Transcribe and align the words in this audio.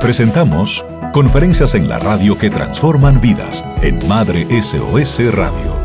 Presentamos 0.00 0.86
Conferencias 1.12 1.74
en 1.74 1.88
la 1.88 1.98
radio 1.98 2.38
que 2.38 2.50
transforman 2.50 3.20
vidas 3.20 3.64
en 3.82 4.06
Madre 4.06 4.46
SOS 4.62 5.34
Radio. 5.34 5.77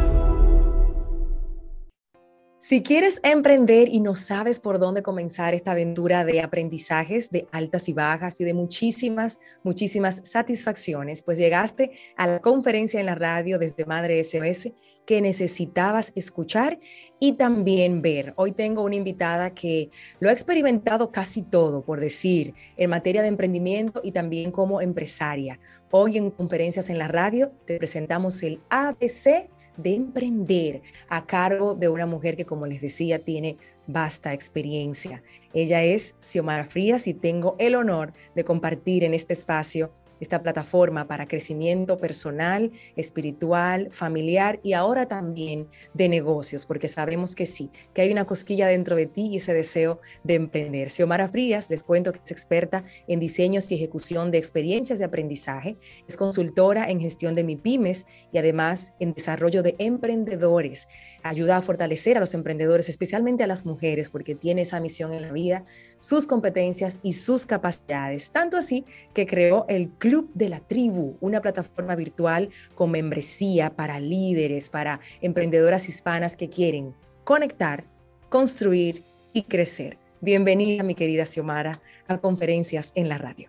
Si 2.65 2.81
quieres 2.81 3.19
emprender 3.23 3.89
y 3.89 3.99
no 3.99 4.15
sabes 4.15 4.61
por 4.61 4.79
dónde 4.79 5.03
comenzar 5.03 5.53
esta 5.53 5.71
aventura 5.71 6.23
de 6.23 6.39
aprendizajes, 6.39 7.29
de 7.29 7.45
altas 7.51 7.89
y 7.89 7.93
bajas 7.93 8.39
y 8.39 8.45
de 8.45 8.53
muchísimas, 8.53 9.41
muchísimas 9.63 10.21
satisfacciones, 10.23 11.23
pues 11.23 11.37
llegaste 11.37 11.91
a 12.15 12.25
la 12.25 12.39
conferencia 12.39 13.01
en 13.01 13.07
la 13.07 13.15
radio 13.15 13.59
desde 13.59 13.83
Madre 13.83 14.23
SOS 14.23 14.71
que 15.05 15.19
necesitabas 15.19 16.13
escuchar 16.15 16.79
y 17.19 17.33
también 17.33 18.01
ver. 18.01 18.31
Hoy 18.37 18.53
tengo 18.53 18.83
una 18.83 18.95
invitada 18.95 19.53
que 19.53 19.89
lo 20.21 20.29
ha 20.29 20.31
experimentado 20.31 21.11
casi 21.11 21.41
todo, 21.41 21.83
por 21.83 21.99
decir, 21.99 22.53
en 22.77 22.89
materia 22.89 23.21
de 23.23 23.27
emprendimiento 23.27 23.99
y 24.05 24.13
también 24.13 24.51
como 24.51 24.79
empresaria. 24.79 25.59
Hoy 25.91 26.17
en 26.17 26.31
conferencias 26.31 26.89
en 26.89 26.97
la 26.97 27.09
radio 27.09 27.51
te 27.65 27.77
presentamos 27.77 28.41
el 28.41 28.61
ABC 28.69 29.49
de 29.77 29.95
emprender 29.95 30.81
a 31.09 31.25
cargo 31.25 31.75
de 31.75 31.89
una 31.89 32.05
mujer 32.05 32.35
que, 32.35 32.45
como 32.45 32.65
les 32.65 32.81
decía, 32.81 33.19
tiene 33.19 33.57
vasta 33.87 34.33
experiencia. 34.33 35.23
Ella 35.53 35.83
es 35.83 36.15
Xiomara 36.19 36.65
Frías 36.65 37.07
y 37.07 37.13
tengo 37.13 37.55
el 37.59 37.75
honor 37.75 38.13
de 38.35 38.43
compartir 38.43 39.03
en 39.03 39.13
este 39.13 39.33
espacio 39.33 39.91
esta 40.19 40.41
plataforma 40.41 41.07
para 41.07 41.27
crecimiento 41.27 41.99
personal, 41.99 42.71
espiritual, 42.95 43.89
familiar 43.91 44.59
y 44.63 44.73
ahora 44.73 45.07
también 45.07 45.67
de 45.93 46.09
negocios, 46.09 46.65
porque 46.65 46.87
sabemos 46.87 47.35
que 47.35 47.45
sí, 47.45 47.69
que 47.93 48.01
hay 48.01 48.11
una 48.11 48.25
cosquilla 48.25 48.67
dentro 48.67 48.95
de 48.95 49.05
ti 49.05 49.27
y 49.27 49.37
ese 49.37 49.53
deseo 49.53 49.99
de 50.23 50.35
emprender. 50.35 50.89
Xiomara 50.89 51.27
Frías, 51.27 51.69
les 51.69 51.83
cuento 51.83 52.11
que 52.11 52.19
es 52.23 52.31
experta 52.31 52.85
en 53.07 53.19
diseños 53.19 53.69
y 53.71 53.75
ejecución 53.75 54.31
de 54.31 54.37
experiencias 54.37 54.99
de 54.99 55.05
aprendizaje, 55.05 55.77
es 56.07 56.17
consultora 56.17 56.89
en 56.89 56.99
gestión 56.99 57.35
de 57.35 57.43
MIPIMES 57.43 58.07
y 58.31 58.37
además 58.37 58.93
en 58.99 59.13
desarrollo 59.13 59.63
de 59.63 59.75
emprendedores 59.79 60.87
ayuda 61.23 61.57
a 61.57 61.61
fortalecer 61.61 62.17
a 62.17 62.19
los 62.19 62.33
emprendedores, 62.33 62.89
especialmente 62.89 63.43
a 63.43 63.47
las 63.47 63.65
mujeres, 63.65 64.09
porque 64.09 64.35
tiene 64.35 64.63
esa 64.63 64.79
misión 64.79 65.13
en 65.13 65.21
la 65.21 65.31
vida, 65.31 65.63
sus 66.03 66.27
competencias 66.27 66.99
y 67.01 67.13
sus 67.13 67.45
capacidades. 67.45 68.29
Tanto 68.29 68.57
así 68.57 68.83
que 69.13 69.25
creó 69.25 69.65
el 69.69 69.89
Club 69.89 70.29
de 70.33 70.49
la 70.49 70.59
Tribu, 70.59 71.15
una 71.21 71.39
plataforma 71.39 71.95
virtual 71.95 72.49
con 72.75 72.91
membresía 72.91 73.69
para 73.69 74.01
líderes, 74.01 74.67
para 74.67 74.99
emprendedoras 75.21 75.87
hispanas 75.87 76.35
que 76.35 76.49
quieren 76.49 76.93
conectar, 77.23 77.85
construir 78.27 79.05
y 79.31 79.43
crecer. 79.43 79.97
Bienvenida, 80.19 80.83
mi 80.83 80.93
querida 80.93 81.25
Xiomara, 81.25 81.81
a 82.09 82.17
conferencias 82.17 82.91
en 82.95 83.07
la 83.07 83.17
radio. 83.17 83.47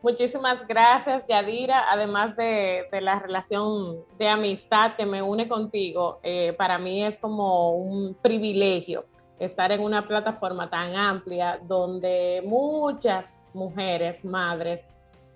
Muchísimas 0.00 0.64
gracias, 0.64 1.24
Yadira. 1.28 1.90
Además 1.90 2.36
de, 2.36 2.86
la 3.00 3.18
relación 3.18 3.96
de 4.16 4.28
amistad 4.28 4.94
que 4.94 5.06
me 5.06 5.22
une 5.22 5.48
contigo, 5.48 6.20
eh, 6.22 6.52
para 6.56 6.78
mí 6.78 7.04
es 7.04 7.16
como 7.16 7.72
un 7.72 8.14
privilegio 8.14 9.06
estar 9.38 9.72
en 9.72 9.80
una 9.80 10.06
plataforma 10.06 10.68
tan 10.68 10.96
amplia 10.96 11.60
donde 11.66 12.42
muchas 12.44 13.38
mujeres, 13.54 14.24
madres, 14.24 14.82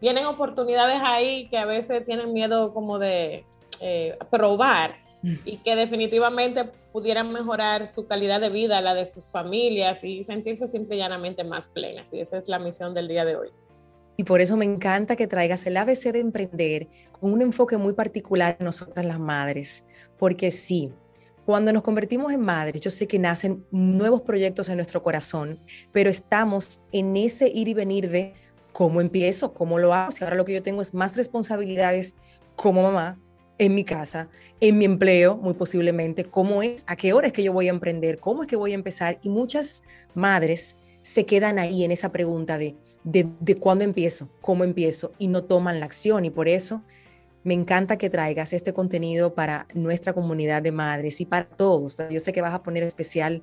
tienen 0.00 0.27
oportunidades 0.27 1.00
ahí 1.03 1.48
que 1.48 1.59
a 1.59 1.64
veces 1.64 2.05
tienen 2.05 2.33
miedo 2.33 2.75
como 2.75 2.98
de 2.98 3.44
eh, 3.81 4.19
probar 4.31 4.97
mm. 5.22 5.34
y 5.44 5.59
que 5.59 5.77
definitivamente 5.77 6.64
pudieran 6.92 7.33
mejorar 7.33 7.86
su 7.86 8.06
calidad 8.06 8.41
de 8.41 8.50
vida, 8.50 8.81
la 8.83 8.94
de 8.94 9.06
sus 9.06 9.31
familias 9.31 10.05
y 10.05 10.25
sentirse 10.25 10.66
simple 10.66 10.97
y 10.97 10.98
llanamente 10.98 11.44
más 11.44 11.69
plenas. 11.69 12.12
Y 12.12 12.20
esa 12.20 12.39
es 12.39 12.48
la 12.48 12.59
misión 12.59 12.94
del 12.94 13.09
día 13.09 13.25
de 13.25 13.37
hoy. 13.37 13.48
Y 14.16 14.25
por 14.25 14.41
eso 14.41 14.56
me 14.56 14.64
encanta 14.64 15.16
que 15.16 15.27
traigas 15.27 15.66
el 15.66 15.77
ABC 15.77 16.12
de 16.12 16.20
emprender 16.20 16.89
con 17.12 17.33
un 17.33 17.41
enfoque 17.41 17.78
muy 17.78 17.94
particular 17.94 18.56
en 18.59 18.66
nosotras 18.66 19.06
las 19.06 19.19
madres, 19.19 19.87
porque 20.19 20.50
sí, 20.50 20.93
cuando 21.44 21.72
nos 21.72 21.82
convertimos 21.82 22.32
en 22.32 22.41
madres, 22.41 22.80
yo 22.80 22.91
sé 22.91 23.06
que 23.06 23.19
nacen 23.19 23.64
nuevos 23.70 24.22
proyectos 24.22 24.69
en 24.69 24.76
nuestro 24.76 25.03
corazón, 25.03 25.58
pero 25.91 26.08
estamos 26.08 26.82
en 26.92 27.16
ese 27.16 27.48
ir 27.48 27.69
y 27.69 27.75
venir 27.75 28.10
de 28.10 28.34
cómo 28.72 29.00
empiezo, 29.00 29.53
cómo 29.53 29.78
lo 29.78 29.94
hago, 29.94 30.12
si 30.12 30.25
ahora 30.25 30.36
lo 30.36 30.44
que 30.44 30.54
yo 30.54 30.62
tengo 30.62 30.82
es 30.82 30.94
más 30.94 31.16
responsabilidades 31.16 32.14
como 32.56 32.82
mamá 32.82 33.19
en 33.58 33.75
mi 33.75 33.84
casa, 33.84 34.28
en 34.60 34.78
mi 34.78 34.84
empleo, 34.84 35.36
muy 35.36 35.54
posiblemente, 35.54 36.25
cómo 36.25 36.62
es, 36.62 36.84
a 36.86 36.97
qué 36.97 37.12
hora 37.12 37.28
es 37.28 37.32
que 37.32 37.42
yo 37.42 37.53
voy 37.53 37.69
a 37.69 37.70
emprender, 37.70 38.19
cómo 38.19 38.42
es 38.42 38.48
que 38.48 38.56
voy 38.56 38.72
a 38.72 38.76
empezar. 38.76 39.19
Y 39.22 39.28
muchas 39.28 39.82
madres 40.14 40.76
se 41.03 41.26
quedan 41.26 41.59
ahí 41.59 41.84
en 41.84 41.92
esa 41.92 42.12
pregunta 42.12 42.59
de, 42.59 42.76
de, 43.04 43.54
cuándo 43.56 43.84
empiezo, 43.84 44.28
cómo 44.41 44.64
empiezo 44.64 45.12
y 45.19 45.28
no 45.28 45.44
toman 45.44 45.80
la 45.80 45.86
acción. 45.86 46.24
Y 46.24 46.30
por 46.30 46.48
eso 46.48 46.82
me 47.44 47.54
encanta 47.54 47.97
que 47.97 48.10
traigas 48.10 48.53
este 48.53 48.72
contenido 48.72 49.34
para 49.34 49.66
nuestra 49.75 50.12
comunidad 50.12 50.62
de 50.62 50.72
madres 50.72 51.20
y 51.20 51.26
para 51.26 51.47
todos. 51.47 51.97
Pero 51.97 52.10
yo 52.10 52.20
sé 52.20 52.32
que 52.32 52.42
vas 52.42 52.54
a 52.54 52.62
poner 52.62 52.82
especial 52.82 53.42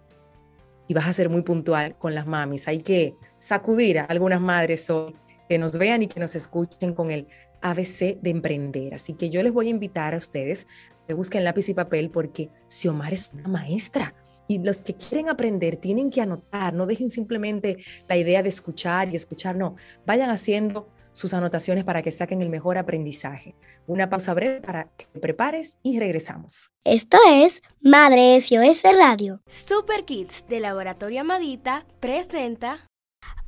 y 0.87 0.93
vas 0.93 1.07
a 1.07 1.13
ser 1.13 1.29
muy 1.29 1.41
puntual 1.41 1.97
con 1.97 2.15
las 2.15 2.25
mamis. 2.25 2.67
Hay 2.67 2.79
que 2.79 3.15
sacudir 3.37 3.99
a 3.99 4.05
algunas 4.05 4.41
madres 4.41 4.89
hoy 4.89 5.13
que 5.47 5.57
nos 5.57 5.77
vean 5.77 6.03
y 6.03 6.07
que 6.07 6.19
nos 6.19 6.35
escuchen 6.35 6.93
con 6.93 7.11
el 7.11 7.27
ABC 7.61 8.19
de 8.21 8.29
emprender. 8.29 8.93
Así 8.93 9.13
que 9.13 9.29
yo 9.29 9.43
les 9.43 9.51
voy 9.51 9.67
a 9.67 9.71
invitar 9.71 10.13
a 10.13 10.17
ustedes 10.17 10.67
que 11.07 11.13
busquen 11.13 11.43
lápiz 11.43 11.67
y 11.69 11.73
papel 11.73 12.09
porque 12.09 12.49
Xiomar 12.67 13.13
es 13.13 13.31
una 13.33 13.47
maestra 13.47 14.13
y 14.47 14.59
los 14.59 14.81
que 14.81 14.95
quieren 14.95 15.29
aprender 15.29 15.77
tienen 15.77 16.09
que 16.09 16.21
anotar, 16.21 16.73
no 16.73 16.87
dejen 16.87 17.09
simplemente 17.11 17.77
la 18.07 18.17
idea 18.17 18.41
de 18.41 18.49
escuchar 18.49 19.09
y 19.09 19.15
escuchar, 19.15 19.55
no, 19.55 19.75
vayan 20.07 20.31
haciendo 20.31 20.89
sus 21.19 21.33
anotaciones 21.33 21.83
para 21.83 22.01
que 22.01 22.13
saquen 22.13 22.41
el 22.41 22.49
mejor 22.49 22.77
aprendizaje. 22.77 23.53
Una 23.87 24.09
pausa 24.09 24.33
breve 24.33 24.61
para 24.61 24.85
que 24.95 25.05
te 25.11 25.19
prepares 25.19 25.77
y 25.83 25.99
regresamos. 25.99 26.71
Esto 26.85 27.17
es 27.27 27.61
Madre 27.81 28.39
SOS 28.39 28.83
Radio. 28.97 29.41
Super 29.45 30.05
Kids 30.05 30.45
de 30.47 30.61
Laboratorio 30.61 31.21
Amadita 31.21 31.85
presenta. 31.99 32.87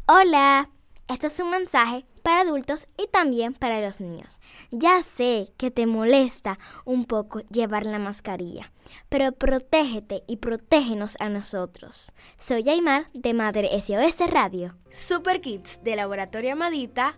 Hola, 0.05 0.69
este 1.07 1.27
es 1.27 1.39
un 1.39 1.49
mensaje 1.49 2.05
para 2.23 2.41
adultos 2.41 2.87
y 2.97 3.07
también 3.07 3.53
para 3.53 3.79
los 3.79 4.01
niños. 4.01 4.41
Ya 4.71 5.01
sé 5.01 5.53
que 5.55 5.71
te 5.71 5.85
molesta 5.85 6.59
un 6.83 7.05
poco 7.05 7.39
llevar 7.51 7.85
la 7.85 7.99
mascarilla, 7.99 8.73
pero 9.07 9.31
protégete 9.31 10.23
y 10.27 10.37
protégenos 10.37 11.15
a 11.21 11.29
nosotros. 11.29 12.11
Soy 12.37 12.67
Aymar 12.67 13.09
de 13.13 13.33
Madre 13.33 13.69
SOS 13.81 14.29
Radio. 14.29 14.75
Super 14.91 15.39
Kids 15.39 15.79
de 15.83 15.95
Laboratorio 15.95 16.51
Amadita 16.51 17.17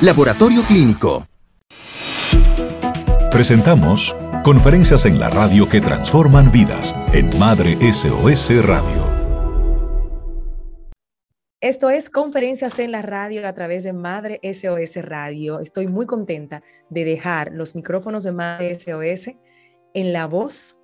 Laboratorio 0.00 0.62
Clínico. 0.64 1.26
Presentamos 3.30 4.16
Conferencias 4.42 5.04
en 5.04 5.18
la 5.18 5.28
radio 5.28 5.68
que 5.68 5.82
transforman 5.82 6.50
vidas 6.50 6.96
en 7.12 7.38
Madre 7.38 7.76
SOS 7.80 8.64
Radio. 8.64 9.04
Esto 11.60 11.90
es 11.90 12.08
Conferencias 12.08 12.78
en 12.78 12.90
la 12.90 13.02
radio 13.02 13.46
a 13.46 13.52
través 13.52 13.84
de 13.84 13.92
Madre 13.92 14.40
SOS 14.42 15.04
Radio. 15.04 15.60
Estoy 15.60 15.88
muy 15.88 16.06
contenta 16.06 16.62
de 16.88 17.04
dejar 17.04 17.50
los 17.52 17.74
micrófonos 17.74 18.24
de 18.24 18.32
Madre 18.32 18.78
SOS 18.78 19.34
en 19.92 20.12
la 20.14 20.26
voz 20.26 20.78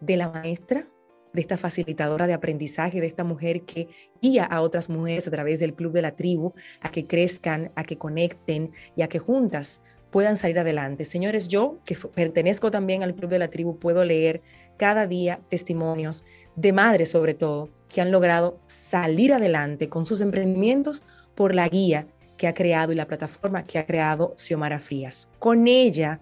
de 0.00 0.16
la 0.16 0.30
maestra 0.30 0.88
de 1.32 1.40
esta 1.40 1.56
facilitadora 1.56 2.26
de 2.26 2.34
aprendizaje, 2.34 3.00
de 3.00 3.06
esta 3.06 3.24
mujer 3.24 3.62
que 3.62 3.88
guía 4.20 4.44
a 4.44 4.60
otras 4.60 4.88
mujeres 4.90 5.26
a 5.28 5.30
través 5.30 5.60
del 5.60 5.74
Club 5.74 5.92
de 5.92 6.02
la 6.02 6.16
Tribu 6.16 6.52
a 6.80 6.90
que 6.90 7.06
crezcan, 7.06 7.72
a 7.74 7.84
que 7.84 7.98
conecten 7.98 8.72
y 8.96 9.02
a 9.02 9.08
que 9.08 9.18
juntas 9.18 9.80
puedan 10.10 10.36
salir 10.36 10.58
adelante. 10.58 11.04
Señores, 11.04 11.48
yo 11.48 11.78
que 11.84 11.96
pertenezco 11.96 12.70
también 12.70 13.02
al 13.02 13.14
Club 13.14 13.30
de 13.30 13.38
la 13.38 13.48
Tribu, 13.48 13.78
puedo 13.78 14.04
leer 14.04 14.42
cada 14.76 15.06
día 15.06 15.40
testimonios 15.48 16.24
de 16.54 16.72
madres 16.72 17.10
sobre 17.10 17.34
todo 17.34 17.70
que 17.88 18.00
han 18.00 18.10
logrado 18.10 18.58
salir 18.66 19.32
adelante 19.32 19.88
con 19.88 20.06
sus 20.06 20.20
emprendimientos 20.20 21.02
por 21.34 21.54
la 21.54 21.68
guía 21.68 22.06
que 22.36 22.46
ha 22.46 22.54
creado 22.54 22.92
y 22.92 22.96
la 22.96 23.06
plataforma 23.06 23.64
que 23.64 23.78
ha 23.78 23.86
creado 23.86 24.34
Xiomara 24.36 24.80
Frías. 24.80 25.30
Con 25.38 25.68
ella 25.68 26.20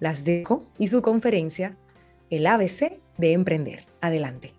las 0.00 0.24
dejo 0.24 0.66
y 0.78 0.88
su 0.88 1.02
conferencia, 1.02 1.76
el 2.30 2.46
ABC 2.46 3.00
de 3.18 3.32
emprender. 3.32 3.87
Adelante. 4.00 4.52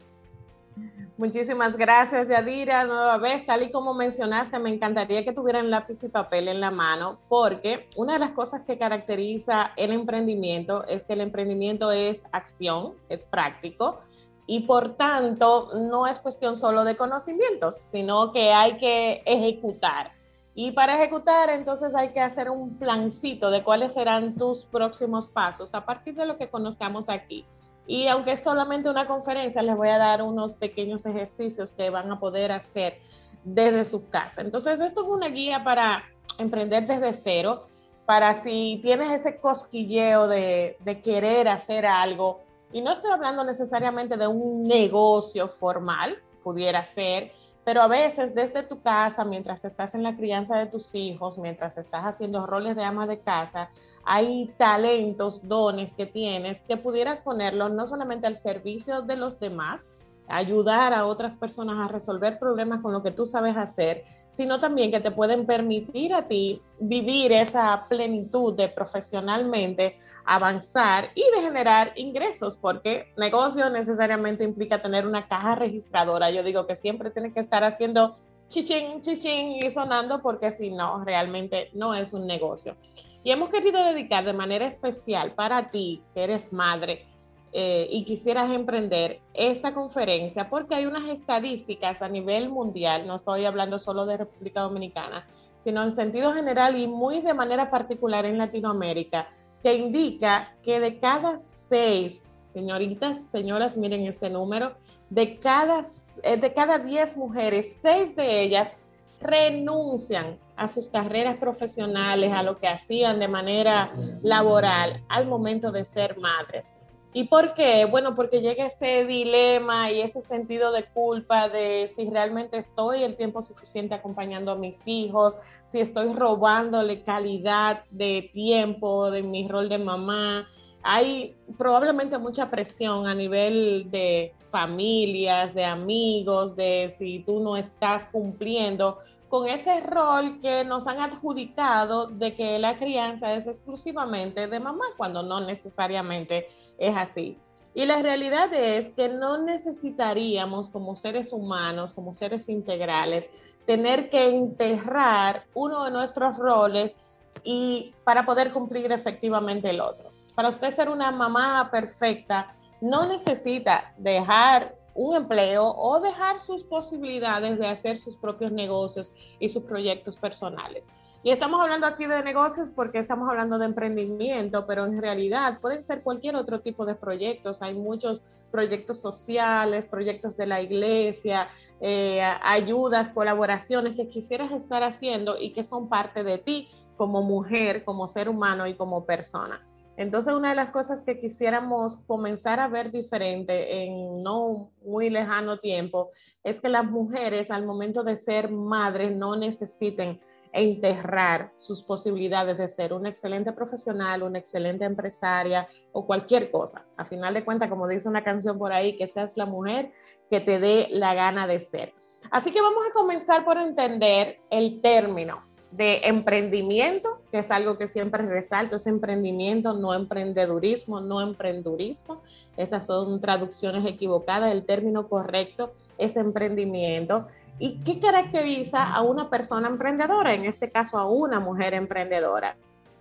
Muchísimas 1.17 1.75
gracias, 1.75 2.29
Yadira. 2.29 2.85
Nueva 2.85 3.17
vez, 3.17 3.45
tal 3.45 3.63
y 3.63 3.71
como 3.71 3.93
mencionaste, 3.93 4.57
me 4.57 4.69
encantaría 4.69 5.25
que 5.25 5.33
tuvieran 5.33 5.69
lápiz 5.69 6.01
y 6.03 6.07
papel 6.07 6.47
en 6.47 6.61
la 6.61 6.71
mano, 6.71 7.19
porque 7.27 7.89
una 7.97 8.13
de 8.13 8.19
las 8.19 8.31
cosas 8.31 8.61
que 8.65 8.77
caracteriza 8.77 9.73
el 9.75 9.91
emprendimiento 9.91 10.85
es 10.87 11.03
que 11.03 11.13
el 11.13 11.21
emprendimiento 11.21 11.91
es 11.91 12.23
acción, 12.31 12.93
es 13.09 13.25
práctico, 13.25 13.99
y 14.47 14.61
por 14.61 14.95
tanto 14.95 15.71
no 15.75 16.07
es 16.07 16.21
cuestión 16.21 16.55
solo 16.55 16.85
de 16.85 16.95
conocimientos, 16.95 17.75
sino 17.75 18.31
que 18.31 18.53
hay 18.53 18.77
que 18.77 19.21
ejecutar. 19.25 20.13
Y 20.55 20.71
para 20.71 20.95
ejecutar, 20.95 21.49
entonces 21.49 21.93
hay 21.95 22.09
que 22.09 22.21
hacer 22.21 22.49
un 22.49 22.77
plancito 22.77 23.51
de 23.51 23.63
cuáles 23.63 23.93
serán 23.93 24.35
tus 24.35 24.63
próximos 24.63 25.27
pasos 25.27 25.75
a 25.75 25.85
partir 25.85 26.15
de 26.15 26.25
lo 26.25 26.37
que 26.37 26.49
conozcamos 26.49 27.09
aquí. 27.09 27.45
Y 27.89 28.07
aunque 28.07 28.33
es 28.33 28.43
solamente 28.43 28.87
una 28.87 29.07
conferencia, 29.07 29.63
les 29.63 29.75
voy 29.75 29.87
a 29.87 29.97
dar 29.97 30.21
unos 30.21 30.53
pequeños 30.53 31.07
ejercicios 31.07 31.71
que 31.71 31.89
van 31.89 32.11
a 32.11 32.19
poder 32.19 32.51
hacer 32.51 32.99
desde 33.43 33.83
su 33.83 34.07
casa. 34.09 34.41
Entonces, 34.41 34.79
esto 34.79 35.01
es 35.01 35.07
una 35.07 35.29
guía 35.29 35.63
para 35.63 36.03
emprender 36.37 36.85
desde 36.85 37.13
cero, 37.13 37.63
para 38.05 38.35
si 38.35 38.79
tienes 38.83 39.09
ese 39.09 39.39
cosquilleo 39.39 40.27
de, 40.27 40.77
de 40.81 41.01
querer 41.01 41.47
hacer 41.47 41.87
algo. 41.87 42.41
Y 42.71 42.81
no 42.83 42.93
estoy 42.93 43.09
hablando 43.09 43.43
necesariamente 43.43 44.17
de 44.17 44.27
un 44.27 44.67
negocio 44.67 45.47
formal, 45.47 46.21
pudiera 46.43 46.85
ser, 46.85 47.31
pero 47.63 47.81
a 47.81 47.87
veces 47.87 48.33
desde 48.33 48.63
tu 48.63 48.81
casa, 48.81 49.25
mientras 49.25 49.65
estás 49.65 49.93
en 49.95 50.03
la 50.03 50.15
crianza 50.15 50.57
de 50.57 50.65
tus 50.65 50.95
hijos, 50.95 51.37
mientras 51.37 51.77
estás 51.77 52.03
haciendo 52.03 52.47
roles 52.47 52.75
de 52.75 52.83
ama 52.83 53.05
de 53.05 53.19
casa, 53.19 53.69
hay 54.03 54.53
talentos, 54.57 55.47
dones 55.47 55.93
que 55.93 56.05
tienes 56.05 56.61
que 56.61 56.77
pudieras 56.77 57.21
ponerlos 57.21 57.71
no 57.71 57.85
solamente 57.85 58.27
al 58.27 58.37
servicio 58.37 59.01
de 59.01 59.17
los 59.17 59.39
demás, 59.39 59.87
ayudar 60.29 60.93
a 60.93 61.05
otras 61.05 61.35
personas 61.35 61.77
a 61.79 61.91
resolver 61.91 62.39
problemas 62.39 62.81
con 62.81 62.93
lo 62.93 63.03
que 63.03 63.11
tú 63.11 63.25
sabes 63.25 63.57
hacer, 63.57 64.05
sino 64.29 64.59
también 64.59 64.91
que 64.91 64.99
te 64.99 65.11
pueden 65.11 65.45
permitir 65.45 66.13
a 66.13 66.27
ti 66.27 66.61
vivir 66.79 67.31
esa 67.31 67.85
plenitud 67.89 68.55
de 68.55 68.69
profesionalmente 68.69 69.97
avanzar 70.25 71.09
y 71.15 71.23
de 71.35 71.41
generar 71.41 71.93
ingresos, 71.95 72.57
porque 72.57 73.11
negocio 73.17 73.69
necesariamente 73.69 74.43
implica 74.43 74.81
tener 74.81 75.07
una 75.07 75.27
caja 75.27 75.55
registradora. 75.55 76.29
Yo 76.29 76.43
digo 76.43 76.67
que 76.67 76.75
siempre 76.75 77.09
tiene 77.09 77.33
que 77.33 77.39
estar 77.39 77.63
haciendo 77.63 78.17
chichín, 78.47 79.01
chichín 79.01 79.51
y 79.53 79.69
sonando, 79.71 80.21
porque 80.21 80.51
si 80.51 80.71
no, 80.71 81.03
realmente 81.03 81.69
no 81.73 81.93
es 81.93 82.13
un 82.13 82.27
negocio. 82.27 82.75
Y 83.23 83.31
hemos 83.31 83.49
querido 83.49 83.83
dedicar 83.83 84.23
de 84.25 84.33
manera 84.33 84.65
especial 84.65 85.33
para 85.33 85.69
ti, 85.71 86.03
que 86.13 86.23
eres 86.23 86.53
madre, 86.53 87.05
eh, 87.51 87.87
y 87.91 88.05
quisieras 88.05 88.51
emprender 88.51 89.21
esta 89.33 89.73
conferencia, 89.73 90.49
porque 90.49 90.75
hay 90.75 90.85
unas 90.85 91.07
estadísticas 91.07 92.01
a 92.01 92.09
nivel 92.09 92.49
mundial, 92.49 93.07
no 93.07 93.15
estoy 93.15 93.45
hablando 93.45 93.79
solo 93.79 94.05
de 94.05 94.17
República 94.17 94.61
Dominicana, 94.61 95.25
sino 95.57 95.83
en 95.83 95.93
sentido 95.93 96.33
general 96.33 96.77
y 96.79 96.87
muy 96.87 97.21
de 97.21 97.33
manera 97.33 97.69
particular 97.69 98.25
en 98.25 98.37
Latinoamérica, 98.37 99.29
que 99.63 99.73
indica 99.73 100.55
que 100.63 100.79
de 100.79 100.99
cada 100.99 101.39
seis, 101.39 102.25
señoritas, 102.53 103.25
señoras, 103.25 103.75
miren 103.75 104.05
este 104.07 104.29
número, 104.29 104.75
de 105.09 105.39
cada, 105.39 105.85
eh, 106.23 106.37
de 106.37 106.53
cada 106.53 106.77
diez 106.77 107.17
mujeres, 107.17 107.79
seis 107.81 108.15
de 108.15 108.41
ellas 108.41 108.77
renuncian 109.19 110.37
a 110.55 110.67
sus 110.67 110.87
carreras 110.87 111.37
profesionales, 111.37 112.31
a 112.33 112.43
lo 112.43 112.57
que 112.57 112.67
hacían 112.67 113.19
de 113.19 113.27
manera 113.27 113.91
laboral 114.21 115.03
al 115.09 115.25
momento 115.25 115.71
de 115.71 115.85
ser 115.85 116.17
madres. 116.17 116.73
¿Y 117.11 117.23
por 117.23 117.55
qué? 117.55 117.85
Bueno, 117.85 118.15
porque 118.15 118.39
llega 118.41 118.67
ese 118.67 119.03
dilema 119.03 119.91
y 119.91 120.01
ese 120.01 120.21
sentido 120.21 120.71
de 120.71 120.85
culpa 120.85 121.49
de 121.49 121.87
si 121.87 122.07
realmente 122.07 122.57
estoy 122.57 123.03
el 123.03 123.15
tiempo 123.15 123.41
suficiente 123.41 123.95
acompañando 123.95 124.51
a 124.51 124.55
mis 124.55 124.87
hijos, 124.87 125.35
si 125.65 125.79
estoy 125.79 126.13
robándole 126.13 127.01
calidad 127.01 127.83
de 127.89 128.29
tiempo 128.31 129.09
de 129.09 129.23
mi 129.23 129.47
rol 129.47 129.69
de 129.69 129.79
mamá. 129.79 130.47
Hay 130.83 131.35
probablemente 131.57 132.19
mucha 132.19 132.51
presión 132.51 133.07
a 133.07 133.15
nivel 133.15 133.89
de 133.89 134.35
familias, 134.51 135.55
de 135.55 135.65
amigos, 135.65 136.55
de 136.55 136.93
si 136.95 137.23
tú 137.25 137.39
no 137.39 137.57
estás 137.57 138.05
cumpliendo 138.05 138.99
con 139.29 139.47
ese 139.47 139.79
rol 139.81 140.39
que 140.41 140.63
nos 140.65 140.87
han 140.87 140.99
adjudicado 140.99 142.07
de 142.07 142.35
que 142.35 142.57
la 142.57 142.77
crianza 142.77 143.33
es 143.35 143.45
exclusivamente 143.45 144.47
de 144.47 144.59
mamá, 144.59 144.85
cuando 144.97 145.21
no 145.21 145.39
necesariamente 145.39 146.47
es 146.79 146.95
así. 146.95 147.37
Y 147.75 147.85
la 147.85 148.01
realidad 148.01 148.53
es 148.53 148.89
que 148.89 149.09
no 149.09 149.37
necesitaríamos 149.37 150.69
como 150.69 150.95
seres 150.95 151.31
humanos, 151.31 151.93
como 151.93 152.13
seres 152.13 152.49
integrales, 152.49 153.29
tener 153.65 154.09
que 154.09 154.29
enterrar 154.29 155.45
uno 155.53 155.83
de 155.83 155.91
nuestros 155.91 156.37
roles 156.37 156.95
y 157.43 157.93
para 158.03 158.25
poder 158.25 158.51
cumplir 158.51 158.91
efectivamente 158.91 159.69
el 159.69 159.81
otro. 159.81 160.11
Para 160.35 160.49
usted 160.49 160.71
ser 160.71 160.89
una 160.89 161.11
mamá 161.11 161.69
perfecta, 161.71 162.55
no 162.81 163.05
necesita 163.05 163.93
dejar 163.97 164.75
un 164.95 165.15
empleo 165.15 165.71
o 165.77 165.99
dejar 165.99 166.39
sus 166.39 166.63
posibilidades 166.63 167.59
de 167.59 167.67
hacer 167.67 167.97
sus 167.97 168.17
propios 168.17 168.51
negocios 168.51 169.11
y 169.39 169.49
sus 169.49 169.63
proyectos 169.63 170.17
personales. 170.17 170.87
Y 171.21 171.31
estamos 171.31 171.59
hablando 171.59 171.85
aquí 171.85 172.05
de 172.05 172.23
negocios 172.23 172.71
porque 172.71 172.97
estamos 172.97 173.29
hablando 173.29 173.59
de 173.59 173.65
emprendimiento, 173.65 174.65
pero 174.65 174.85
en 174.85 175.01
realidad 175.01 175.59
pueden 175.59 175.83
ser 175.83 176.01
cualquier 176.01 176.37
otro 176.37 176.61
tipo 176.61 176.85
de 176.85 176.95
proyectos. 176.95 177.61
Hay 177.61 177.73
muchos 177.73 178.21
proyectos 178.51 179.01
sociales, 179.01 179.87
proyectos 179.87 180.37
de 180.37 180.47
la 180.47 180.61
iglesia, 180.61 181.49
eh, 181.81 182.21
ayudas, 182.41 183.09
colaboraciones 183.09 183.97
que 183.97 184.07
quisieras 184.07 184.51
estar 184.53 184.81
haciendo 184.81 185.37
y 185.37 185.51
que 185.51 185.65
son 185.65 185.89
parte 185.89 186.23
de 186.23 186.37
ti 186.37 186.69
como 186.95 187.21
mujer, 187.21 187.83
como 187.83 188.07
ser 188.07 188.29
humano 188.29 188.65
y 188.65 188.75
como 188.75 189.05
persona. 189.05 189.61
Entonces, 189.97 190.33
una 190.33 190.49
de 190.49 190.55
las 190.55 190.71
cosas 190.71 191.01
que 191.01 191.19
quisiéramos 191.19 191.97
comenzar 192.07 192.61
a 192.61 192.69
ver 192.69 192.89
diferente 192.89 193.83
en 193.83 194.23
no 194.23 194.71
muy 194.81 195.09
lejano 195.09 195.57
tiempo 195.57 196.11
es 196.41 196.61
que 196.61 196.69
las 196.69 196.85
mujeres 196.85 197.51
al 197.51 197.65
momento 197.65 198.03
de 198.03 198.15
ser 198.15 198.49
madres 198.49 199.13
no 199.13 199.35
necesiten 199.35 200.17
enterrar 200.51 201.51
sus 201.55 201.83
posibilidades 201.83 202.57
de 202.57 202.67
ser 202.67 202.93
una 202.93 203.09
excelente 203.09 203.51
profesional, 203.51 204.23
una 204.23 204.39
excelente 204.39 204.85
empresaria 204.85 205.67
o 205.91 206.05
cualquier 206.05 206.49
cosa. 206.51 206.85
A 206.97 207.05
final 207.05 207.33
de 207.33 207.45
cuentas, 207.45 207.69
como 207.69 207.87
dice 207.87 208.09
una 208.09 208.23
canción 208.23 208.57
por 208.57 208.73
ahí, 208.73 208.97
que 208.97 209.07
seas 209.07 209.37
la 209.37 209.45
mujer 209.45 209.91
que 210.29 210.39
te 210.39 210.59
dé 210.59 210.87
la 210.91 211.13
gana 211.13 211.47
de 211.47 211.59
ser. 211.59 211.93
Así 212.31 212.51
que 212.51 212.61
vamos 212.61 212.83
a 212.89 212.93
comenzar 212.93 213.45
por 213.45 213.57
entender 213.57 214.39
el 214.49 214.81
término 214.81 215.43
de 215.71 216.01
emprendimiento, 216.05 217.21
que 217.31 217.39
es 217.39 217.51
algo 217.51 217.77
que 217.77 217.87
siempre 217.87 218.23
resalto, 218.23 218.77
es 218.77 218.87
emprendimiento, 218.87 219.73
no 219.73 219.93
emprendedurismo, 219.93 220.99
no 220.99 221.21
emprendurismo. 221.21 222.21
Esas 222.57 222.87
son 222.87 223.21
traducciones 223.21 223.85
equivocadas, 223.85 224.51
el 224.51 224.65
término 224.65 225.07
correcto 225.07 225.73
es 225.97 226.15
emprendimiento. 226.15 227.27
¿Y 227.57 227.79
qué 227.83 227.99
caracteriza 227.99 228.93
a 228.93 229.01
una 229.01 229.29
persona 229.29 229.67
emprendedora? 229.67 230.33
En 230.33 230.45
este 230.45 230.71
caso, 230.71 230.97
a 230.97 231.09
una 231.09 231.39
mujer 231.39 231.73
emprendedora. 231.73 232.55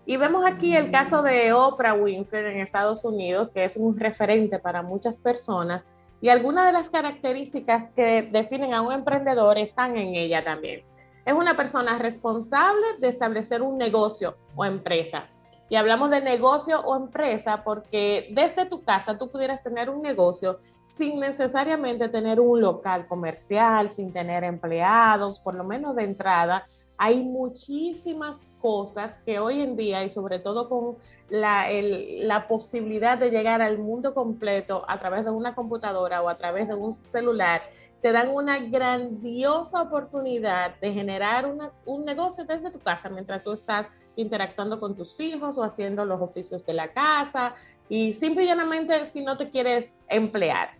Y 0.07 0.17
vemos 0.17 0.47
aquí 0.47 0.75
el 0.75 0.91
caso 0.91 1.23
de 1.23 1.53
Oprah 1.53 1.95
Winfrey 1.95 2.55
en 2.55 2.61
Estados 2.61 3.05
Unidos, 3.05 3.51
que 3.51 3.65
es 3.65 3.77
un 3.77 3.99
referente 3.99 4.59
para 4.59 4.83
muchas 4.83 5.21
personas. 5.21 5.85
Y 6.21 6.31
algunas 6.31 6.67
de 6.67 6.73
las 6.73 6.89
características 6.89 7.91
que 7.91 8.23
definen 8.23 8.73
a 8.73 8.81
un 8.81 8.93
emprendedor 8.93 9.59
están 9.59 9.97
en 9.97 10.15
ella 10.15 10.43
también 10.43 10.83
es 11.29 11.35
una 11.35 11.55
persona 11.55 11.99
responsable 11.99 12.87
de 13.01 13.09
establecer 13.09 13.61
un 13.61 13.77
negocio 13.77 14.39
o 14.57 14.65
empresa. 14.65 15.27
Y 15.69 15.77
hablamos 15.77 16.09
de 16.09 16.23
negocio 16.23 16.81
o 16.81 16.97
empresa 16.97 17.63
porque 17.65 18.29
desde 18.31 18.65
tu 18.65 18.83
casa 18.83 19.19
tú 19.19 19.29
pudieras 19.29 19.63
tener 19.63 19.91
un 19.91 20.01
negocio 20.01 20.59
sin 20.89 21.21
necesariamente 21.21 22.09
tener 22.09 22.41
un 22.41 22.61
local 22.61 23.07
comercial, 23.07 23.91
sin 23.91 24.13
tener 24.13 24.45
empleados, 24.45 25.39
por 25.39 25.55
lo 25.55 25.65
menos 25.65 25.95
de 25.97 26.05
entrada. 26.05 26.67
Hay 26.97 27.23
muchísimas 27.23 28.43
cosas 28.61 29.19
que 29.25 29.39
hoy 29.39 29.61
en 29.61 29.77
día 29.77 30.03
y 30.05 30.11
sobre 30.11 30.41
todo 30.41 30.69
con 30.69 30.97
la, 31.29 31.67
la 31.71 32.49
posibilidad 32.49 33.17
de 33.17 33.31
llegar 33.31 33.63
al 33.63 33.79
mundo 33.79 34.15
completo 34.15 34.85
a 34.89 34.99
través 34.99 35.25
de 35.25 35.31
una 35.31 35.55
computadora 35.55 36.23
o 36.23 36.29
a 36.29 36.37
través 36.37 36.67
de 36.67 36.75
un 36.75 36.93
celular, 37.05 37.63
te 38.03 38.13
dan 38.13 38.31
una 38.31 38.59
grandiosa 38.59 39.83
oportunidad 39.83 40.77
de 40.81 40.93
generar 40.93 41.47
un 41.85 42.05
negocio 42.05 42.45
desde 42.45 42.71
tu 42.71 42.79
casa 42.79 43.09
mientras 43.09 43.43
tú 43.43 43.53
estás 43.53 43.91
interactuando 44.15 44.81
con 44.81 44.97
tus 44.97 45.19
hijos 45.21 45.59
o 45.59 45.65
haciendo 45.65 46.05
los 46.05 46.21
oficios 46.21 46.65
de 46.65 46.75
la 46.75 46.93
casa 46.93 47.55
y 47.89 48.13
simple 48.13 48.45
y 48.45 48.47
llanamente 48.47 49.07
si 49.07 49.23
no 49.23 49.37
te 49.37 49.51
quieres 49.51 49.97
emplear. 50.09 50.78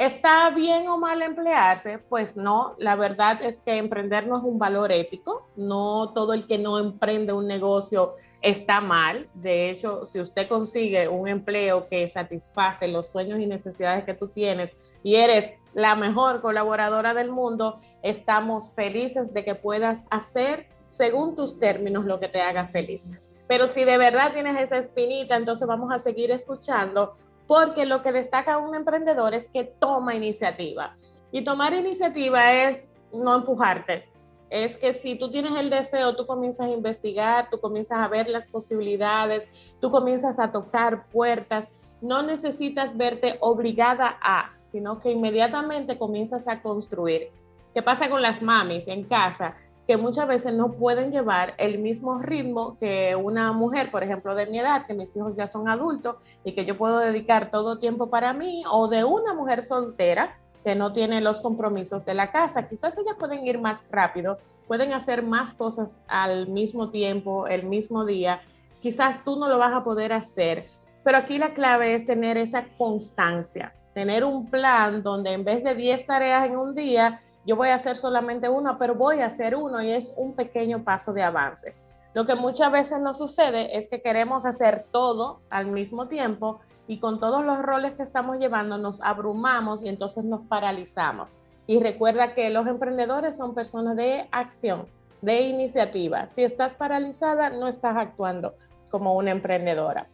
¿Está 0.00 0.48
bien 0.48 0.88
o 0.88 0.96
mal 0.96 1.20
emplearse? 1.20 1.98
Pues 1.98 2.34
no, 2.34 2.74
la 2.78 2.96
verdad 2.96 3.42
es 3.42 3.58
que 3.58 3.76
emprender 3.76 4.26
no 4.26 4.38
es 4.38 4.44
un 4.44 4.58
valor 4.58 4.90
ético, 4.90 5.46
no 5.56 6.14
todo 6.14 6.32
el 6.32 6.46
que 6.46 6.56
no 6.56 6.78
emprende 6.78 7.34
un 7.34 7.46
negocio 7.46 8.14
está 8.40 8.80
mal. 8.80 9.28
De 9.34 9.68
hecho, 9.68 10.06
si 10.06 10.18
usted 10.18 10.48
consigue 10.48 11.06
un 11.06 11.28
empleo 11.28 11.86
que 11.86 12.08
satisface 12.08 12.88
los 12.88 13.10
sueños 13.10 13.40
y 13.40 13.46
necesidades 13.46 14.04
que 14.04 14.14
tú 14.14 14.28
tienes, 14.28 14.74
y 15.02 15.16
eres 15.16 15.52
la 15.74 15.94
mejor 15.96 16.40
colaboradora 16.40 17.12
del 17.12 17.30
mundo, 17.30 17.78
estamos 18.02 18.72
felices 18.72 19.34
de 19.34 19.44
que 19.44 19.54
puedas 19.54 20.04
hacer 20.08 20.66
según 20.86 21.36
tus 21.36 21.58
términos 21.58 22.06
lo 22.06 22.18
que 22.20 22.28
te 22.28 22.40
haga 22.40 22.68
feliz. 22.68 23.04
Pero 23.46 23.66
si 23.66 23.84
de 23.84 23.98
verdad 23.98 24.32
tienes 24.32 24.56
esa 24.58 24.78
espinita, 24.78 25.36
entonces 25.36 25.68
vamos 25.68 25.92
a 25.92 25.98
seguir 25.98 26.30
escuchando 26.30 27.16
porque 27.50 27.84
lo 27.84 28.00
que 28.00 28.12
destaca 28.12 28.58
un 28.58 28.76
emprendedor 28.76 29.34
es 29.34 29.48
que 29.48 29.64
toma 29.64 30.14
iniciativa. 30.14 30.94
Y 31.32 31.42
tomar 31.42 31.74
iniciativa 31.74 32.52
es 32.52 32.94
no 33.12 33.34
empujarte. 33.34 34.08
Es 34.50 34.76
que 34.76 34.92
si 34.92 35.16
tú 35.16 35.32
tienes 35.32 35.58
el 35.58 35.68
deseo, 35.68 36.14
tú 36.14 36.26
comienzas 36.26 36.68
a 36.68 36.72
investigar, 36.72 37.50
tú 37.50 37.58
comienzas 37.58 37.98
a 37.98 38.06
ver 38.06 38.28
las 38.28 38.46
posibilidades, 38.46 39.48
tú 39.80 39.90
comienzas 39.90 40.38
a 40.38 40.52
tocar 40.52 41.08
puertas. 41.08 41.72
No 42.00 42.22
necesitas 42.22 42.96
verte 42.96 43.36
obligada 43.40 44.16
a, 44.22 44.52
sino 44.62 45.00
que 45.00 45.10
inmediatamente 45.10 45.98
comienzas 45.98 46.46
a 46.46 46.62
construir. 46.62 47.30
¿Qué 47.74 47.82
pasa 47.82 48.08
con 48.08 48.22
las 48.22 48.42
mamis 48.42 48.86
en 48.86 49.02
casa? 49.02 49.56
Que 49.90 49.96
muchas 49.96 50.28
veces 50.28 50.54
no 50.54 50.70
pueden 50.70 51.10
llevar 51.10 51.54
el 51.58 51.80
mismo 51.80 52.20
ritmo 52.20 52.78
que 52.78 53.16
una 53.16 53.52
mujer, 53.52 53.90
por 53.90 54.04
ejemplo, 54.04 54.36
de 54.36 54.46
mi 54.46 54.60
edad, 54.60 54.86
que 54.86 54.94
mis 54.94 55.16
hijos 55.16 55.34
ya 55.34 55.48
son 55.48 55.68
adultos 55.68 56.14
y 56.44 56.52
que 56.52 56.64
yo 56.64 56.78
puedo 56.78 57.00
dedicar 57.00 57.50
todo 57.50 57.80
tiempo 57.80 58.08
para 58.08 58.32
mí, 58.32 58.62
o 58.70 58.86
de 58.86 59.02
una 59.02 59.34
mujer 59.34 59.64
soltera 59.64 60.38
que 60.62 60.76
no 60.76 60.92
tiene 60.92 61.20
los 61.20 61.40
compromisos 61.40 62.04
de 62.04 62.14
la 62.14 62.30
casa. 62.30 62.68
Quizás 62.68 62.96
ellas 62.98 63.16
pueden 63.18 63.44
ir 63.44 63.58
más 63.58 63.84
rápido, 63.90 64.38
pueden 64.68 64.92
hacer 64.92 65.24
más 65.24 65.54
cosas 65.54 65.98
al 66.06 66.46
mismo 66.46 66.90
tiempo, 66.90 67.48
el 67.48 67.64
mismo 67.64 68.04
día. 68.04 68.42
Quizás 68.80 69.24
tú 69.24 69.40
no 69.40 69.48
lo 69.48 69.58
vas 69.58 69.72
a 69.72 69.82
poder 69.82 70.12
hacer, 70.12 70.68
pero 71.02 71.18
aquí 71.18 71.36
la 71.36 71.52
clave 71.52 71.96
es 71.96 72.06
tener 72.06 72.36
esa 72.36 72.64
constancia, 72.78 73.74
tener 73.92 74.22
un 74.22 74.48
plan 74.48 75.02
donde 75.02 75.32
en 75.32 75.42
vez 75.42 75.64
de 75.64 75.74
10 75.74 76.06
tareas 76.06 76.44
en 76.44 76.56
un 76.56 76.76
día, 76.76 77.20
yo 77.50 77.56
voy 77.56 77.70
a 77.70 77.74
hacer 77.74 77.96
solamente 77.96 78.48
uno, 78.48 78.78
pero 78.78 78.94
voy 78.94 79.18
a 79.18 79.26
hacer 79.26 79.56
uno 79.56 79.82
y 79.82 79.90
es 79.90 80.14
un 80.16 80.34
pequeño 80.36 80.84
paso 80.84 81.12
de 81.12 81.24
avance. 81.24 81.74
Lo 82.14 82.24
que 82.24 82.36
muchas 82.36 82.70
veces 82.70 83.00
nos 83.00 83.18
sucede 83.18 83.76
es 83.76 83.88
que 83.88 84.02
queremos 84.02 84.44
hacer 84.44 84.86
todo 84.92 85.40
al 85.50 85.66
mismo 85.66 86.06
tiempo 86.06 86.60
y 86.86 87.00
con 87.00 87.18
todos 87.18 87.44
los 87.44 87.60
roles 87.60 87.90
que 87.94 88.04
estamos 88.04 88.38
llevando 88.38 88.78
nos 88.78 89.02
abrumamos 89.02 89.82
y 89.82 89.88
entonces 89.88 90.22
nos 90.22 90.42
paralizamos. 90.42 91.34
Y 91.66 91.80
recuerda 91.80 92.34
que 92.34 92.50
los 92.50 92.68
emprendedores 92.68 93.34
son 93.34 93.52
personas 93.52 93.96
de 93.96 94.28
acción, 94.30 94.86
de 95.20 95.40
iniciativa. 95.40 96.28
Si 96.28 96.44
estás 96.44 96.74
paralizada, 96.74 97.50
no 97.50 97.66
estás 97.66 97.96
actuando 97.96 98.54
como 98.92 99.16
una 99.16 99.32
emprendedora. 99.32 100.06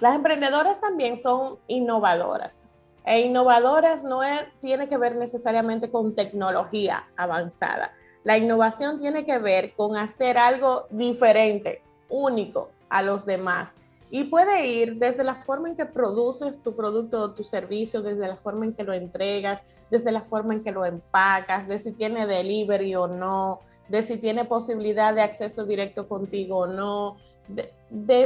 Las 0.00 0.14
emprendedoras 0.14 0.80
también 0.80 1.18
son 1.18 1.58
innovadoras. 1.66 2.58
E 3.04 3.20
innovadoras 3.20 4.04
no 4.04 4.20
tiene 4.60 4.88
que 4.88 4.96
ver 4.96 5.16
necesariamente 5.16 5.90
con 5.90 6.14
tecnología 6.14 7.04
avanzada. 7.16 7.92
La 8.24 8.38
innovación 8.38 9.00
tiene 9.00 9.24
que 9.24 9.38
ver 9.38 9.74
con 9.74 9.96
hacer 9.96 10.38
algo 10.38 10.86
diferente, 10.90 11.82
único 12.08 12.70
a 12.88 13.02
los 13.02 13.26
demás. 13.26 13.74
Y 14.10 14.24
puede 14.24 14.66
ir 14.66 14.96
desde 14.96 15.24
la 15.24 15.34
forma 15.34 15.70
en 15.70 15.76
que 15.76 15.86
produces 15.86 16.62
tu 16.62 16.76
producto 16.76 17.18
o 17.20 17.30
tu 17.32 17.42
servicio, 17.42 18.02
desde 18.02 18.28
la 18.28 18.36
forma 18.36 18.66
en 18.66 18.74
que 18.74 18.84
lo 18.84 18.92
entregas, 18.92 19.62
desde 19.90 20.12
la 20.12 20.20
forma 20.20 20.52
en 20.52 20.62
que 20.62 20.70
lo 20.70 20.84
empacas, 20.84 21.66
de 21.66 21.78
si 21.78 21.92
tiene 21.92 22.26
delivery 22.26 22.94
o 22.94 23.08
no, 23.08 23.60
de 23.88 24.02
si 24.02 24.18
tiene 24.18 24.44
posibilidad 24.44 25.14
de 25.14 25.22
acceso 25.22 25.64
directo 25.64 26.08
contigo 26.08 26.58
o 26.58 26.66
no, 26.66 27.16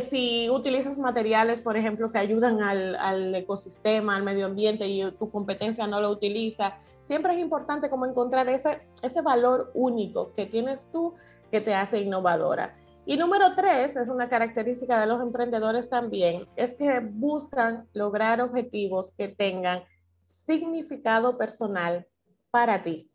si 0.00 0.48
utilizas 0.50 0.98
materiales, 0.98 1.60
por 1.60 1.76
ejemplo, 1.76 2.12
que 2.12 2.18
ayudan 2.18 2.62
al, 2.62 3.34
ecosistema, 3.34 4.16
al 4.16 4.22
medio 4.22 4.46
ambiente 4.46 4.86
y 4.86 5.02
tu 5.12 5.30
competencia 5.30 5.86
no 5.86 6.00
lo 6.00 6.10
utiliza. 6.10 6.78
Siempre 7.02 7.34
es 7.34 7.40
importante 7.40 7.90
como 7.90 8.06
encontrar 8.06 8.48
ese, 8.48 8.82
ese 9.02 9.22
valor 9.22 9.72
único 9.74 10.32
que 10.34 10.46
tienes 10.46 10.88
tú 10.92 11.14
que 11.50 11.60
te 11.60 11.74
hace 11.74 12.00
innovadora. 12.00 12.76
Y 13.04 13.16
número 13.16 13.54
tres, 13.54 13.96
es 13.96 14.08
una 14.08 14.28
característica 14.28 15.00
de 15.00 15.06
los 15.06 15.20
emprendedores 15.20 15.88
también, 15.88 16.48
es 16.56 16.74
que 16.74 17.00
buscan 17.00 17.88
lograr 17.92 18.40
objetivos 18.40 19.12
que 19.12 19.28
tengan 19.28 19.84
significado 20.24 21.38
personal 21.38 22.04
para 22.50 22.82
ti. 22.82 23.08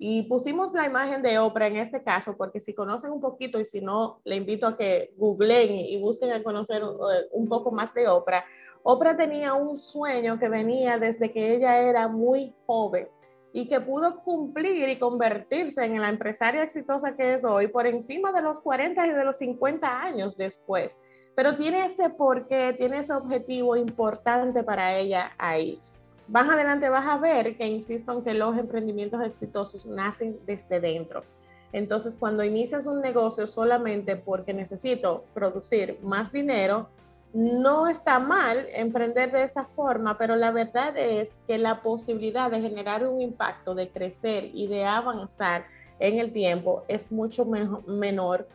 Y 0.00 0.22
pusimos 0.24 0.72
la 0.74 0.86
imagen 0.86 1.22
de 1.22 1.40
Oprah 1.40 1.66
en 1.66 1.76
este 1.76 2.04
caso, 2.04 2.36
porque 2.36 2.60
si 2.60 2.72
conocen 2.72 3.10
un 3.10 3.20
poquito 3.20 3.58
y 3.58 3.64
si 3.64 3.80
no, 3.80 4.20
le 4.24 4.36
invito 4.36 4.68
a 4.68 4.76
que 4.76 5.12
googleen 5.16 5.74
y 5.74 6.00
busquen 6.00 6.30
a 6.30 6.42
conocer 6.44 6.82
eh, 6.82 7.28
un 7.32 7.48
poco 7.48 7.72
más 7.72 7.92
de 7.94 8.06
Oprah. 8.06 8.44
Oprah 8.84 9.16
tenía 9.16 9.54
un 9.54 9.76
sueño 9.76 10.38
que 10.38 10.48
venía 10.48 10.98
desde 10.98 11.32
que 11.32 11.56
ella 11.56 11.80
era 11.80 12.06
muy 12.06 12.54
joven 12.66 13.08
y 13.52 13.68
que 13.68 13.80
pudo 13.80 14.22
cumplir 14.22 14.88
y 14.88 15.00
convertirse 15.00 15.84
en 15.84 16.00
la 16.00 16.10
empresaria 16.10 16.62
exitosa 16.62 17.16
que 17.16 17.34
es 17.34 17.44
hoy 17.44 17.66
por 17.66 17.86
encima 17.86 18.30
de 18.30 18.42
los 18.42 18.60
40 18.60 19.04
y 19.04 19.10
de 19.10 19.24
los 19.24 19.36
50 19.38 20.00
años 20.00 20.36
después. 20.36 20.96
Pero 21.34 21.56
tiene 21.56 21.86
ese 21.86 22.08
porqué, 22.10 22.72
tiene 22.78 22.98
ese 22.98 23.14
objetivo 23.14 23.76
importante 23.76 24.62
para 24.62 24.96
ella 24.96 25.32
ahí 25.38 25.80
más 26.28 26.48
adelante 26.48 26.88
vas 26.88 27.06
a 27.06 27.18
ver 27.18 27.56
que 27.56 27.66
insisto 27.66 28.12
en 28.12 28.22
que 28.22 28.34
los 28.34 28.56
emprendimientos 28.56 29.22
exitosos 29.24 29.86
nacen 29.86 30.38
desde 30.46 30.80
dentro. 30.80 31.24
Entonces, 31.72 32.16
cuando 32.16 32.44
inicias 32.44 32.86
un 32.86 33.00
negocio 33.00 33.46
solamente 33.46 34.16
porque 34.16 34.54
necesito 34.54 35.24
producir 35.34 35.98
más 36.02 36.32
dinero, 36.32 36.88
no 37.34 37.86
está 37.88 38.18
mal 38.18 38.66
emprender 38.72 39.30
de 39.30 39.42
esa 39.42 39.64
forma, 39.64 40.16
pero 40.16 40.34
la 40.34 40.50
verdad 40.50 40.96
es 40.96 41.36
que 41.46 41.58
la 41.58 41.82
posibilidad 41.82 42.50
de 42.50 42.62
generar 42.62 43.06
un 43.06 43.20
impacto, 43.20 43.74
de 43.74 43.90
crecer 43.90 44.50
y 44.54 44.66
de 44.66 44.86
avanzar 44.86 45.66
en 45.98 46.18
el 46.18 46.32
tiempo 46.32 46.84
es 46.88 47.12
mucho 47.12 47.44
menor 47.44 48.48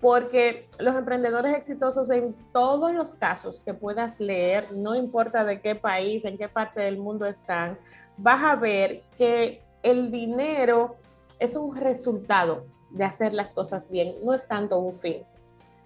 porque 0.00 0.66
los 0.78 0.96
emprendedores 0.96 1.54
exitosos 1.54 2.10
en 2.10 2.34
todos 2.52 2.94
los 2.94 3.14
casos 3.14 3.60
que 3.60 3.74
puedas 3.74 4.18
leer, 4.18 4.72
no 4.72 4.94
importa 4.94 5.44
de 5.44 5.60
qué 5.60 5.74
país, 5.74 6.24
en 6.24 6.38
qué 6.38 6.48
parte 6.48 6.80
del 6.80 6.96
mundo 6.96 7.26
están, 7.26 7.78
vas 8.16 8.42
a 8.42 8.56
ver 8.56 9.02
que 9.18 9.62
el 9.82 10.10
dinero 10.10 10.96
es 11.38 11.54
un 11.56 11.76
resultado 11.76 12.64
de 12.90 13.04
hacer 13.04 13.34
las 13.34 13.52
cosas 13.52 13.90
bien, 13.90 14.14
no 14.24 14.34
es 14.34 14.46
tanto 14.48 14.78
un 14.78 14.94
fin. 14.94 15.22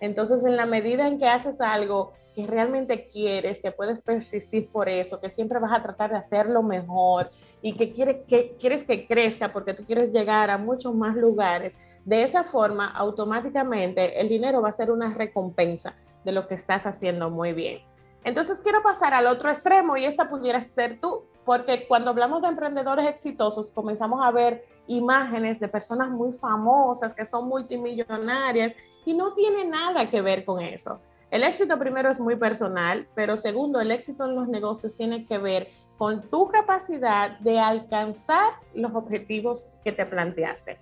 Entonces, 0.00 0.44
en 0.44 0.56
la 0.56 0.66
medida 0.66 1.06
en 1.06 1.18
que 1.18 1.26
haces 1.26 1.60
algo 1.60 2.12
que 2.34 2.46
realmente 2.46 3.06
quieres, 3.06 3.60
que 3.60 3.70
puedes 3.70 4.02
persistir 4.02 4.68
por 4.68 4.88
eso, 4.88 5.20
que 5.20 5.30
siempre 5.30 5.58
vas 5.58 5.72
a 5.72 5.82
tratar 5.82 6.10
de 6.10 6.16
hacerlo 6.16 6.62
mejor 6.62 7.30
y 7.62 7.74
que, 7.74 7.92
que 7.92 8.56
quieres 8.58 8.84
que 8.84 9.06
crezca 9.06 9.52
porque 9.52 9.72
tú 9.72 9.84
quieres 9.84 10.12
llegar 10.12 10.50
a 10.50 10.58
muchos 10.58 10.94
más 10.94 11.16
lugares, 11.16 11.76
de 12.04 12.22
esa 12.22 12.44
forma, 12.44 12.90
automáticamente 12.90 14.20
el 14.20 14.28
dinero 14.28 14.60
va 14.60 14.68
a 14.68 14.72
ser 14.72 14.90
una 14.90 15.14
recompensa 15.14 15.94
de 16.24 16.32
lo 16.32 16.46
que 16.46 16.54
estás 16.54 16.86
haciendo 16.86 17.30
muy 17.30 17.52
bien. 17.52 17.80
Entonces 18.24 18.60
quiero 18.60 18.82
pasar 18.82 19.12
al 19.14 19.26
otro 19.26 19.50
extremo 19.50 19.96
y 19.96 20.04
esta 20.04 20.28
pudiera 20.28 20.60
ser 20.62 20.98
tú, 21.00 21.24
porque 21.44 21.86
cuando 21.86 22.10
hablamos 22.10 22.42
de 22.42 22.48
emprendedores 22.48 23.06
exitosos 23.06 23.70
comenzamos 23.70 24.24
a 24.24 24.30
ver 24.30 24.64
imágenes 24.86 25.60
de 25.60 25.68
personas 25.68 26.10
muy 26.10 26.32
famosas 26.32 27.14
que 27.14 27.24
son 27.24 27.48
multimillonarias 27.48 28.74
y 29.04 29.14
no 29.14 29.34
tiene 29.34 29.64
nada 29.66 30.08
que 30.08 30.22
ver 30.22 30.44
con 30.44 30.62
eso. 30.62 31.00
El 31.30 31.42
éxito 31.42 31.78
primero 31.78 32.10
es 32.10 32.20
muy 32.20 32.36
personal, 32.36 33.08
pero 33.14 33.36
segundo, 33.36 33.80
el 33.80 33.90
éxito 33.90 34.24
en 34.24 34.36
los 34.36 34.48
negocios 34.48 34.94
tiene 34.94 35.26
que 35.26 35.38
ver 35.38 35.68
con 35.98 36.22
tu 36.30 36.48
capacidad 36.48 37.38
de 37.40 37.58
alcanzar 37.58 38.54
los 38.74 38.94
objetivos 38.94 39.68
que 39.84 39.92
te 39.92 40.06
planteaste. 40.06 40.78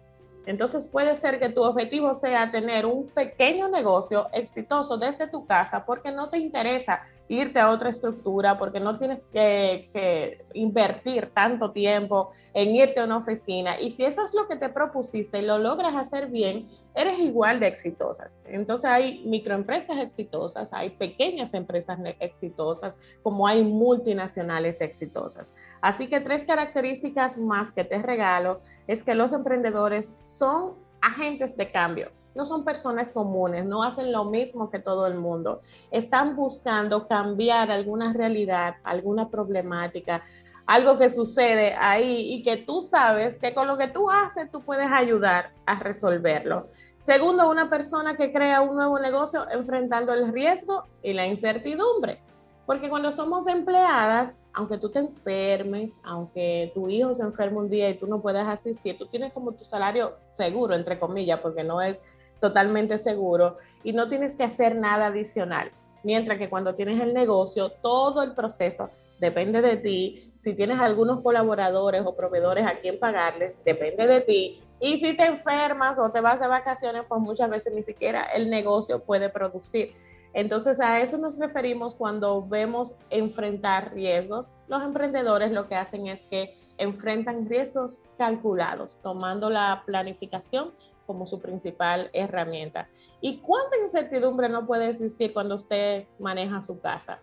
Entonces 0.47 0.89
puede 0.89 1.15
ser 1.17 1.39
que 1.39 1.51
tu 1.51 1.63
objetivo 1.63 2.15
sea 2.15 2.51
tener 2.51 2.87
un 2.87 3.07
pequeño 3.09 3.69
negocio 3.69 4.29
exitoso 4.33 4.99
desde 4.99 5.29
tu 5.29 5.47
casa 5.47 5.85
porque 5.87 6.11
no 6.11 6.31
te 6.31 6.39
interesa 6.39 7.03
irte 7.33 7.59
a 7.59 7.71
otra 7.71 7.91
estructura, 7.91 8.59
porque 8.59 8.81
no 8.81 8.97
tienes 8.97 9.21
que, 9.33 10.45
invertir 10.55 11.31
tanto 11.35 11.73
tiempo 11.73 12.31
en 12.55 12.75
irte 12.75 13.01
a 13.01 13.05
una 13.05 13.17
oficina. 13.19 13.81
Y 13.81 13.91
si 13.91 14.05
eso 14.05 14.23
es 14.25 14.35
lo 14.35 14.47
que 14.47 14.57
te 14.57 14.69
propusiste 14.69 15.39
y 15.39 15.43
lo 15.43 15.59
logras 15.59 15.95
hacer 15.97 16.29
bien, 16.29 16.69
eres 16.95 17.19
igual 17.19 17.59
de 17.61 17.69
exitosas. 17.69 18.39
Entonces 18.45 18.91
hay 18.91 19.23
microempresas 19.25 19.99
exitosas, 19.99 20.73
hay 20.73 20.91
pequeñas 20.91 21.55
empresas 21.55 21.99
exitosas, 22.21 22.99
como 23.23 23.47
hay 23.47 23.65
multinacionales 23.65 24.81
exitosas. 24.81 25.51
Así 25.81 26.09
que 26.09 26.21
tres 26.21 26.45
características 26.45 27.39
más 27.39 27.73
que 27.73 27.85
te 27.85 28.01
regalo 28.03 28.61
es 28.87 29.03
que 29.03 29.15
los 29.15 29.33
emprendedores 29.33 30.13
son 30.21 30.77
agentes 31.01 31.57
de 31.57 31.71
cambio, 31.71 32.13
no 32.35 32.45
son 32.45 32.65
personas 32.65 33.11
comunes, 33.11 33.65
no 33.65 33.83
hacen 33.83 34.13
lo 34.13 34.25
mismo 34.25 34.71
que 34.71 34.79
todo 34.79 35.07
el 35.07 35.17
mundo. 35.17 35.61
Están 35.91 36.37
buscando 36.37 37.07
cambiar 37.07 37.71
alguna 37.71 38.13
realidad, 38.13 38.77
alguna 38.85 39.29
problemática, 39.29 40.23
algo 40.67 40.99
que 40.99 41.09
sucede 41.09 41.75
ahí 41.75 42.35
y 42.35 42.43
que 42.43 42.57
tú 42.57 42.83
sabes 42.83 43.37
que 43.37 43.55
con 43.55 43.67
lo 43.67 43.77
que 43.77 43.89
tú 43.89 44.11
haces 44.11 44.51
tú 44.51 44.63
puedes 44.63 44.91
ayudar 44.91 45.51
a 45.67 45.79
resolverlo. 45.79 46.69
Segundo, 46.99 47.51
una 47.51 47.69
persona 47.69 48.17
que 48.17 48.33
crea 48.33 48.61
un 48.61 48.77
nuevo 48.77 48.99
negocio 48.99 49.45
enfrentando 49.51 50.15
el 50.15 50.33
riesgo 50.33 50.85
y 51.03 51.15
la 51.15 51.27
incertidumbre. 51.27 52.21
Porque 52.65 52.89
cuando 52.89 53.11
somos 53.11 53.49
empleadas, 53.49 54.37
aunque 54.53 54.79
tú 54.79 54.89
te 54.89 55.01
enfermes, 55.01 55.99
aunque 56.05 56.71
tu 56.75 56.89
hijo 56.89 57.15
se 57.15 57.23
enferme 57.23 57.59
un 57.59 57.69
día 57.69 57.91
y 57.91 57.99
tú 57.99 58.07
no 58.07 58.23
puedas 58.23 58.47
asistir, 58.47 58.97
tú 58.99 59.07
tienes 59.07 59.33
como 59.33 59.53
tu 59.53 59.65
salario 59.65 60.17
seguro, 60.31 60.75
entre 60.75 61.01
comillas, 61.01 61.41
porque 61.41 61.65
no 61.65 61.83
es 61.83 62.01
totalmente 62.43 62.99
seguro 62.99 63.57
y 63.85 63.93
no 63.93 64.09
tienes 64.09 64.37
que 64.37 64.43
hacer 64.43 64.75
nada 64.77 65.07
adicional. 65.07 65.71
Mientras 66.03 66.39
que 66.39 66.51
cuando 66.51 66.75
tienes 66.75 67.01
el 67.01 67.15
negocio, 67.15 67.71
todo 67.81 68.23
el 68.23 68.35
proceso 68.35 68.91
depende 69.21 69.63
de 69.63 69.77
ti. 69.77 70.33
Si 70.37 70.53
tienes 70.53 70.81
algunos 70.81 71.21
colaboradores 71.21 72.03
o 72.05 72.17
proveedores 72.17 72.67
a 72.67 72.81
quien 72.81 72.99
pagarles, 72.99 73.63
depende 73.65 74.09
de 74.09 74.21
ti. 74.23 74.61
Y 74.81 74.99
si 74.99 75.15
te 75.15 75.25
enfermas 75.25 76.01
o 76.01 76.11
te 76.11 76.21
vas 76.21 76.41
de 76.41 76.49
vacaciones, 76.49 77.05
pues 77.09 77.21
muchas 77.21 77.49
veces 77.49 77.73
ni 77.73 77.85
siquiera 77.85 78.25
el 78.35 78.51
negocio 78.51 79.05
puede 79.05 79.31
producir. 79.31 79.95
Entonces 80.35 80.81
a 80.81 81.01
eso 81.01 81.19
nos 81.19 81.39
referimos 81.39 81.95
cuando 81.95 82.45
vemos 82.45 82.95
enfrentar 83.11 83.95
riesgos. 83.95 84.53
Los 84.67 84.83
emprendedores 84.83 85.53
lo 85.53 85.69
que 85.69 85.77
hacen 85.77 86.09
es 86.09 86.23
que 86.23 86.57
enfrentan 86.79 87.49
riesgos 87.49 88.01
calculados, 88.19 88.99
tomando 89.03 89.49
la 89.49 89.85
planificación 89.87 90.73
como 91.13 91.27
su 91.27 91.41
principal 91.41 92.09
herramienta. 92.15 92.89
¿Y 93.21 93.39
cuánta 93.39 93.77
incertidumbre 93.79 94.49
no 94.49 94.67
puede 94.67 94.89
existir 94.89 95.35
cuando 95.35 95.57
usted 95.57 96.07
maneja 96.19 96.63
su 96.63 96.81
casa? 96.81 97.19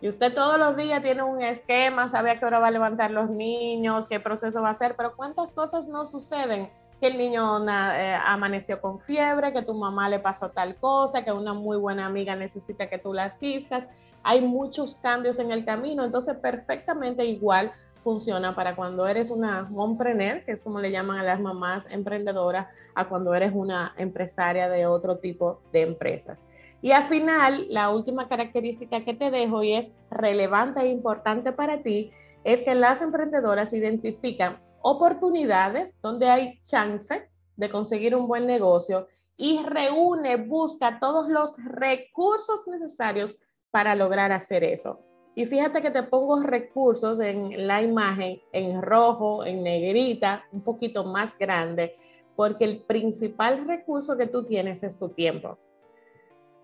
Y 0.00 0.08
usted 0.08 0.34
todos 0.34 0.58
los 0.58 0.76
días 0.76 1.02
tiene 1.02 1.22
un 1.22 1.42
esquema, 1.42 2.08
sabe 2.08 2.30
a 2.30 2.40
qué 2.40 2.46
hora 2.46 2.58
va 2.58 2.68
a 2.68 2.70
levantar 2.70 3.10
los 3.10 3.28
niños, 3.28 4.06
qué 4.06 4.18
proceso 4.18 4.62
va 4.62 4.68
a 4.68 4.72
hacer, 4.72 4.96
pero 4.96 5.14
cuántas 5.14 5.52
cosas 5.52 5.88
no 5.88 6.06
suceden 6.06 6.70
que 7.00 7.08
el 7.08 7.18
niño 7.18 7.68
eh, 7.68 8.18
amaneció 8.26 8.80
con 8.80 9.00
fiebre, 9.00 9.52
que 9.52 9.62
tu 9.62 9.74
mamá 9.74 10.08
le 10.08 10.20
pasó 10.20 10.50
tal 10.50 10.76
cosa, 10.76 11.24
que 11.24 11.32
una 11.32 11.52
muy 11.52 11.76
buena 11.76 12.06
amiga 12.06 12.34
necesita 12.36 12.88
que 12.88 12.98
tú 12.98 13.12
la 13.12 13.24
asistas. 13.24 13.88
Hay 14.22 14.40
muchos 14.40 14.94
cambios 14.96 15.38
en 15.38 15.50
el 15.52 15.64
camino, 15.64 16.04
entonces 16.04 16.36
perfectamente 16.38 17.24
igual 17.24 17.72
funciona 18.04 18.54
para 18.54 18.76
cuando 18.76 19.08
eres 19.08 19.30
una 19.30 19.64
mompreneur, 19.64 20.44
que 20.44 20.52
es 20.52 20.62
como 20.62 20.78
le 20.78 20.92
llaman 20.92 21.18
a 21.18 21.24
las 21.24 21.40
mamás 21.40 21.88
emprendedoras, 21.90 22.68
a 22.94 23.08
cuando 23.08 23.34
eres 23.34 23.52
una 23.52 23.94
empresaria 23.96 24.68
de 24.68 24.86
otro 24.86 25.18
tipo 25.18 25.62
de 25.72 25.82
empresas. 25.82 26.44
Y 26.82 26.92
al 26.92 27.04
final, 27.04 27.66
la 27.70 27.90
última 27.90 28.28
característica 28.28 29.04
que 29.04 29.14
te 29.14 29.30
dejo 29.30 29.62
y 29.62 29.72
es 29.72 29.94
relevante 30.10 30.80
e 30.80 30.88
importante 30.88 31.50
para 31.50 31.82
ti, 31.82 32.12
es 32.44 32.62
que 32.62 32.74
las 32.74 33.00
emprendedoras 33.00 33.72
identifican 33.72 34.60
oportunidades 34.82 35.98
donde 36.02 36.28
hay 36.28 36.60
chance 36.62 37.26
de 37.56 37.70
conseguir 37.70 38.14
un 38.14 38.28
buen 38.28 38.46
negocio 38.46 39.08
y 39.36 39.62
reúne, 39.64 40.36
busca 40.36 41.00
todos 41.00 41.28
los 41.28 41.56
recursos 41.64 42.68
necesarios 42.68 43.36
para 43.70 43.94
lograr 43.94 44.30
hacer 44.30 44.62
eso. 44.62 45.00
Y 45.36 45.46
fíjate 45.46 45.82
que 45.82 45.90
te 45.90 46.04
pongo 46.04 46.42
recursos 46.42 47.18
en 47.18 47.66
la 47.66 47.82
imagen 47.82 48.40
en 48.52 48.80
rojo, 48.80 49.44
en 49.44 49.64
negrita, 49.64 50.44
un 50.52 50.60
poquito 50.62 51.04
más 51.04 51.36
grande, 51.36 51.96
porque 52.36 52.64
el 52.64 52.78
principal 52.82 53.66
recurso 53.66 54.16
que 54.16 54.28
tú 54.28 54.44
tienes 54.44 54.82
es 54.84 54.96
tu 54.96 55.08
tiempo. 55.08 55.58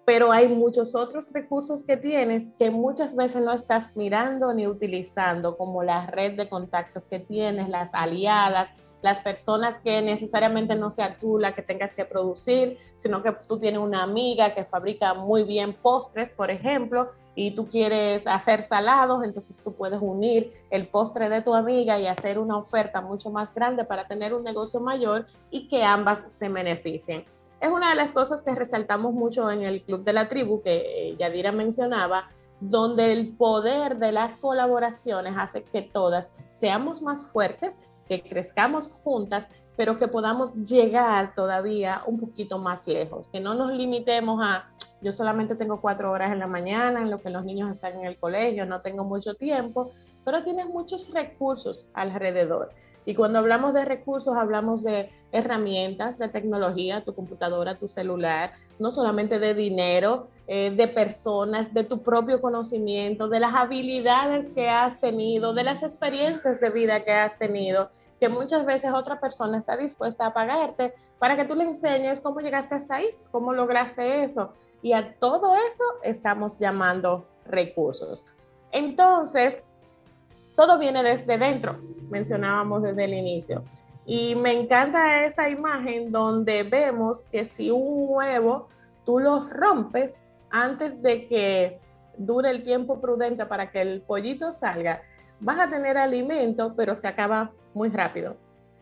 Pero 0.04 0.30
hay 0.30 0.48
muchos 0.48 0.94
otros 0.94 1.32
recursos 1.32 1.84
que 1.84 1.96
tienes 1.96 2.48
que 2.58 2.70
muchas 2.70 3.16
veces 3.16 3.42
no 3.42 3.52
estás 3.52 3.96
mirando 3.96 4.54
ni 4.54 4.66
utilizando, 4.66 5.56
como 5.56 5.82
la 5.82 6.06
red 6.06 6.36
de 6.36 6.48
contactos 6.48 7.02
que 7.10 7.18
tienes, 7.18 7.68
las 7.68 7.92
aliadas, 7.92 8.70
las 9.02 9.20
personas 9.20 9.78
que 9.78 10.02
necesariamente 10.02 10.74
no 10.74 10.90
sea 10.90 11.18
tú 11.18 11.38
la 11.38 11.54
que 11.54 11.62
tengas 11.62 11.94
que 11.94 12.04
producir, 12.04 12.78
sino 12.96 13.22
que 13.22 13.32
tú 13.46 13.58
tienes 13.58 13.80
una 13.80 14.02
amiga 14.02 14.54
que 14.54 14.64
fabrica 14.64 15.14
muy 15.14 15.44
bien 15.44 15.74
postres, 15.74 16.30
por 16.30 16.50
ejemplo, 16.50 17.08
y 17.34 17.54
tú 17.54 17.68
quieres 17.68 18.26
hacer 18.26 18.62
salados, 18.62 19.24
entonces 19.24 19.60
tú 19.62 19.72
puedes 19.72 20.00
unir 20.02 20.52
el 20.70 20.88
postre 20.88 21.28
de 21.28 21.42
tu 21.42 21.54
amiga 21.54 21.98
y 21.98 22.06
hacer 22.06 22.38
una 22.38 22.58
oferta 22.58 23.00
mucho 23.00 23.30
más 23.30 23.54
grande 23.54 23.84
para 23.84 24.06
tener 24.06 24.34
un 24.34 24.44
negocio 24.44 24.80
mayor 24.80 25.26
y 25.50 25.68
que 25.68 25.82
ambas 25.82 26.26
se 26.28 26.48
beneficien. 26.48 27.24
Es 27.60 27.70
una 27.70 27.90
de 27.90 27.96
las 27.96 28.12
cosas 28.12 28.42
que 28.42 28.54
resaltamos 28.54 29.12
mucho 29.12 29.50
en 29.50 29.62
el 29.62 29.82
Club 29.82 30.02
de 30.02 30.14
la 30.14 30.28
Tribu, 30.28 30.62
que 30.62 31.10
eh, 31.10 31.16
Yadira 31.18 31.52
mencionaba, 31.52 32.30
donde 32.60 33.12
el 33.12 33.36
poder 33.36 33.98
de 33.98 34.12
las 34.12 34.36
colaboraciones 34.36 35.34
hace 35.36 35.62
que 35.64 35.82
todas 35.82 36.30
seamos 36.52 37.02
más 37.02 37.24
fuertes, 37.26 37.78
que 38.10 38.22
crezcamos 38.22 38.88
juntas, 38.88 39.48
pero 39.76 39.96
que 39.96 40.08
podamos 40.08 40.52
llegar 40.66 41.32
todavía 41.36 42.02
un 42.06 42.18
poquito 42.18 42.58
más 42.58 42.88
lejos, 42.88 43.28
que 43.28 43.38
no 43.38 43.54
nos 43.54 43.72
limitemos 43.72 44.40
a, 44.42 44.68
yo 45.00 45.12
solamente 45.12 45.54
tengo 45.54 45.80
cuatro 45.80 46.10
horas 46.10 46.32
en 46.32 46.40
la 46.40 46.48
mañana, 46.48 47.02
en 47.02 47.10
lo 47.10 47.20
que 47.20 47.30
los 47.30 47.44
niños 47.44 47.70
están 47.70 48.00
en 48.00 48.06
el 48.06 48.18
colegio, 48.18 48.66
no 48.66 48.80
tengo 48.80 49.04
mucho 49.04 49.34
tiempo, 49.34 49.92
pero 50.24 50.42
tienes 50.42 50.66
muchos 50.66 51.12
recursos 51.12 51.88
alrededor. 51.94 52.72
Y 53.06 53.14
cuando 53.14 53.38
hablamos 53.38 53.74
de 53.74 53.84
recursos, 53.84 54.36
hablamos 54.36 54.82
de 54.82 55.08
herramientas, 55.32 56.18
de 56.18 56.28
tecnología, 56.28 57.04
tu 57.04 57.14
computadora, 57.14 57.78
tu 57.78 57.88
celular, 57.88 58.52
no 58.80 58.90
solamente 58.90 59.38
de 59.38 59.54
dinero, 59.54 60.26
eh, 60.48 60.72
de 60.76 60.88
personas, 60.88 61.72
de 61.72 61.84
tu 61.84 62.02
propio 62.02 62.40
conocimiento, 62.40 63.28
de 63.28 63.40
las 63.40 63.54
habilidades 63.54 64.48
que 64.48 64.68
has 64.68 65.00
tenido, 65.00 65.54
de 65.54 65.64
las 65.64 65.82
experiencias 65.82 66.60
de 66.60 66.70
vida 66.70 67.04
que 67.04 67.12
has 67.12 67.38
tenido, 67.38 67.88
que 68.20 68.28
muchas 68.28 68.66
veces 68.66 68.92
otra 68.92 69.18
persona 69.18 69.58
está 69.58 69.78
dispuesta 69.78 70.26
a 70.26 70.34
pagarte 70.34 70.92
para 71.18 71.36
que 71.36 71.46
tú 71.46 71.54
le 71.54 71.64
enseñes 71.64 72.20
cómo 72.20 72.40
llegaste 72.40 72.74
hasta 72.74 72.96
ahí, 72.96 73.08
cómo 73.32 73.54
lograste 73.54 74.22
eso. 74.22 74.52
Y 74.82 74.92
a 74.92 75.14
todo 75.18 75.56
eso 75.56 75.84
estamos 76.02 76.58
llamando 76.58 77.26
recursos. 77.46 78.26
Entonces, 78.72 79.62
todo 80.54 80.78
viene 80.78 81.02
desde 81.02 81.38
dentro, 81.38 81.78
mencionábamos 82.10 82.82
desde 82.82 83.04
el 83.04 83.14
inicio. 83.14 83.64
Y 84.04 84.34
me 84.34 84.52
encanta 84.52 85.24
esta 85.24 85.48
imagen 85.48 86.12
donde 86.12 86.62
vemos 86.62 87.22
que 87.22 87.46
si 87.46 87.70
un 87.70 88.06
huevo 88.08 88.68
tú 89.06 89.18
lo 89.18 89.48
rompes 89.48 90.20
antes 90.50 91.00
de 91.02 91.26
que 91.26 91.80
dure 92.18 92.50
el 92.50 92.62
tiempo 92.62 93.00
prudente 93.00 93.46
para 93.46 93.70
que 93.70 93.80
el 93.80 94.02
pollito 94.02 94.52
salga, 94.52 95.02
vas 95.40 95.58
a 95.58 95.68
tener 95.68 95.96
alimento, 95.98 96.74
pero 96.76 96.96
se 96.96 97.08
acaba 97.08 97.52
muy 97.74 97.88
rápido. 97.88 98.36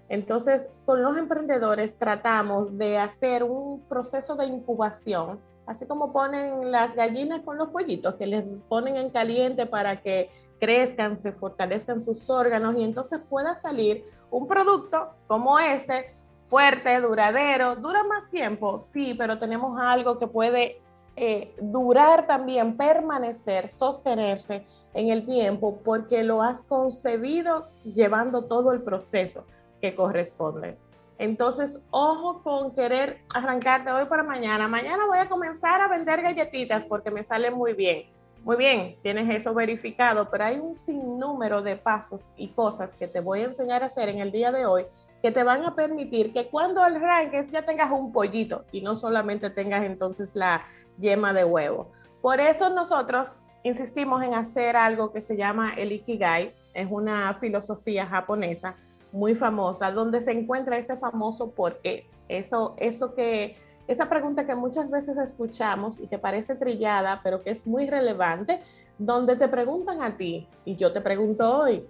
Entonces, 0.09 0.71
con 0.85 1.03
los 1.03 1.17
emprendedores 1.17 1.97
tratamos 1.99 2.77
de 2.79 2.99
hacer 2.99 3.43
un 3.43 3.81
proceso 3.89 4.37
de 4.37 4.47
incubación 4.47 5.39
así 5.69 5.85
como 5.85 6.13
ponen 6.13 6.73
las 6.73 6.95
gallinas 6.95 7.41
con 7.41 7.59
los 7.59 7.69
pollitos, 7.69 8.15
que 8.15 8.27
les 8.27 8.43
ponen 8.69 8.97
en 8.97 9.11
caliente 9.11 9.67
para 9.67 10.01
que 10.01 10.31
crezcan, 10.59 11.21
se 11.21 11.31
fortalezcan 11.31 12.01
sus 12.01 12.29
órganos 12.31 12.75
y 12.77 12.85
entonces 12.85 13.21
pueda 13.29 13.55
salir 13.55 14.05
un 14.31 14.49
producto 14.49 15.11
como 15.27 15.59
este, 15.59 16.15
fuerte, 16.47 16.99
duradero, 17.03 17.77
dura 17.77 18.03
más 18.05 18.31
tiempo, 18.31 18.81
sí, 18.81 19.15
pero 19.17 19.39
tenemos 19.39 19.79
algo 19.79 20.19
que 20.19 20.27
puede 20.27 20.81
eh, 21.21 21.55
durar 21.61 22.27
también, 22.27 22.77
permanecer, 22.77 23.69
sostenerse 23.69 24.67
en 24.95 25.11
el 25.11 25.27
tiempo, 25.27 25.79
porque 25.85 26.25
lo 26.25 26.43
has 26.43 26.63
concebido 26.63 27.67
llevando 27.85 28.45
todo 28.45 28.73
el 28.73 28.83
proceso 28.83 29.45
que 29.81 29.95
corresponde. 29.95 30.77
Entonces, 31.19 31.81
ojo 31.91 32.43
con 32.43 32.73
querer 32.73 33.21
arrancarte 33.35 33.91
hoy 33.91 34.07
para 34.07 34.23
mañana. 34.23 34.69
Mañana 34.69 35.07
voy 35.07 35.19
a 35.19 35.29
comenzar 35.29 35.81
a 35.81 35.89
vender 35.89 36.23
galletitas 36.23 36.87
porque 36.87 37.11
me 37.11 37.25
sale 37.25 37.51
muy 37.51 37.75
bien. 37.75 38.05
Muy 38.45 38.57
bien, 38.57 38.97
tienes 39.03 39.29
eso 39.29 39.53
verificado, 39.53 40.31
pero 40.31 40.45
hay 40.45 40.59
un 40.59 40.77
sinnúmero 40.77 41.61
de 41.61 41.77
pasos 41.77 42.29
y 42.37 42.49
cosas 42.49 42.95
que 42.95 43.09
te 43.09 43.21
voy 43.21 43.41
a 43.41 43.47
enseñar 43.47 43.83
a 43.83 43.87
hacer 43.87 44.09
en 44.09 44.21
el 44.21 44.31
día 44.31 44.53
de 44.53 44.65
hoy 44.65 44.87
que 45.23 45.33
te 45.33 45.43
van 45.43 45.65
a 45.65 45.75
permitir 45.75 46.33
que 46.33 46.49
cuando 46.49 46.83
arranques 46.83 47.51
ya 47.51 47.63
tengas 47.63 47.91
un 47.91 48.13
pollito 48.13 48.65
y 48.71 48.81
no 48.81 48.95
solamente 48.95 49.51
tengas 49.51 49.85
entonces 49.85 50.37
la 50.37 50.63
yema 50.99 51.33
de 51.33 51.45
huevo. 51.45 51.91
Por 52.21 52.41
eso 52.41 52.71
nosotros 52.71 53.37
insistimos 53.63 54.23
en 54.23 54.35
hacer 54.35 54.77
algo 54.77 55.13
que 55.13 55.23
se 55.23 55.37
llama 55.37 55.73
el 55.75 55.93
Ikigai, 55.93 56.53
es 56.75 56.89
una 56.91 57.35
filosofía 57.35 58.07
japonesa 58.07 58.77
muy 59.13 59.35
famosa, 59.35 59.91
donde 59.91 60.21
se 60.21 60.33
encuentra 60.33 60.79
ese 60.79 60.97
famoso 60.97 61.51
por 61.51 61.81
qué. 61.81 62.07
Eso, 62.29 62.75
eso 62.79 63.15
que, 63.15 63.57
esa 63.87 64.09
pregunta 64.09 64.47
que 64.47 64.55
muchas 64.55 64.91
veces 64.91 65.17
escuchamos 65.17 65.99
y 65.99 66.07
te 66.07 66.19
parece 66.19 66.55
trillada, 66.55 67.21
pero 67.25 67.43
que 67.43 67.51
es 67.51 67.67
muy 67.67 67.87
relevante, 67.87 68.61
donde 68.99 69.37
te 69.37 69.49
preguntan 69.49 70.03
a 70.03 70.17
ti, 70.17 70.47
y 70.65 70.77
yo 70.77 70.93
te 70.93 71.01
pregunto 71.01 71.59
hoy, 71.59 71.87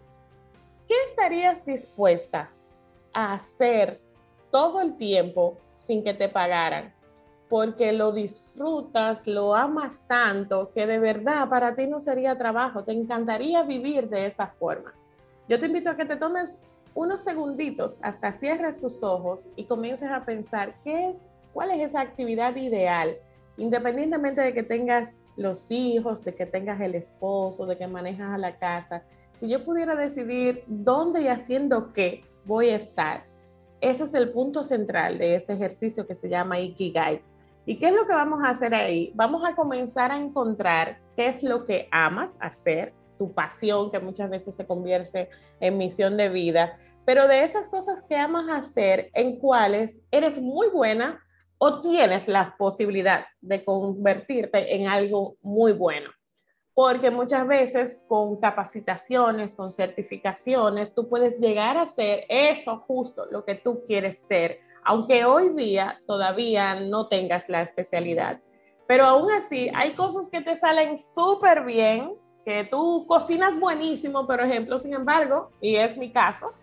¿qué 0.87 0.94
estarías 1.07 1.64
dispuesta 1.64 2.51
a 3.14 3.35
hacer 3.35 4.01
todo 4.51 4.81
el 4.81 4.97
tiempo 4.97 5.57
sin 5.75 6.05
que 6.05 6.14
te 6.14 6.29
pagaran? 6.29 6.94
Porque 7.49 7.93
lo 7.93 8.13
disfrutas, 8.13 9.27
lo 9.27 9.55
amas 9.55 10.05
tanto 10.07 10.71
que 10.73 10.87
de 10.87 10.99
verdad 10.99 11.49
para 11.49 11.75
ti 11.75 11.87
no 11.87 12.01
sería 12.01 12.37
trabajo, 12.37 12.85
te 12.85 12.93
encantaría 12.93 13.63
vivir 13.63 14.09
de 14.09 14.27
esa 14.27 14.47
forma. 14.47 14.93
Yo 15.49 15.59
te 15.59 15.67
invito 15.67 15.91
a 15.91 15.97
que 15.97 16.05
te 16.05 16.17
tomes 16.17 16.61
unos 16.95 17.23
segunditos 17.23 17.99
hasta 18.03 18.33
cierres 18.33 18.79
tus 18.81 19.03
ojos 19.03 19.49
y 19.57 19.65
comiences 19.65 20.11
a 20.11 20.25
pensar 20.25 20.75
qué 20.85 21.11
es, 21.11 21.27
cuál 21.55 21.71
es 21.71 21.81
esa 21.81 22.01
actividad 22.01 22.57
ideal, 22.57 23.17
independientemente 23.57 24.41
de 24.41 24.53
que 24.53 24.63
tengas 24.63 25.21
los 25.37 25.71
hijos, 25.71 26.25
de 26.25 26.35
que 26.35 26.45
tengas 26.45 26.81
el 26.81 26.95
esposo, 26.95 27.67
de 27.67 27.79
que 27.79 27.87
manejas 27.87 28.35
a 28.35 28.39
la 28.39 28.59
casa. 28.59 29.05
si 29.35 29.49
yo 29.49 29.65
pudiera 29.65 29.95
decidir 29.95 30.65
dónde 30.67 31.23
y 31.23 31.29
haciendo 31.29 31.93
qué 31.93 32.25
voy 32.45 32.71
a 32.71 32.77
estar, 32.77 33.25
ese 33.81 34.05
es 34.05 34.15
el 34.15 34.33
punto 34.33 34.65
central 34.65 35.19
de 35.19 35.37
este 35.37 35.53
ejercicio 35.53 36.07
que 36.07 36.17
se 36.17 36.29
llama 36.29 36.59
Ikigai. 36.59 37.23
¿Y 37.69 37.77
qué 37.77 37.89
es 37.89 37.95
lo 37.95 38.07
que 38.07 38.15
vamos 38.15 38.41
a 38.43 38.49
hacer 38.49 38.75
ahí? 38.75 39.13
Vamos 39.15 39.45
a 39.45 39.55
comenzar 39.55 40.11
a 40.11 40.17
encontrar 40.17 41.03
qué 41.15 41.27
es 41.27 41.43
lo 41.43 41.67
que 41.67 41.87
amas 41.93 42.35
hacer, 42.41 42.95
tu 43.19 43.35
pasión, 43.35 43.91
que 43.91 44.01
muchas 44.01 44.31
veces 44.31 44.55
se 44.55 44.67
convierte 44.67 45.29
en 45.61 45.77
misión 45.77 46.17
de 46.17 46.31
vida, 46.31 46.79
pero 47.05 47.29
de 47.29 47.45
esas 47.45 47.69
cosas 47.69 48.01
que 48.01 48.17
amas 48.17 48.49
hacer, 48.49 49.11
en 49.13 49.39
cuáles 49.39 49.99
eres 50.11 50.41
muy 50.41 50.71
buena 50.71 51.23
o 51.59 51.83
tienes 51.83 52.27
la 52.27 52.57
posibilidad 52.57 53.27
de 53.43 53.63
convertirte 53.63 54.75
en 54.75 54.89
algo 54.89 55.37
muy 55.43 55.73
bueno. 55.73 56.09
Porque 56.73 57.11
muchas 57.11 57.47
veces 57.47 58.01
con 58.09 58.41
capacitaciones, 58.41 59.53
con 59.53 59.71
certificaciones, 59.71 60.95
tú 60.95 61.07
puedes 61.07 61.39
llegar 61.39 61.77
a 61.77 61.85
ser 61.85 62.25
eso 62.31 62.79
justo, 62.79 63.27
lo 63.31 63.45
que 63.45 63.57
tú 63.57 63.85
quieres 63.85 64.21
ser, 64.21 64.61
aunque 64.85 65.25
hoy 65.25 65.51
día 65.51 66.01
todavía 66.07 66.75
no 66.77 67.09
tengas 67.09 67.49
la 67.49 67.62
especialidad. 67.62 68.41
Pero 68.87 69.05
aún 69.05 69.31
así, 69.31 69.71
hay 69.75 69.95
cosas 69.95 70.31
que 70.31 70.41
te 70.41 70.57
salen 70.57 70.97
súper 70.99 71.64
bien, 71.64 72.14
que 72.45 72.64
tú 72.64 73.05
cocinas 73.07 73.59
buenísimo, 73.59 74.27
por 74.27 74.41
ejemplo, 74.41 74.79
sin 74.79 74.95
embargo, 74.95 75.51
y 75.61 75.77
es 75.77 75.97
mi 75.97 76.11
caso, 76.11 76.55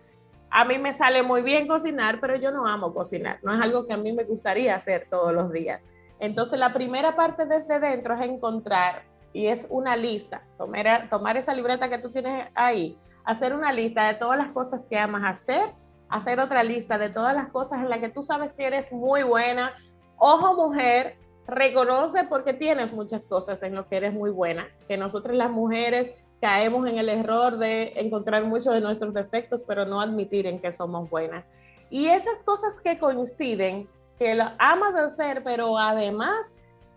a 0.50 0.64
mí 0.64 0.78
me 0.78 0.92
sale 0.92 1.22
muy 1.22 1.42
bien 1.42 1.68
cocinar, 1.68 2.20
pero 2.20 2.36
yo 2.36 2.50
no 2.50 2.66
amo 2.66 2.92
cocinar. 2.92 3.38
No 3.42 3.52
es 3.54 3.60
algo 3.60 3.86
que 3.86 3.92
a 3.92 3.96
mí 3.96 4.12
me 4.12 4.24
gustaría 4.24 4.74
hacer 4.74 5.06
todos 5.10 5.32
los 5.32 5.52
días. 5.52 5.80
Entonces, 6.18 6.58
la 6.58 6.72
primera 6.72 7.14
parte 7.14 7.46
desde 7.46 7.78
dentro 7.78 8.14
es 8.14 8.22
encontrar, 8.22 9.04
y 9.36 9.48
es 9.48 9.66
una 9.68 9.96
lista, 9.96 10.42
tomar, 10.56 11.10
tomar 11.10 11.36
esa 11.36 11.52
libreta 11.52 11.90
que 11.90 11.98
tú 11.98 12.10
tienes 12.10 12.48
ahí, 12.54 12.98
hacer 13.24 13.54
una 13.54 13.70
lista 13.70 14.06
de 14.06 14.14
todas 14.14 14.38
las 14.38 14.48
cosas 14.48 14.86
que 14.88 14.98
amas 14.98 15.24
hacer, 15.24 15.70
hacer 16.08 16.40
otra 16.40 16.62
lista 16.62 16.98
de 16.98 17.08
todas 17.08 17.34
las 17.34 17.48
cosas 17.48 17.80
en 17.80 17.88
las 17.88 17.98
que 17.98 18.08
tú 18.08 18.22
sabes 18.22 18.52
que 18.52 18.66
eres 18.66 18.92
muy 18.92 19.22
buena. 19.22 19.72
Ojo, 20.16 20.54
mujer, 20.54 21.18
reconoce 21.46 22.24
porque 22.24 22.54
tienes 22.54 22.92
muchas 22.92 23.26
cosas 23.26 23.62
en 23.62 23.74
lo 23.74 23.88
que 23.88 23.96
eres 23.96 24.12
muy 24.12 24.30
buena, 24.30 24.68
que 24.88 24.96
nosotros 24.96 25.36
las 25.36 25.50
mujeres 25.50 26.10
caemos 26.40 26.88
en 26.88 26.98
el 26.98 27.08
error 27.08 27.56
de 27.58 27.92
encontrar 27.96 28.44
muchos 28.44 28.74
de 28.74 28.80
nuestros 28.80 29.14
defectos, 29.14 29.64
pero 29.64 29.86
no 29.86 30.00
admitir 30.00 30.46
en 30.46 30.60
que 30.60 30.72
somos 30.72 31.08
buenas. 31.08 31.44
Y 31.90 32.06
esas 32.06 32.42
cosas 32.42 32.78
que 32.78 32.98
coinciden, 32.98 33.88
que 34.18 34.34
lo 34.34 34.44
amas 34.58 34.94
hacer, 34.94 35.42
pero 35.44 35.78
además 35.78 36.52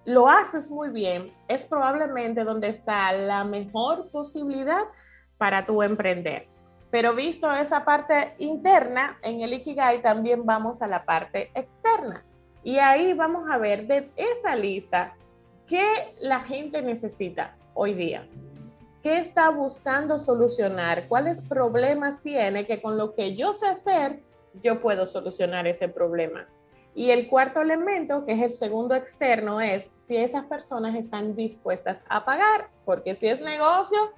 lo 0.05 0.27
haces 0.27 0.71
muy 0.71 0.89
bien, 0.89 1.31
es 1.47 1.65
probablemente 1.65 2.43
donde 2.43 2.69
está 2.69 3.13
la 3.13 3.43
mejor 3.43 4.09
posibilidad 4.09 4.83
para 5.37 5.65
tu 5.65 5.83
emprender. 5.83 6.48
Pero 6.91 7.13
visto 7.13 7.51
esa 7.51 7.85
parte 7.85 8.33
interna, 8.39 9.17
en 9.21 9.41
el 9.41 9.53
Ikigai 9.53 10.01
también 10.01 10.45
vamos 10.45 10.81
a 10.81 10.87
la 10.87 11.05
parte 11.05 11.51
externa. 11.53 12.25
Y 12.63 12.77
ahí 12.77 13.13
vamos 13.13 13.49
a 13.49 13.57
ver 13.57 13.87
de 13.87 14.09
esa 14.15 14.55
lista 14.55 15.15
qué 15.67 16.15
la 16.19 16.39
gente 16.39 16.81
necesita 16.81 17.55
hoy 17.73 17.93
día. 17.93 18.27
¿Qué 19.03 19.19
está 19.19 19.49
buscando 19.49 20.19
solucionar? 20.19 21.07
¿Cuáles 21.07 21.41
problemas 21.41 22.21
tiene 22.21 22.65
que 22.65 22.81
con 22.81 22.97
lo 22.97 23.13
que 23.13 23.35
yo 23.35 23.53
sé 23.53 23.67
hacer, 23.67 24.19
yo 24.61 24.81
puedo 24.81 25.07
solucionar 25.07 25.67
ese 25.67 25.87
problema? 25.87 26.47
Y 26.95 27.11
el 27.11 27.29
cuarto 27.29 27.61
elemento, 27.61 28.25
que 28.25 28.33
es 28.33 28.41
el 28.41 28.53
segundo 28.53 28.95
externo, 28.95 29.61
es 29.61 29.89
si 29.95 30.17
esas 30.17 30.43
personas 30.45 30.95
están 30.95 31.35
dispuestas 31.35 32.03
a 32.09 32.25
pagar, 32.25 32.69
porque 32.83 33.15
si 33.15 33.27
es 33.27 33.39
negocio, 33.39 34.11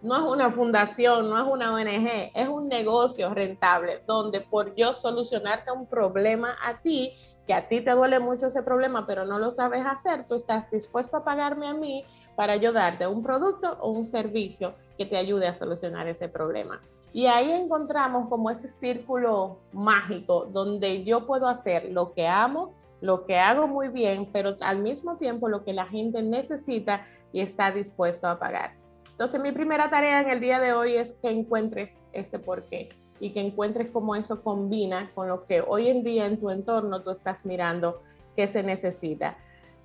no 0.00 0.16
es 0.16 0.22
una 0.22 0.50
fundación, 0.50 1.28
no 1.28 1.36
es 1.36 1.44
una 1.44 1.74
ONG, 1.74 2.30
es 2.34 2.48
un 2.48 2.68
negocio 2.68 3.34
rentable, 3.34 4.02
donde 4.06 4.40
por 4.40 4.74
yo 4.76 4.94
solucionarte 4.94 5.72
un 5.72 5.86
problema 5.86 6.56
a 6.64 6.80
ti, 6.80 7.12
que 7.46 7.54
a 7.54 7.66
ti 7.66 7.80
te 7.80 7.92
duele 7.92 8.20
mucho 8.20 8.46
ese 8.46 8.62
problema, 8.62 9.06
pero 9.06 9.24
no 9.24 9.38
lo 9.38 9.50
sabes 9.50 9.84
hacer, 9.84 10.26
tú 10.28 10.36
estás 10.36 10.70
dispuesto 10.70 11.16
a 11.16 11.24
pagarme 11.24 11.66
a 11.66 11.74
mí 11.74 12.04
para 12.36 12.52
ayudarte 12.52 13.06
un 13.06 13.22
producto 13.22 13.76
o 13.80 13.90
un 13.90 14.04
servicio 14.04 14.74
que 14.96 15.06
te 15.06 15.16
ayude 15.16 15.48
a 15.48 15.54
solucionar 15.54 16.06
ese 16.06 16.28
problema. 16.28 16.80
Y 17.12 17.26
ahí 17.26 17.50
encontramos 17.50 18.28
como 18.28 18.50
ese 18.50 18.68
círculo 18.68 19.58
mágico 19.72 20.46
donde 20.52 21.02
yo 21.04 21.26
puedo 21.26 21.48
hacer 21.48 21.90
lo 21.90 22.12
que 22.12 22.28
amo, 22.28 22.74
lo 23.00 23.24
que 23.24 23.38
hago 23.38 23.66
muy 23.66 23.88
bien, 23.88 24.28
pero 24.32 24.56
al 24.60 24.78
mismo 24.78 25.16
tiempo 25.16 25.48
lo 25.48 25.64
que 25.64 25.72
la 25.72 25.86
gente 25.86 26.22
necesita 26.22 27.04
y 27.32 27.40
está 27.40 27.70
dispuesto 27.72 28.28
a 28.28 28.38
pagar. 28.38 28.77
Entonces 29.18 29.40
mi 29.40 29.50
primera 29.50 29.90
tarea 29.90 30.20
en 30.20 30.30
el 30.30 30.38
día 30.38 30.60
de 30.60 30.72
hoy 30.72 30.94
es 30.94 31.14
que 31.14 31.28
encuentres 31.28 32.00
ese 32.12 32.38
porqué 32.38 32.88
y 33.18 33.32
que 33.32 33.40
encuentres 33.40 33.90
cómo 33.90 34.14
eso 34.14 34.44
combina 34.44 35.10
con 35.12 35.26
lo 35.26 35.44
que 35.44 35.60
hoy 35.60 35.88
en 35.88 36.04
día 36.04 36.24
en 36.24 36.38
tu 36.38 36.50
entorno 36.50 37.02
tú 37.02 37.10
estás 37.10 37.44
mirando 37.44 38.00
que 38.36 38.46
se 38.46 38.62
necesita. 38.62 39.36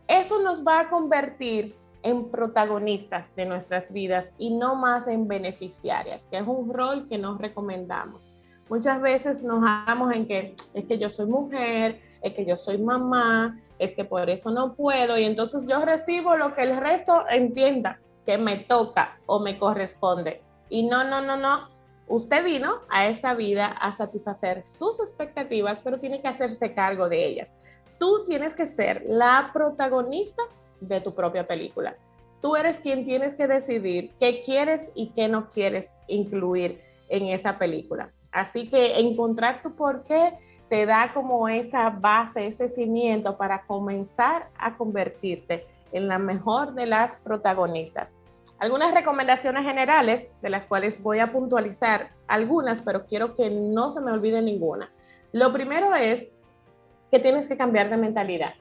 Eso 0.07 0.39
nos 0.43 0.63
va 0.63 0.81
a 0.81 0.89
convertir 0.91 1.75
en 2.03 2.29
protagonistas 2.29 3.35
de 3.35 3.47
nuestras 3.47 3.91
vidas 3.91 4.33
y 4.37 4.51
no 4.51 4.75
más 4.75 5.07
en 5.07 5.27
beneficiarias, 5.27 6.27
que 6.29 6.37
es 6.37 6.45
un 6.45 6.71
rol 6.71 7.07
que 7.07 7.17
nos 7.17 7.39
recomendamos. 7.39 8.23
Muchas 8.69 9.01
veces 9.01 9.41
nos 9.41 9.63
hagamos 9.67 10.13
en 10.13 10.27
que 10.27 10.55
es 10.75 10.85
que 10.85 10.99
yo 10.99 11.09
soy 11.09 11.25
mujer, 11.25 11.99
es 12.21 12.35
que 12.35 12.45
yo 12.45 12.55
soy 12.55 12.77
mamá, 12.77 13.59
es 13.79 13.95
que 13.95 14.05
por 14.05 14.29
eso 14.29 14.51
no 14.51 14.75
puedo 14.75 15.17
y 15.17 15.23
entonces 15.23 15.63
yo 15.67 15.83
recibo 15.83 16.37
lo 16.37 16.53
que 16.53 16.61
el 16.61 16.77
resto 16.77 17.27
entienda 17.31 17.99
que 18.25 18.38
me 18.38 18.57
toca 18.57 19.17
o 19.25 19.39
me 19.39 19.57
corresponde. 19.57 20.41
Y 20.69 20.83
no, 20.83 21.03
no, 21.03 21.21
no, 21.21 21.38
no. 21.38 21.69
Usted 22.07 22.43
vino 22.43 22.81
a 22.89 23.07
esta 23.07 23.33
vida 23.33 23.67
a 23.67 23.91
satisfacer 23.91 24.65
sus 24.65 24.99
expectativas, 24.99 25.79
pero 25.79 25.99
tiene 25.99 26.21
que 26.21 26.27
hacerse 26.27 26.73
cargo 26.73 27.09
de 27.09 27.25
ellas. 27.25 27.55
Tú 27.99 28.25
tienes 28.25 28.55
que 28.55 28.67
ser 28.67 29.03
la 29.07 29.51
protagonista 29.53 30.43
de 30.81 30.99
tu 31.01 31.13
propia 31.13 31.47
película. 31.47 31.95
Tú 32.41 32.55
eres 32.57 32.77
quien 32.79 33.05
tienes 33.05 33.36
que 33.36 33.47
decidir 33.47 34.12
qué 34.19 34.41
quieres 34.41 34.89
y 34.95 35.12
qué 35.12 35.29
no 35.29 35.49
quieres 35.49 35.93
incluir 36.07 36.81
en 37.07 37.27
esa 37.27 37.57
película. 37.57 38.12
Así 38.31 38.67
que 38.67 38.99
encontrar 38.99 39.62
tu 39.62 39.73
por 39.75 40.03
qué 40.03 40.33
te 40.67 40.86
da 40.86 41.13
como 41.13 41.47
esa 41.47 41.89
base, 41.89 42.47
ese 42.47 42.67
cimiento 42.67 43.38
para 43.38 43.62
comenzar 43.65 44.49
a 44.57 44.75
convertirte 44.75 45.65
en 45.93 46.08
la 46.08 46.19
mejor 46.19 46.73
de 46.73 46.86
las 46.86 47.15
protagonistas. 47.17 48.15
Algunas 48.60 48.93
recomendaciones 48.93 49.65
generales, 49.65 50.32
de 50.41 50.49
las 50.49 50.65
cuales 50.65 51.01
voy 51.01 51.19
a 51.19 51.32
puntualizar 51.32 52.12
algunas, 52.27 52.82
pero 52.82 53.06
quiero 53.06 53.36
que 53.36 53.49
no 53.49 53.91
se 53.91 54.01
me 54.01 54.12
olvide 54.12 54.41
ninguna. 54.41 54.91
Lo 55.32 55.51
primero 55.51 55.93
es 55.95 56.29
que 57.12 57.19
tienes 57.19 57.47
que 57.47 57.58
cambiar 57.58 57.89
de 57.89 57.97
mentalidad. 57.97 58.53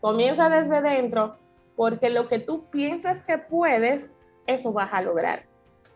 Comienza 0.00 0.48
desde 0.48 0.82
dentro, 0.82 1.36
porque 1.76 2.10
lo 2.10 2.28
que 2.28 2.38
tú 2.38 2.66
piensas 2.70 3.22
que 3.22 3.38
puedes, 3.38 4.10
eso 4.46 4.72
vas 4.72 4.90
a 4.92 5.02
lograr. 5.02 5.44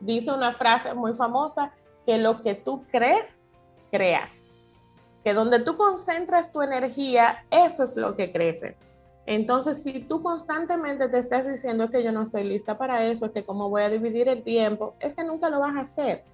Dice 0.01 0.31
una 0.31 0.53
frase 0.53 0.95
muy 0.95 1.15
famosa, 1.15 1.73
que 2.07 2.19
lo 2.19 2.43
que 2.43 2.55
tú 2.55 2.85
crees, 2.91 3.37
creas. 3.91 4.47
Que 5.25 5.35
donde 5.35 5.61
tú 5.61 5.77
concentras 5.77 6.53
tu 6.53 6.63
energía, 6.63 7.45
eso 7.51 7.83
es 7.83 7.97
lo 7.97 8.17
que 8.17 8.33
crece. 8.33 8.77
Entonces, 9.27 9.83
si 9.83 10.01
tú 10.01 10.23
constantemente 10.23 11.09
te 11.09 11.19
estás 11.19 11.47
diciendo 11.47 11.91
que 11.91 12.03
yo 12.03 12.13
no 12.13 12.23
estoy 12.23 12.45
lista 12.45 12.79
para 12.79 13.05
eso, 13.05 13.27
es 13.27 13.33
que 13.33 13.45
cómo 13.45 13.69
voy 13.69 13.83
a 13.83 13.91
dividir 13.91 14.29
el 14.29 14.43
tiempo, 14.43 14.95
es 15.01 15.15
que 15.15 15.25
nunca 15.25 15.51
lo 15.51 15.61
vas 15.61 15.77
a 15.77 15.81
hacer. 15.81 16.25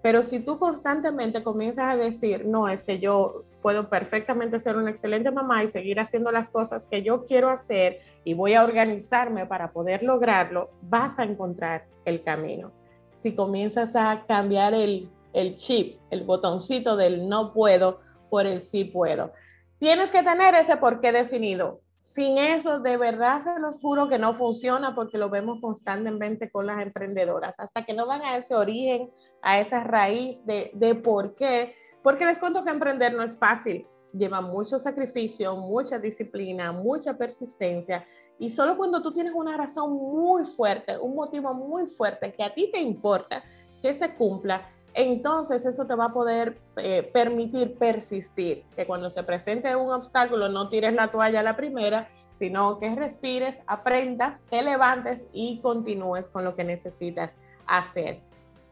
Pero 0.00 0.22
si 0.22 0.38
tú 0.38 0.58
constantemente 0.58 1.42
comienzas 1.42 1.92
a 1.92 1.96
decir, 1.96 2.46
no, 2.46 2.68
es 2.68 2.84
que 2.84 3.00
yo 3.00 3.42
puedo 3.62 3.88
perfectamente 3.88 4.60
ser 4.60 4.76
una 4.76 4.90
excelente 4.90 5.32
mamá 5.32 5.64
y 5.64 5.70
seguir 5.70 5.98
haciendo 5.98 6.30
las 6.30 6.50
cosas 6.50 6.86
que 6.86 7.02
yo 7.02 7.26
quiero 7.26 7.50
hacer 7.50 8.00
y 8.24 8.34
voy 8.34 8.54
a 8.54 8.62
organizarme 8.62 9.44
para 9.46 9.72
poder 9.72 10.04
lograrlo, 10.04 10.70
vas 10.82 11.18
a 11.18 11.24
encontrar 11.24 11.86
el 12.04 12.22
camino. 12.22 12.70
Si 13.14 13.34
comienzas 13.34 13.96
a 13.96 14.24
cambiar 14.28 14.72
el, 14.72 15.10
el 15.32 15.56
chip, 15.56 15.98
el 16.10 16.22
botoncito 16.22 16.96
del 16.96 17.28
no 17.28 17.52
puedo 17.52 17.98
por 18.30 18.46
el 18.46 18.60
sí 18.60 18.84
puedo. 18.84 19.32
Tienes 19.78 20.12
que 20.12 20.22
tener 20.22 20.54
ese 20.54 20.76
porqué 20.76 21.10
definido. 21.10 21.80
Sin 22.00 22.38
eso, 22.38 22.80
de 22.80 22.96
verdad 22.96 23.38
se 23.38 23.58
los 23.60 23.78
juro 23.80 24.08
que 24.08 24.18
no 24.18 24.32
funciona 24.32 24.94
porque 24.94 25.18
lo 25.18 25.28
vemos 25.28 25.60
constantemente 25.60 26.50
con 26.50 26.66
las 26.66 26.80
emprendedoras. 26.80 27.58
Hasta 27.58 27.84
que 27.84 27.94
no 27.94 28.06
van 28.06 28.22
a 28.22 28.36
ese 28.36 28.54
origen, 28.54 29.10
a 29.42 29.60
esa 29.60 29.84
raíz 29.84 30.44
de, 30.46 30.70
de 30.74 30.94
por 30.94 31.34
qué. 31.34 31.74
Porque 32.02 32.24
les 32.24 32.38
cuento 32.38 32.64
que 32.64 32.70
emprender 32.70 33.14
no 33.14 33.22
es 33.22 33.36
fácil. 33.36 33.86
Lleva 34.12 34.40
mucho 34.40 34.78
sacrificio, 34.78 35.54
mucha 35.56 35.98
disciplina, 35.98 36.72
mucha 36.72 37.18
persistencia. 37.18 38.06
Y 38.38 38.50
solo 38.50 38.76
cuando 38.76 39.02
tú 39.02 39.12
tienes 39.12 39.34
una 39.34 39.56
razón 39.56 39.92
muy 39.92 40.44
fuerte, 40.44 40.96
un 40.96 41.14
motivo 41.14 41.52
muy 41.52 41.86
fuerte 41.86 42.32
que 42.32 42.42
a 42.42 42.54
ti 42.54 42.70
te 42.72 42.80
importa 42.80 43.42
que 43.82 43.92
se 43.92 44.14
cumpla, 44.14 44.70
entonces 44.98 45.64
eso 45.64 45.86
te 45.86 45.94
va 45.94 46.06
a 46.06 46.12
poder 46.12 46.58
eh, 46.76 47.08
permitir 47.12 47.78
persistir, 47.78 48.64
que 48.74 48.84
cuando 48.84 49.10
se 49.10 49.22
presente 49.22 49.76
un 49.76 49.92
obstáculo 49.92 50.48
no 50.48 50.68
tires 50.68 50.92
la 50.92 51.12
toalla 51.12 51.38
a 51.38 51.44
la 51.44 51.54
primera, 51.54 52.08
sino 52.32 52.80
que 52.80 52.92
respires, 52.96 53.62
aprendas, 53.68 54.40
te 54.50 54.60
levantes 54.60 55.28
y 55.32 55.60
continúes 55.60 56.28
con 56.28 56.42
lo 56.42 56.56
que 56.56 56.64
necesitas 56.64 57.36
hacer. 57.68 58.20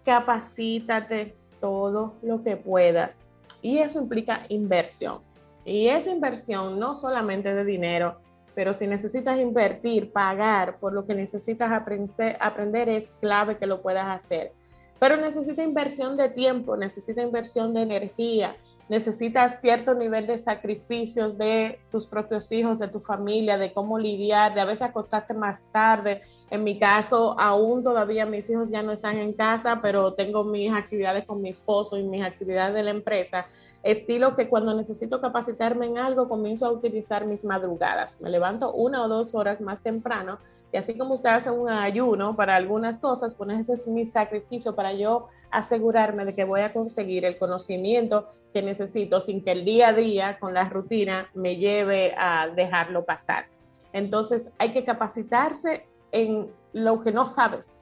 capacítate 0.05 1.37
todo 1.61 2.15
lo 2.23 2.43
que 2.43 2.57
puedas. 2.57 3.23
Y 3.63 3.79
eso 3.79 4.01
implica 4.01 4.47
inversión. 4.49 5.21
Y 5.65 5.89
esa 5.89 6.11
inversión 6.11 6.81
no 6.81 6.97
solamente 6.97 7.55
de 7.55 7.65
dinero, 7.65 8.19
pero 8.57 8.75
si 8.75 8.89
necesitas 8.89 9.39
invertir, 9.39 10.11
pagar 10.11 10.79
por 10.79 10.93
lo 10.93 11.07
que 11.07 11.15
necesitas 11.15 11.71
aprender, 11.71 12.37
aprender 12.41 12.89
es 12.89 13.13
clave 13.21 13.59
que 13.59 13.67
lo 13.67 13.81
puedas 13.81 14.07
hacer. 14.07 14.53
Pero 14.99 15.17
necesita 15.17 15.63
inversión 15.63 16.17
de 16.17 16.31
tiempo, 16.31 16.77
necesita 16.77 17.23
inversión 17.23 17.75
de 17.75 17.83
energía, 17.83 18.57
necesitas 18.89 19.61
cierto 19.61 19.95
nivel 19.95 20.27
de 20.27 20.39
sacrificios 20.39 21.37
de 21.37 21.81
tus 21.91 22.07
propios 22.07 22.51
hijos, 22.53 22.79
de 22.79 22.89
tu 22.89 23.01
familia, 23.01 23.59
de 23.59 23.73
cómo 23.73 23.99
lidiar, 23.99 24.55
de 24.55 24.61
a 24.61 24.65
veces 24.65 24.83
acostaste 24.83 25.35
más 25.35 25.63
tarde. 25.73 26.23
En 26.51 26.63
mi 26.65 26.79
caso, 26.79 27.39
aún 27.39 27.83
todavía 27.83 28.27
mis 28.27 28.49
hijos 28.49 28.71
ya 28.71 28.83
no 28.83 28.93
están 28.93 29.19
en 29.19 29.33
casa, 29.33 29.81
pero 29.83 30.15
tengo 30.15 30.45
mis 30.45 30.73
actividades 30.73 31.25
con 31.25 31.43
mi 31.43 31.51
esposo 31.51 31.99
y 31.99 32.05
mis 32.05 32.25
actividades 32.25 32.75
de 32.75 32.83
la 32.85 32.91
empresa. 32.91 33.47
Estilo 33.87 34.35
que 34.35 34.49
cuando 34.49 34.75
necesito 34.75 35.21
capacitarme 35.21 35.87
en 35.87 35.97
algo, 35.97 36.29
comienzo 36.29 36.67
a 36.67 36.73
utilizar 36.73 37.25
mis 37.25 37.45
madrugadas. 37.45 38.21
Me 38.21 38.31
levanto 38.31 38.73
una 38.73 39.05
o 39.05 39.09
dos 39.09 39.33
horas 39.33 39.61
más 39.61 39.81
temprano 39.81 40.41
y 40.73 40.77
así 40.77 40.99
como 40.99 41.15
usted 41.15 41.31
hace 41.31 41.53
un 41.53 41.69
ayuno 41.69 42.35
para 42.35 42.57
algunas 42.57 42.99
cosas, 42.99 43.37
pues 43.37 43.49
ese 43.61 43.75
es 43.75 43.87
mi 43.87 44.05
sacrificio 44.05 44.75
para 44.75 44.93
yo 44.93 45.29
asegurarme 45.53 46.25
de 46.25 46.35
que 46.35 46.43
voy 46.43 46.63
a 46.63 46.73
conseguir 46.73 47.25
el 47.25 47.39
conocimiento 47.39 48.25
que 48.53 48.61
necesito 48.61 49.21
sin 49.21 49.45
que 49.45 49.53
el 49.53 49.65
día 49.65 49.91
a 49.91 49.93
día 49.93 50.39
con 50.41 50.53
la 50.53 50.69
rutina 50.69 51.31
me 51.35 51.55
lleve 51.55 52.13
a 52.19 52.49
dejarlo 52.49 53.05
pasar. 53.05 53.47
Entonces 53.93 54.51
hay 54.59 54.73
que 54.73 54.85
capacitarse 54.85 55.87
en 56.11 56.51
lo 56.73 57.03
que 57.03 57.13
no 57.13 57.25
sabes. 57.25 57.73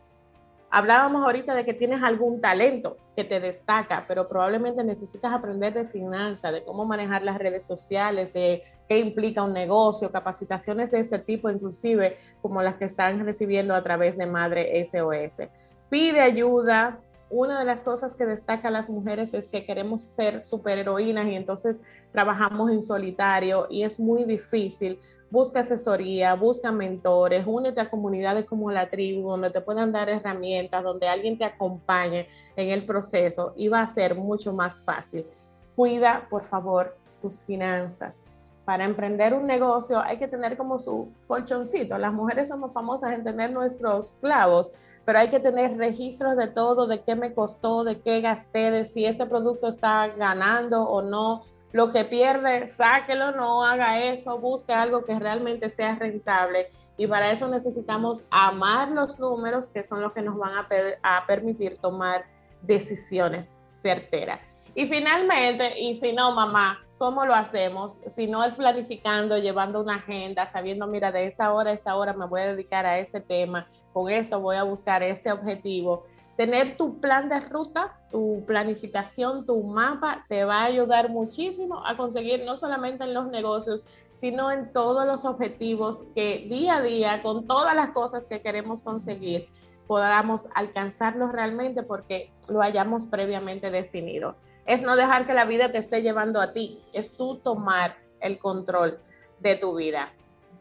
Hablábamos 0.76 1.22
ahorita 1.22 1.54
de 1.54 1.64
que 1.64 1.72
tienes 1.72 2.02
algún 2.02 2.40
talento 2.40 2.96
que 3.14 3.22
te 3.22 3.38
destaca, 3.38 4.06
pero 4.08 4.28
probablemente 4.28 4.82
necesitas 4.82 5.32
aprender 5.32 5.72
de 5.72 5.84
finanzas, 5.84 6.52
de 6.52 6.64
cómo 6.64 6.84
manejar 6.84 7.22
las 7.22 7.38
redes 7.38 7.62
sociales, 7.62 8.32
de 8.32 8.64
qué 8.88 8.98
implica 8.98 9.44
un 9.44 9.52
negocio, 9.52 10.10
capacitaciones 10.10 10.90
de 10.90 10.98
este 10.98 11.20
tipo, 11.20 11.48
inclusive 11.48 12.16
como 12.42 12.60
las 12.60 12.74
que 12.74 12.87
están 12.87 13.24
recibiendo 13.24 13.72
a 13.72 13.84
través 13.84 14.18
de 14.18 14.26
Madre 14.26 14.84
SOS. 14.84 15.48
Pide 15.90 16.20
ayuda, 16.20 16.98
una 17.30 17.60
de 17.60 17.64
las 17.66 17.82
cosas 17.82 18.16
que 18.16 18.26
destaca 18.26 18.68
las 18.68 18.90
mujeres 18.90 19.32
es 19.32 19.48
que 19.48 19.64
queremos 19.64 20.02
ser 20.02 20.40
superheroínas 20.40 21.28
y 21.28 21.37
entonces 21.37 21.82
trabajamos 22.10 22.72
en 22.72 22.82
solitario 22.82 23.68
y 23.70 23.84
es 23.84 24.00
muy 24.00 24.24
difícil. 24.24 24.98
Busca 25.30 25.60
asesoría, 25.60 26.34
busca 26.34 26.70
mentores, 26.70 27.44
únete 27.46 27.80
a 27.80 27.90
comunidades 27.90 28.44
como 28.44 28.70
la 28.70 28.88
tribu, 28.88 29.28
donde 29.28 29.50
te 29.50 29.60
puedan 29.60 29.90
dar 29.90 30.08
herramientas, 30.08 30.84
donde 30.84 31.08
alguien 31.08 31.37
te 31.37 31.44
acompañe 31.44 32.28
en 32.56 32.70
el 32.70 32.84
proceso 32.84 33.52
y 33.56 33.68
va 33.68 33.82
a 33.82 33.88
ser 33.88 34.14
mucho 34.14 34.52
más 34.52 34.78
fácil. 34.80 35.26
Cuida, 35.74 36.26
por 36.30 36.44
favor, 36.44 36.96
tus 37.20 37.38
finanzas. 37.40 38.22
Para 38.64 38.84
emprender 38.84 39.34
un 39.34 39.46
negocio 39.46 40.00
hay 40.02 40.18
que 40.18 40.28
tener 40.28 40.56
como 40.56 40.78
su 40.78 41.08
colchoncito. 41.26 41.98
Las 41.98 42.12
mujeres 42.12 42.48
somos 42.48 42.72
famosas 42.72 43.12
en 43.12 43.24
tener 43.24 43.52
nuestros 43.52 44.12
clavos, 44.20 44.70
pero 45.04 45.18
hay 45.18 45.28
que 45.28 45.40
tener 45.40 45.76
registros 45.76 46.37
de 46.37 46.46
todo, 46.46 46.87
de 46.87 47.02
qué 47.02 47.14
me 47.14 47.34
costó, 47.34 47.84
de 47.84 48.00
qué 48.00 48.20
gasté, 48.20 48.70
de 48.70 48.84
si 48.87 49.04
este 49.04 49.26
producto 49.26 49.68
está 49.68 50.08
ganando 50.08 50.82
o 50.84 51.02
no. 51.02 51.44
Lo 51.74 51.90
que 51.90 52.04
pierde, 52.04 52.68
sáquelo, 52.68 53.32
no 53.32 53.64
haga 53.64 53.98
eso, 53.98 54.38
busque 54.38 54.72
algo 54.72 55.04
que 55.04 55.18
realmente 55.18 55.68
sea 55.68 55.96
rentable. 55.96 56.70
Y 56.96 57.08
para 57.08 57.32
eso 57.32 57.48
necesitamos 57.48 58.22
amar 58.30 58.92
los 58.92 59.18
números, 59.18 59.66
que 59.66 59.82
son 59.82 60.00
los 60.00 60.12
que 60.12 60.22
nos 60.22 60.38
van 60.38 60.52
a, 60.54 60.68
a 61.02 61.26
permitir 61.26 61.76
tomar 61.78 62.26
decisiones 62.62 63.56
certeras. 63.64 64.38
Y 64.76 64.87
finalmente, 64.87 65.76
y 65.80 65.96
si 65.96 66.12
no, 66.12 66.30
mamá, 66.30 66.78
¿cómo 66.96 67.26
lo 67.26 67.34
hacemos? 67.34 67.98
Si 68.06 68.28
no 68.28 68.44
es 68.44 68.54
planificando, 68.54 69.37
llevando 69.38 69.80
una 69.80 69.96
agenda, 69.96 70.46
sabiendo, 70.46 70.87
mira, 70.87 71.10
de 71.10 71.26
esta 71.26 71.52
hora 71.52 71.70
a 71.70 71.74
esta 71.74 71.96
hora 71.96 72.12
me 72.12 72.26
voy 72.26 72.42
a 72.42 72.54
dedicar 72.54 72.87
a 72.87 73.00
este 73.00 73.20
tema, 73.20 73.68
con 73.92 74.08
esto 74.12 74.38
voy 74.38 74.54
a 74.54 74.62
buscar 74.62 75.02
este 75.02 75.32
objetivo. 75.32 76.06
Tener 76.36 76.76
tu 76.76 77.00
plan 77.00 77.28
de 77.28 77.38
ruta, 77.40 77.96
tu 78.10 78.44
planificación, 78.44 79.46
tu 79.46 79.62
mapa 79.62 80.24
te 80.28 80.44
va 80.44 80.62
a 80.62 80.64
ayudar 80.64 81.08
muchísimo 81.08 81.86
a 81.86 81.96
conseguir 81.96 82.44
no 82.44 82.56
solamente 82.56 83.04
en 83.04 83.14
los 83.14 83.28
negocios, 83.28 83.84
sino 84.10 84.50
en 84.50 84.72
todos 84.72 85.06
los 85.06 85.24
objetivos 85.24 86.02
que 86.14 86.46
día 86.50 86.76
a 86.76 86.82
día, 86.82 87.22
con 87.22 87.46
todas 87.46 87.76
las 87.76 87.90
cosas 87.90 88.26
que 88.26 88.40
queremos 88.40 88.82
conseguir, 88.82 89.48
podamos 89.86 90.48
alcanzarlos 90.54 91.30
realmente 91.30 91.84
porque 91.84 92.32
lo 92.48 92.62
hayamos 92.62 93.06
previamente 93.06 93.70
definido. 93.70 94.34
Es 94.66 94.82
no 94.82 94.96
dejar 94.96 95.26
que 95.26 95.34
la 95.34 95.44
vida 95.44 95.70
te 95.70 95.78
esté 95.78 96.02
llevando 96.02 96.40
a 96.40 96.52
ti, 96.52 96.82
es 96.92 97.12
tú 97.12 97.36
tomar 97.36 97.96
el 98.20 98.38
control 98.38 98.98
de 99.38 99.54
tu 99.54 99.76
vida. 99.76 100.12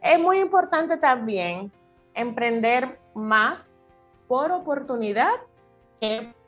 Es 0.02 0.20
muy 0.20 0.40
importante 0.40 0.98
también 0.98 1.72
emprender 2.14 3.00
más 3.16 3.74
por 4.28 4.52
oportunidad 4.52 5.34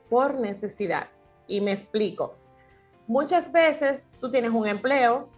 por 0.10 0.36
necesidad. 0.36 1.08
Y 1.48 1.62
me 1.62 1.72
explico. 1.72 2.36
Muchas 3.08 3.52
veces 3.52 4.06
tú 4.20 4.32
tienes 4.32 4.52
un 4.52 4.68
empleo 4.68 5.30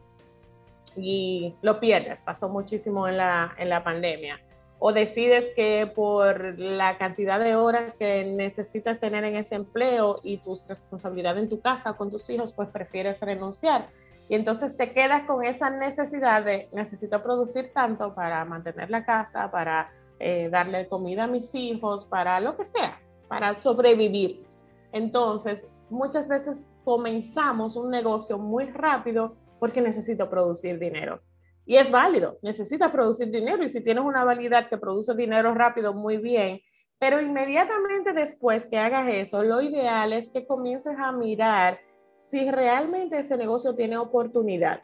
y 0.95 1.53
lo 1.61 1.79
pierdes, 1.79 2.21
pasó 2.21 2.49
muchísimo 2.49 3.07
en 3.07 3.17
la, 3.17 3.53
en 3.57 3.69
la 3.69 3.83
pandemia. 3.83 4.39
O 4.79 4.93
decides 4.93 5.49
que 5.55 5.91
por 5.93 6.57
la 6.59 6.97
cantidad 6.97 7.39
de 7.39 7.55
horas 7.55 7.93
que 7.95 8.23
necesitas 8.23 8.99
tener 8.99 9.23
en 9.23 9.35
ese 9.35 9.55
empleo 9.55 10.19
y 10.23 10.37
tus 10.37 10.67
responsabilidades 10.67 11.43
en 11.43 11.49
tu 11.49 11.59
casa 11.59 11.93
con 11.93 12.11
tus 12.11 12.29
hijos, 12.29 12.53
pues 12.53 12.69
prefieres 12.69 13.19
renunciar. 13.19 13.89
Y 14.29 14.35
entonces 14.35 14.77
te 14.77 14.93
quedas 14.93 15.23
con 15.23 15.43
esa 15.43 15.69
necesidad 15.69 16.43
de 16.43 16.69
necesito 16.73 17.23
producir 17.23 17.71
tanto 17.73 18.13
para 18.13 18.45
mantener 18.45 18.89
la 18.89 19.03
casa, 19.03 19.49
para 19.49 19.91
eh, 20.19 20.49
darle 20.49 20.87
comida 20.87 21.23
a 21.23 21.27
mis 21.27 21.55
hijos, 21.55 22.05
para 22.05 22.39
lo 22.39 22.55
que 22.55 22.65
sea, 22.65 22.99
para 23.27 23.57
sobrevivir. 23.57 24.45
Entonces, 24.91 25.67
muchas 25.89 26.27
veces 26.27 26.69
comenzamos 26.83 27.75
un 27.75 27.91
negocio 27.91 28.37
muy 28.37 28.65
rápido 28.65 29.35
porque 29.59 29.81
necesito 29.81 30.29
producir 30.29 30.79
dinero. 30.79 31.21
Y 31.65 31.75
es 31.75 31.91
válido, 31.91 32.39
necesitas 32.41 32.91
producir 32.91 33.29
dinero 33.29 33.63
y 33.63 33.69
si 33.69 33.81
tienes 33.81 34.03
una 34.03 34.23
validad 34.23 34.69
que 34.69 34.77
produce 34.77 35.13
dinero 35.15 35.53
rápido, 35.53 35.93
muy 35.93 36.17
bien. 36.17 36.61
Pero 36.99 37.21
inmediatamente 37.21 38.13
después 38.13 38.65
que 38.65 38.77
hagas 38.77 39.09
eso, 39.09 39.43
lo 39.43 39.61
ideal 39.61 40.13
es 40.13 40.29
que 40.29 40.47
comiences 40.47 40.97
a 40.97 41.11
mirar 41.11 41.79
si 42.15 42.49
realmente 42.49 43.19
ese 43.19 43.37
negocio 43.37 43.75
tiene 43.75 43.97
oportunidad 43.97 44.81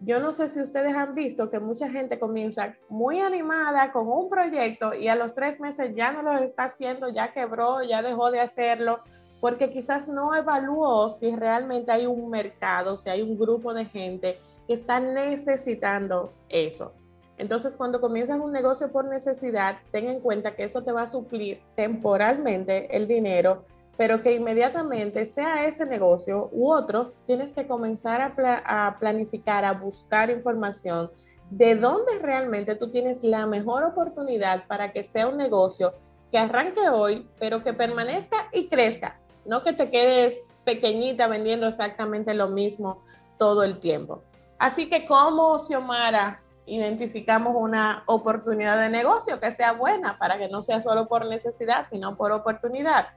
yo 0.00 0.18
no 0.18 0.32
sé 0.32 0.48
si 0.48 0.60
ustedes 0.60 0.94
han 0.96 1.14
visto 1.14 1.50
que 1.50 1.60
mucha 1.60 1.90
gente 1.90 2.18
comienza 2.18 2.74
muy 2.88 3.20
animada 3.20 3.92
con 3.92 4.08
un 4.08 4.30
proyecto 4.30 4.94
y 4.94 5.08
a 5.08 5.14
los 5.14 5.34
tres 5.34 5.60
meses 5.60 5.94
ya 5.94 6.10
no 6.10 6.22
lo 6.22 6.32
está 6.38 6.64
haciendo, 6.64 7.08
ya 7.08 7.32
quebró, 7.32 7.82
ya 7.82 8.02
dejó 8.02 8.30
de 8.30 8.40
hacerlo, 8.40 9.00
porque 9.40 9.70
quizás 9.70 10.08
no 10.08 10.34
evaluó 10.34 11.10
si 11.10 11.34
realmente 11.36 11.92
hay 11.92 12.06
un 12.06 12.30
mercado, 12.30 12.96
si 12.96 13.10
hay 13.10 13.20
un 13.20 13.38
grupo 13.38 13.74
de 13.74 13.84
gente 13.84 14.38
que 14.66 14.74
está 14.74 15.00
necesitando 15.00 16.32
eso. 16.48 16.92
Entonces, 17.36 17.76
cuando 17.76 18.00
comienzas 18.00 18.38
un 18.38 18.52
negocio 18.52 18.92
por 18.92 19.06
necesidad, 19.06 19.78
ten 19.92 20.08
en 20.08 20.20
cuenta 20.20 20.54
que 20.54 20.64
eso 20.64 20.82
te 20.82 20.92
va 20.92 21.02
a 21.02 21.06
suplir 21.06 21.60
temporalmente 21.74 22.94
el 22.94 23.06
dinero 23.06 23.64
pero 24.00 24.22
que 24.22 24.32
inmediatamente 24.32 25.26
sea 25.26 25.66
ese 25.66 25.84
negocio 25.84 26.48
u 26.52 26.72
otro, 26.72 27.12
tienes 27.26 27.52
que 27.52 27.66
comenzar 27.66 28.22
a, 28.22 28.96
planificar, 28.98 29.62
a 29.62 29.74
buscar 29.74 30.30
información 30.30 31.10
de 31.50 31.74
dónde 31.74 32.18
realmente 32.18 32.76
tú 32.76 32.90
tienes 32.90 33.22
la 33.22 33.44
mejor 33.44 33.84
oportunidad 33.84 34.66
para 34.66 34.90
que 34.90 35.02
sea 35.02 35.28
un 35.28 35.36
negocio 35.36 35.92
que 36.32 36.38
arranque 36.38 36.88
hoy, 36.88 37.28
pero 37.38 37.62
que 37.62 37.74
permanezca 37.74 38.48
y 38.54 38.68
crezca, 38.68 39.20
no 39.44 39.62
que 39.62 39.74
te 39.74 39.90
quedes 39.90 40.48
pequeñita 40.64 41.28
vendiendo 41.28 41.66
exactamente 41.66 42.32
lo 42.32 42.48
mismo 42.48 43.02
todo 43.36 43.64
el 43.64 43.80
tiempo. 43.80 44.22
Así 44.58 44.88
que 44.88 45.04
como 45.04 45.58
Xiomara 45.58 46.40
identificamos 46.64 47.54
una 47.54 48.02
oportunidad 48.06 48.80
de 48.80 48.88
negocio 48.88 49.38
que 49.40 49.52
sea 49.52 49.72
buena 49.72 50.18
para 50.18 50.38
que 50.38 50.48
no 50.48 50.62
sea 50.62 50.80
solo 50.80 51.06
por 51.06 51.26
necesidad, 51.26 51.84
sino 51.86 52.16
por 52.16 52.32
oportunidad 52.32 53.08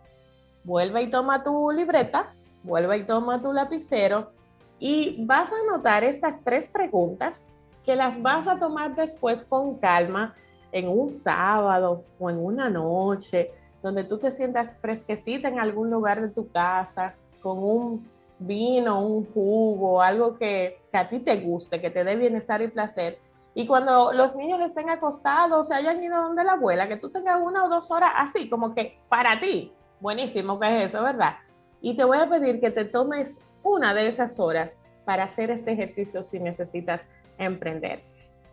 vuelve 0.63 1.04
y 1.04 1.10
toma 1.10 1.43
tu 1.43 1.71
libreta, 1.71 2.34
vuelve 2.63 2.97
y 2.97 3.04
toma 3.04 3.41
tu 3.41 3.54
lapicero 3.54 4.32
y 4.80 5.26
vas 5.26 5.52
a 5.52 5.56
anotar 5.67 6.04
estas 6.04 6.43
tres 6.43 6.67
preguntas 6.67 7.43
que 7.84 7.95
las 7.95 8.21
vas 8.21 8.47
a 8.47 8.60
tomar 8.60 8.95
después 8.95 9.43
con 9.43 9.78
calma 9.78 10.36
en 10.71 10.88
un 10.88 11.12
sábado 11.12 12.04
o 12.19 12.30
en 12.30 12.38
una 12.38 12.69
noche, 12.69 13.52
donde 13.82 14.04
tú 14.04 14.17
te 14.17 14.32
sientas 14.32 14.78
fresquecita 14.80 15.47
en 15.47 15.60
algún 15.60 15.89
lugar 15.89 16.21
de 16.21 16.30
tu 16.30 16.49
casa, 16.49 17.15
con 17.41 17.63
un 17.63 18.10
vino, 18.39 19.06
un 19.06 19.26
jugo, 19.34 20.02
algo 20.02 20.38
que, 20.38 20.82
a 20.93 21.10
ti 21.10 21.19
te 21.19 21.38
guste, 21.38 21.82
que 21.82 21.89
te 21.89 22.04
dé 22.04 22.15
bienestar 22.15 22.62
y 22.62 22.69
placer. 22.69 23.19
Y 23.54 23.67
cuando 23.67 24.13
los 24.13 24.36
niños 24.36 24.62
estén 24.62 24.89
acostados, 24.89 25.67
se 25.67 25.76
hayan 25.76 26.02
ido 26.02 26.21
donde 26.21 26.43
la 26.43 26.54
abuela, 26.54 26.88
que 26.88 26.97
tú 26.97 27.10
tengas 27.10 27.39
una 27.41 27.65
o 27.65 27.69
dos 27.69 27.91
horas 27.91 28.12
así, 28.15 28.49
como 28.49 28.73
que 28.73 28.99
para 29.10 29.39
ti, 29.39 29.71
buenísimo 30.03 30.59
que 30.59 30.67
es 30.67 30.93
eso, 30.93 31.01
¿verdad? 31.01 31.37
Y 31.81 31.95
te 31.95 32.03
voy 32.03 32.17
a 32.17 32.29
pedir 32.29 32.59
que 32.59 32.69
te 32.69 32.83
tomes 32.83 33.39
una 33.63 33.93
de 33.93 34.05
esas 34.07 34.37
horas 34.37 34.77
para 35.05 35.23
hacer 35.23 35.49
este 35.49 35.71
ejercicio 35.71 36.21
si 36.21 36.39
necesitas 36.39 37.07
emprender. 37.37 38.03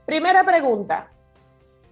Primera 0.06 0.44
pregunta, 0.44 1.10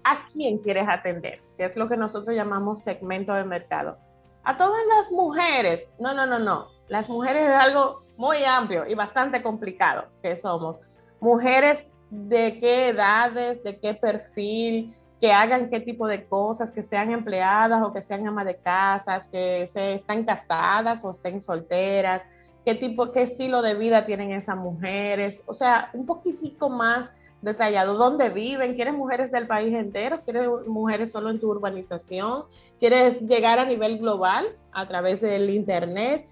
¿a 0.04 0.26
quién 0.32 0.58
quieres 0.58 0.86
atender? 0.88 1.42
Que 1.56 1.64
es 1.64 1.76
lo 1.76 1.88
que 1.88 1.96
nosotros 1.96 2.34
llamamos 2.36 2.82
segmento 2.82 3.34
de 3.34 3.44
mercado. 3.44 3.98
A 4.44 4.56
todas 4.56 4.80
las 4.96 5.10
mujeres. 5.10 5.86
No, 5.98 6.14
no, 6.14 6.24
no, 6.24 6.38
no. 6.38 6.68
Las 6.86 7.10
mujeres 7.10 7.48
es 7.48 7.54
algo 7.54 8.04
muy 8.16 8.44
amplio 8.44 8.86
y 8.86 8.94
bastante 8.94 9.42
complicado 9.42 10.06
que 10.22 10.36
somos. 10.36 10.78
Mujeres 11.20 11.86
de 12.10 12.60
qué 12.60 12.90
edades, 12.90 13.62
de 13.64 13.78
qué 13.80 13.94
perfil, 13.94 14.94
que 15.20 15.32
hagan 15.32 15.68
qué 15.70 15.80
tipo 15.80 16.06
de 16.06 16.26
cosas, 16.26 16.70
que 16.70 16.82
sean 16.82 17.10
empleadas 17.10 17.82
o 17.82 17.92
que 17.92 18.02
sean 18.02 18.26
amas 18.26 18.46
de 18.46 18.56
casas, 18.56 19.26
que 19.26 19.66
se 19.66 19.94
están 19.94 20.24
casadas 20.24 21.04
o 21.04 21.10
estén 21.10 21.40
solteras, 21.40 22.22
qué 22.64 22.74
tipo, 22.74 23.12
qué 23.12 23.22
estilo 23.22 23.62
de 23.62 23.74
vida 23.74 24.06
tienen 24.06 24.30
esas 24.32 24.56
mujeres, 24.56 25.42
o 25.46 25.54
sea, 25.54 25.90
un 25.92 26.06
poquitico 26.06 26.68
más 26.68 27.10
detallado, 27.40 27.94
dónde 27.94 28.30
viven, 28.30 28.74
quieres 28.74 28.94
mujeres 28.94 29.30
del 29.30 29.46
país 29.46 29.72
entero, 29.72 30.20
quieres 30.24 30.48
mujeres 30.66 31.12
solo 31.12 31.30
en 31.30 31.40
tu 31.40 31.48
urbanización, 31.48 32.44
quieres 32.80 33.20
llegar 33.22 33.58
a 33.58 33.64
nivel 33.64 33.98
global 33.98 34.56
a 34.72 34.86
través 34.86 35.20
del 35.20 35.50
internet, 35.50 36.26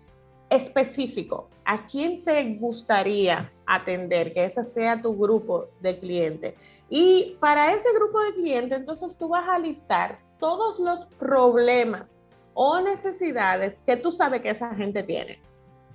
específico, 0.50 1.48
¿a 1.64 1.86
quién 1.86 2.22
te 2.24 2.54
gustaría 2.54 3.52
atender? 3.66 4.32
Que 4.32 4.44
ese 4.44 4.62
sea 4.62 5.02
tu 5.02 5.16
grupo 5.16 5.68
de 5.80 5.98
clientes. 5.98 6.54
Y 6.88 7.36
para 7.40 7.72
ese 7.72 7.92
grupo 7.94 8.20
de 8.20 8.34
clientes, 8.34 8.78
entonces 8.78 9.18
tú 9.18 9.28
vas 9.28 9.48
a 9.48 9.58
listar 9.58 10.18
todos 10.38 10.78
los 10.78 11.04
problemas 11.18 12.14
o 12.54 12.80
necesidades 12.80 13.78
que 13.86 13.96
tú 13.96 14.12
sabes 14.12 14.40
que 14.40 14.50
esa 14.50 14.74
gente 14.74 15.02
tiene. 15.02 15.40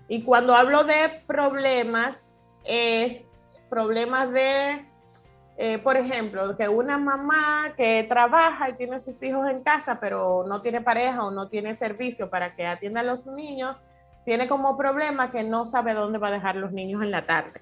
Y 0.08 0.24
cuando 0.24 0.54
hablo 0.56 0.84
de 0.84 1.24
problemas, 1.26 2.26
es 2.66 3.26
problemas 3.70 4.32
de, 4.32 4.86
eh, 5.58 5.78
por 5.80 5.96
ejemplo, 5.96 6.58
que 6.58 6.68
una 6.68 6.98
mamá 6.98 7.74
que 7.78 8.04
trabaja 8.04 8.70
y 8.70 8.74
tiene 8.74 9.00
sus 9.00 9.24
hijos 9.24 9.50
en 9.50 9.64
casa, 9.64 10.00
pero 10.02 10.46
no 10.46 10.62
tiene 10.62 10.82
pareja 10.82 11.26
o 11.26 11.32
no 11.32 11.48
tiene 11.48 11.74
servicio 11.76 12.30
para 12.30 12.56
que 12.56 12.68
atienda 12.68 13.00
a 13.00 13.04
los 13.04 13.26
niños, 13.26 13.78
tiene 14.26 14.48
como 14.48 14.78
problema 14.78 15.32
que 15.32 15.44
no 15.44 15.66
sabe 15.66 15.94
dónde 15.94 16.20
va 16.20 16.28
a 16.28 16.32
dejar 16.32 16.58
los 16.58 16.74
niños 16.74 17.02
en 17.02 17.12
la 17.12 17.26
tarde. 17.26 17.62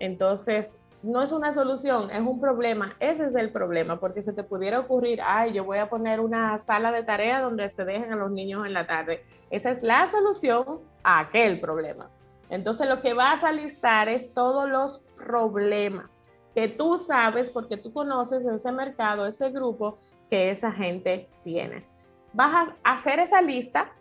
Entonces, 0.00 0.78
no 1.02 1.20
es 1.22 1.32
una 1.32 1.52
solución, 1.52 2.10
es 2.10 2.20
un 2.20 2.40
problema. 2.40 2.94
Ese 3.00 3.26
es 3.26 3.34
el 3.34 3.50
problema, 3.50 3.98
porque 3.98 4.22
se 4.22 4.32
te 4.32 4.44
pudiera 4.44 4.80
ocurrir, 4.80 5.20
ay, 5.24 5.52
yo 5.52 5.64
voy 5.64 5.78
a 5.78 5.90
poner 5.90 6.20
una 6.20 6.58
sala 6.58 6.92
de 6.92 7.02
tarea 7.02 7.40
donde 7.40 7.68
se 7.70 7.84
dejen 7.84 8.12
a 8.12 8.16
los 8.16 8.30
niños 8.30 8.66
en 8.66 8.72
la 8.72 8.86
tarde. 8.86 9.24
Esa 9.50 9.70
es 9.70 9.82
la 9.82 10.06
solución 10.08 10.80
a 11.02 11.20
aquel 11.20 11.60
problema. 11.60 12.08
Entonces, 12.50 12.88
lo 12.88 13.00
que 13.00 13.14
vas 13.14 13.42
a 13.42 13.52
listar 13.52 14.08
es 14.08 14.32
todos 14.32 14.68
los 14.68 15.02
problemas 15.16 16.18
que 16.54 16.68
tú 16.68 16.98
sabes, 16.98 17.50
porque 17.50 17.76
tú 17.76 17.92
conoces 17.92 18.44
ese 18.44 18.70
mercado, 18.72 19.26
ese 19.26 19.50
grupo 19.50 19.98
que 20.28 20.50
esa 20.50 20.70
gente 20.70 21.28
tiene. 21.44 21.86
Vas 22.32 22.68
a 22.84 22.92
hacer 22.92 23.18
esa 23.18 23.42
lista 23.42 23.92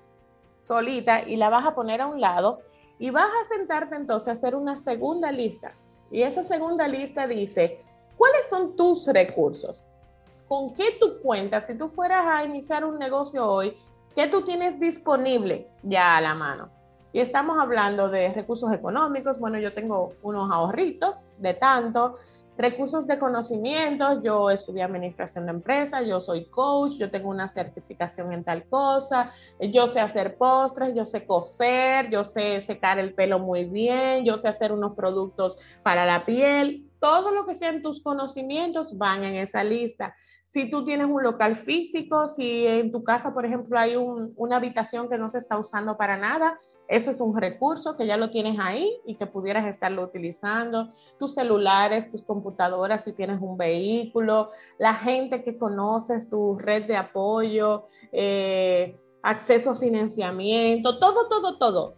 solita 0.60 1.28
y 1.28 1.38
la 1.38 1.50
vas 1.50 1.66
a 1.66 1.76
poner 1.76 2.02
a 2.02 2.08
un 2.08 2.22
lado 2.22 2.60
y 3.00 3.10
vas 3.10 3.30
a 3.42 3.46
sentarte 3.46 3.96
entonces 3.96 4.28
a 4.28 4.32
hacer 4.34 4.56
una 4.56 4.78
segunda 4.78 5.32
lista. 5.32 5.74
Y 6.12 6.24
esa 6.24 6.44
segunda 6.44 6.88
lista 6.88 7.26
dice, 7.26 7.82
¿cuáles 8.18 8.50
son 8.50 8.76
tus 8.76 9.08
recursos? 9.08 9.88
¿Con 10.48 10.74
qué 10.74 10.98
tú 11.00 11.22
cuentas? 11.22 11.68
Si 11.68 11.78
tú 11.78 11.88
fueras 11.88 12.26
a 12.28 12.44
iniciar 12.44 12.84
un 12.84 13.00
negocio 13.00 13.50
hoy, 13.50 13.78
¿qué 14.16 14.28
tú 14.28 14.42
tienes 14.44 14.80
disponible 14.80 15.70
ya 15.84 16.18
a 16.18 16.22
la 16.22 16.36
mano? 16.36 16.70
Y 17.14 17.20
estamos 17.20 17.58
hablando 17.60 18.10
de 18.10 18.34
recursos 18.34 18.72
económicos. 18.74 19.40
Bueno, 19.40 19.60
yo 19.60 19.74
tengo 19.74 20.14
unos 20.22 20.52
ahorritos 20.52 21.26
de 21.38 21.54
tanto 21.54 22.18
recursos 22.58 23.08
de 23.08 23.18
conocimiento, 23.18 24.22
yo 24.22 24.50
estudié 24.50 24.84
administración 24.84 25.46
de 25.46 25.52
empresas, 25.52 26.06
yo 26.06 26.22
soy 26.22 26.46
coach, 26.46 26.94
yo 26.94 27.10
tengo 27.10 27.30
una 27.30 27.48
certificación 27.48 28.32
en 28.34 28.44
tal 28.44 28.66
cosa, 28.66 29.32
yo 29.60 29.88
sé 29.88 30.00
hacer 30.00 30.38
postres, 30.38 30.94
yo 30.96 31.06
sé 31.06 31.26
coser, 31.26 32.10
yo 32.10 32.24
sé 32.24 32.62
secar 32.62 33.00
el 33.00 33.14
pelo 33.14 33.40
muy 33.40 33.66
bien, 33.66 34.26
yo 34.26 34.40
sé 34.40 34.48
hacer 34.48 34.72
unos 34.72 34.96
productos 34.96 35.58
para 35.84 36.06
la 36.06 36.26
piel. 36.26 36.88
Todo 37.00 37.32
lo 37.32 37.46
que 37.46 37.56
sean 37.56 37.82
tus 37.82 38.02
conocimientos 38.02 38.98
van 38.98 39.24
en 39.24 39.36
esa 39.36 39.64
lista. 39.64 40.16
Si 40.46 40.70
tú 40.70 40.84
tienes 40.84 41.08
un 41.08 41.24
local 41.24 41.56
físico, 41.56 42.28
si 42.28 42.68
en 42.68 42.92
tu 42.92 43.04
casa, 43.04 43.34
por 43.34 43.46
ejemplo, 43.46 43.80
hay 43.80 43.96
una 43.96 44.58
habitación 44.58 45.10
que 45.10 45.18
no 45.18 45.30
se 45.30 45.38
está 45.38 45.58
usando 45.58 45.98
para 45.98 46.18
nada, 46.18 46.60
eso 46.92 47.10
es 47.10 47.22
un 47.22 47.38
recurso 47.38 47.96
que 47.96 48.06
ya 48.06 48.18
lo 48.18 48.32
tienes 48.32 48.60
ahí 48.60 49.00
y 49.06 49.16
que 49.16 49.26
pudieras 49.26 49.66
estarlo 49.66 50.04
utilizando. 50.04 50.92
Tus 51.18 51.36
celulares, 51.36 52.10
tus 52.10 52.22
computadoras, 52.22 53.06
si 53.06 53.14
tienes 53.14 53.40
un 53.42 53.56
vehículo, 53.56 54.50
la 54.78 54.94
gente 54.94 55.42
que 55.42 55.58
conoces, 55.58 56.30
tu 56.30 56.58
red 56.60 56.88
de 56.88 56.98
apoyo, 56.98 57.86
eh, 58.12 59.00
acceso 59.24 59.72
a 59.72 59.76
financiamiento, 59.76 61.00
todo, 61.00 61.30
todo, 61.30 61.58
todo. 61.58 61.96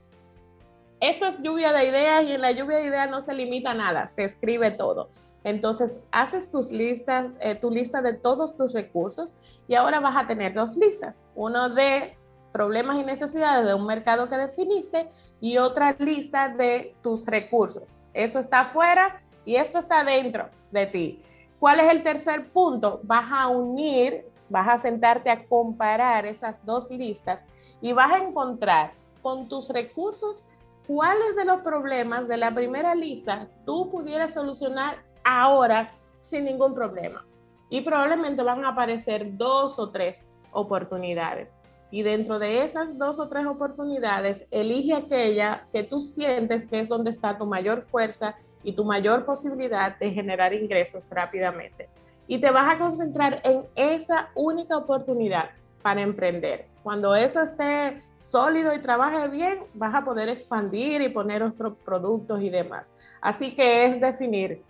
Esto 0.99 1.25
es 1.25 1.41
lluvia 1.41 1.73
de 1.73 1.87
ideas 1.87 2.25
y 2.25 2.33
en 2.33 2.41
la 2.41 2.51
lluvia 2.51 2.77
de 2.77 2.85
ideas 2.85 3.09
no 3.09 3.23
se 3.23 3.33
limita 3.33 3.73
nada, 3.73 4.07
se 4.07 4.23
escribe 4.23 4.69
todo. 4.69 5.09
Entonces, 5.43 6.03
haces 6.11 6.51
tus 6.51 6.71
listas, 6.71 7.31
eh, 7.39 7.55
tu 7.55 7.71
lista 7.71 8.03
de 8.03 8.13
todos 8.13 8.55
tus 8.55 8.73
recursos 8.73 9.33
y 9.67 9.73
ahora 9.73 9.99
vas 9.99 10.15
a 10.15 10.27
tener 10.27 10.53
dos 10.53 10.77
listas. 10.77 11.23
Uno 11.33 11.67
de 11.69 12.15
problemas 12.53 12.97
y 12.97 13.03
necesidades 13.03 13.65
de 13.65 13.73
un 13.73 13.85
mercado 13.85 14.29
que 14.29 14.37
definiste 14.37 15.09
y 15.41 15.57
otra 15.57 15.95
lista 15.97 16.47
de 16.47 16.95
tus 17.01 17.25
recursos. 17.25 17.89
Eso 18.13 18.39
está 18.39 18.61
afuera 18.61 19.21
y 19.43 19.55
esto 19.55 19.79
está 19.79 20.03
dentro 20.03 20.47
de 20.71 20.85
ti. 20.85 21.21
¿Cuál 21.59 21.79
es 21.79 21.89
el 21.89 22.03
tercer 22.03 22.51
punto? 22.51 23.01
Vas 23.03 23.25
a 23.31 23.47
unir, 23.47 24.25
vas 24.49 24.69
a 24.69 24.77
sentarte 24.77 25.31
a 25.31 25.45
comparar 25.45 26.25
esas 26.25 26.63
dos 26.65 26.89
listas 26.91 27.43
y 27.81 27.91
vas 27.91 28.11
a 28.11 28.19
encontrar 28.19 28.93
con 29.23 29.49
tus 29.49 29.69
recursos 29.69 30.45
cuáles 30.85 31.35
de 31.35 31.45
los 31.45 31.61
problemas 31.61 32.27
de 32.27 32.37
la 32.37 32.53
primera 32.53 32.93
lista 32.93 33.47
tú 33.65 33.89
pudieras 33.89 34.33
solucionar 34.33 34.97
ahora 35.23 35.91
sin 36.19 36.45
ningún 36.45 36.75
problema. 36.75 37.25
Y 37.69 37.81
probablemente 37.81 38.43
van 38.43 38.63
a 38.63 38.69
aparecer 38.69 39.35
dos 39.37 39.79
o 39.79 39.89
tres 39.89 40.27
oportunidades 40.51 41.55
y 41.93 42.01
dentro 42.01 42.39
de 42.39 42.63
esas 42.63 42.97
dos 42.97 43.19
o 43.19 43.29
tres 43.29 43.45
oportunidades, 43.45 44.47
elige 44.49 44.95
aquella 44.95 45.67
que 45.71 45.83
tú 45.83 46.01
sientes 46.01 46.65
que 46.65 46.79
es 46.79 46.89
donde 46.89 47.11
está 47.11 47.37
tu 47.37 47.45
mayor 47.45 47.83
fuerza 47.83 48.33
y 48.63 48.73
tu 48.73 48.83
mayor 48.83 49.25
posibilidad 49.25 49.95
de 49.99 50.09
generar 50.09 50.55
ingresos 50.55 51.07
rápidamente. 51.11 51.87
Y 52.27 52.39
te 52.39 52.49
vas 52.49 52.73
a 52.73 52.79
concentrar 52.79 53.41
en 53.43 53.67
esa 53.75 54.29
única 54.33 54.75
oportunidad 54.75 55.51
para 55.83 56.01
emprender. 56.01 56.65
Cuando 56.81 57.13
eso 57.13 57.43
esté 57.43 58.01
sólido 58.17 58.73
y 58.73 58.81
trabaje 58.81 59.27
bien, 59.27 59.59
vas 59.75 59.93
a 59.93 60.03
poder 60.03 60.29
expandir 60.29 60.99
y 60.99 61.09
poner 61.09 61.43
otros 61.43 61.75
productos 61.85 62.41
y 62.41 62.49
demás. 62.49 62.91
Así 63.21 63.53
que 63.53 63.85
es 63.85 64.01
definir 64.01 64.63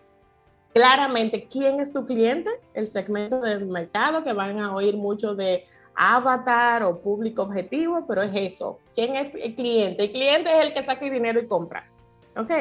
claramente 0.73 1.47
quién 1.49 1.79
es 1.79 1.93
tu 1.93 2.03
cliente, 2.03 2.49
el 2.73 2.91
segmento 2.91 3.39
del 3.39 3.65
mercado, 3.65 4.25
que 4.25 4.33
van 4.33 4.59
a 4.59 4.75
oír 4.75 4.97
mucho 4.97 5.35
de 5.35 5.65
avatar 5.95 6.83
o 6.83 6.99
público 6.99 7.43
objetivo, 7.43 8.05
pero 8.07 8.21
es 8.21 8.31
eso. 8.33 8.79
¿Quién 8.95 9.15
es 9.15 9.35
el 9.35 9.55
cliente? 9.55 10.03
El 10.03 10.11
cliente 10.11 10.49
es 10.49 10.65
el 10.65 10.73
que 10.73 10.83
saca 10.83 11.05
el 11.05 11.11
dinero 11.11 11.39
y 11.39 11.47
compra. 11.47 11.89
¿Ok? 12.35 12.51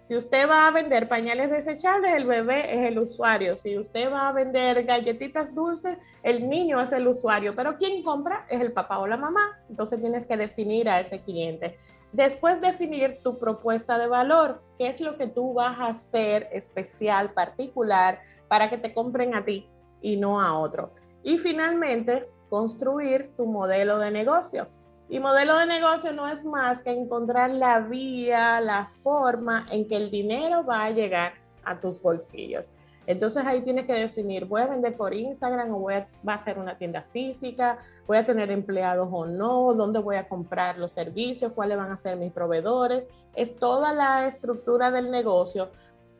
Si 0.00 0.16
usted 0.16 0.48
va 0.48 0.66
a 0.66 0.70
vender 0.70 1.08
pañales 1.08 1.50
desechables, 1.50 2.14
el 2.14 2.24
bebé 2.24 2.60
es 2.74 2.90
el 2.90 2.98
usuario. 2.98 3.56
Si 3.56 3.76
usted 3.76 4.10
va 4.10 4.28
a 4.28 4.32
vender 4.32 4.84
galletitas 4.84 5.54
dulces, 5.54 5.98
el 6.22 6.48
niño 6.48 6.80
es 6.80 6.92
el 6.92 7.06
usuario. 7.06 7.54
Pero 7.54 7.76
quien 7.76 8.02
compra 8.02 8.46
es 8.48 8.60
el 8.60 8.72
papá 8.72 9.00
o 9.00 9.06
la 9.06 9.18
mamá. 9.18 9.58
Entonces 9.68 10.00
tienes 10.00 10.24
que 10.24 10.36
definir 10.36 10.88
a 10.88 11.00
ese 11.00 11.20
cliente. 11.20 11.76
Después 12.12 12.60
definir 12.62 13.18
tu 13.22 13.38
propuesta 13.38 13.98
de 13.98 14.06
valor. 14.06 14.62
¿Qué 14.78 14.86
es 14.86 15.00
lo 15.00 15.18
que 15.18 15.26
tú 15.26 15.52
vas 15.52 15.78
a 15.78 15.88
hacer 15.88 16.48
especial, 16.52 17.34
particular, 17.34 18.22
para 18.48 18.70
que 18.70 18.78
te 18.78 18.94
compren 18.94 19.34
a 19.34 19.44
ti 19.44 19.68
y 20.00 20.16
no 20.16 20.40
a 20.40 20.58
otro? 20.58 20.90
Y 21.22 21.36
finalmente, 21.36 22.26
construir 22.48 23.30
tu 23.36 23.46
modelo 23.46 23.98
de 23.98 24.10
negocio. 24.10 24.68
Y 25.08 25.20
modelo 25.20 25.56
de 25.56 25.66
negocio 25.66 26.12
no 26.12 26.28
es 26.28 26.44
más 26.44 26.82
que 26.82 26.90
encontrar 26.90 27.50
la 27.50 27.80
vía, 27.80 28.60
la 28.60 28.90
forma 29.02 29.66
en 29.70 29.88
que 29.88 29.96
el 29.96 30.10
dinero 30.10 30.64
va 30.64 30.84
a 30.84 30.90
llegar 30.90 31.32
a 31.64 31.80
tus 31.80 32.00
bolsillos. 32.00 32.68
Entonces 33.06 33.42
ahí 33.46 33.62
tienes 33.62 33.86
que 33.86 33.94
definir, 33.94 34.44
voy 34.44 34.60
a 34.60 34.66
vender 34.66 34.94
por 34.94 35.14
Instagram 35.14 35.74
o 35.74 35.78
voy 35.78 35.94
a, 35.94 36.06
va 36.28 36.34
a 36.34 36.38
ser 36.38 36.58
una 36.58 36.76
tienda 36.76 37.00
física, 37.10 37.78
voy 38.06 38.18
a 38.18 38.26
tener 38.26 38.50
empleados 38.50 39.08
o 39.10 39.24
no, 39.24 39.72
dónde 39.72 39.98
voy 39.98 40.16
a 40.16 40.28
comprar 40.28 40.76
los 40.76 40.92
servicios, 40.92 41.52
cuáles 41.54 41.78
van 41.78 41.90
a 41.90 41.96
ser 41.96 42.18
mis 42.18 42.30
proveedores. 42.30 43.04
Es 43.34 43.56
toda 43.56 43.94
la 43.94 44.26
estructura 44.26 44.90
del 44.90 45.10
negocio 45.10 45.70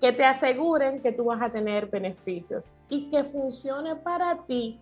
que 0.00 0.12
te 0.12 0.24
aseguren 0.24 1.02
que 1.02 1.12
tú 1.12 1.24
vas 1.24 1.42
a 1.42 1.50
tener 1.50 1.88
beneficios 1.88 2.70
y 2.88 3.10
que 3.10 3.22
funcione 3.22 3.96
para 3.96 4.46
ti 4.46 4.80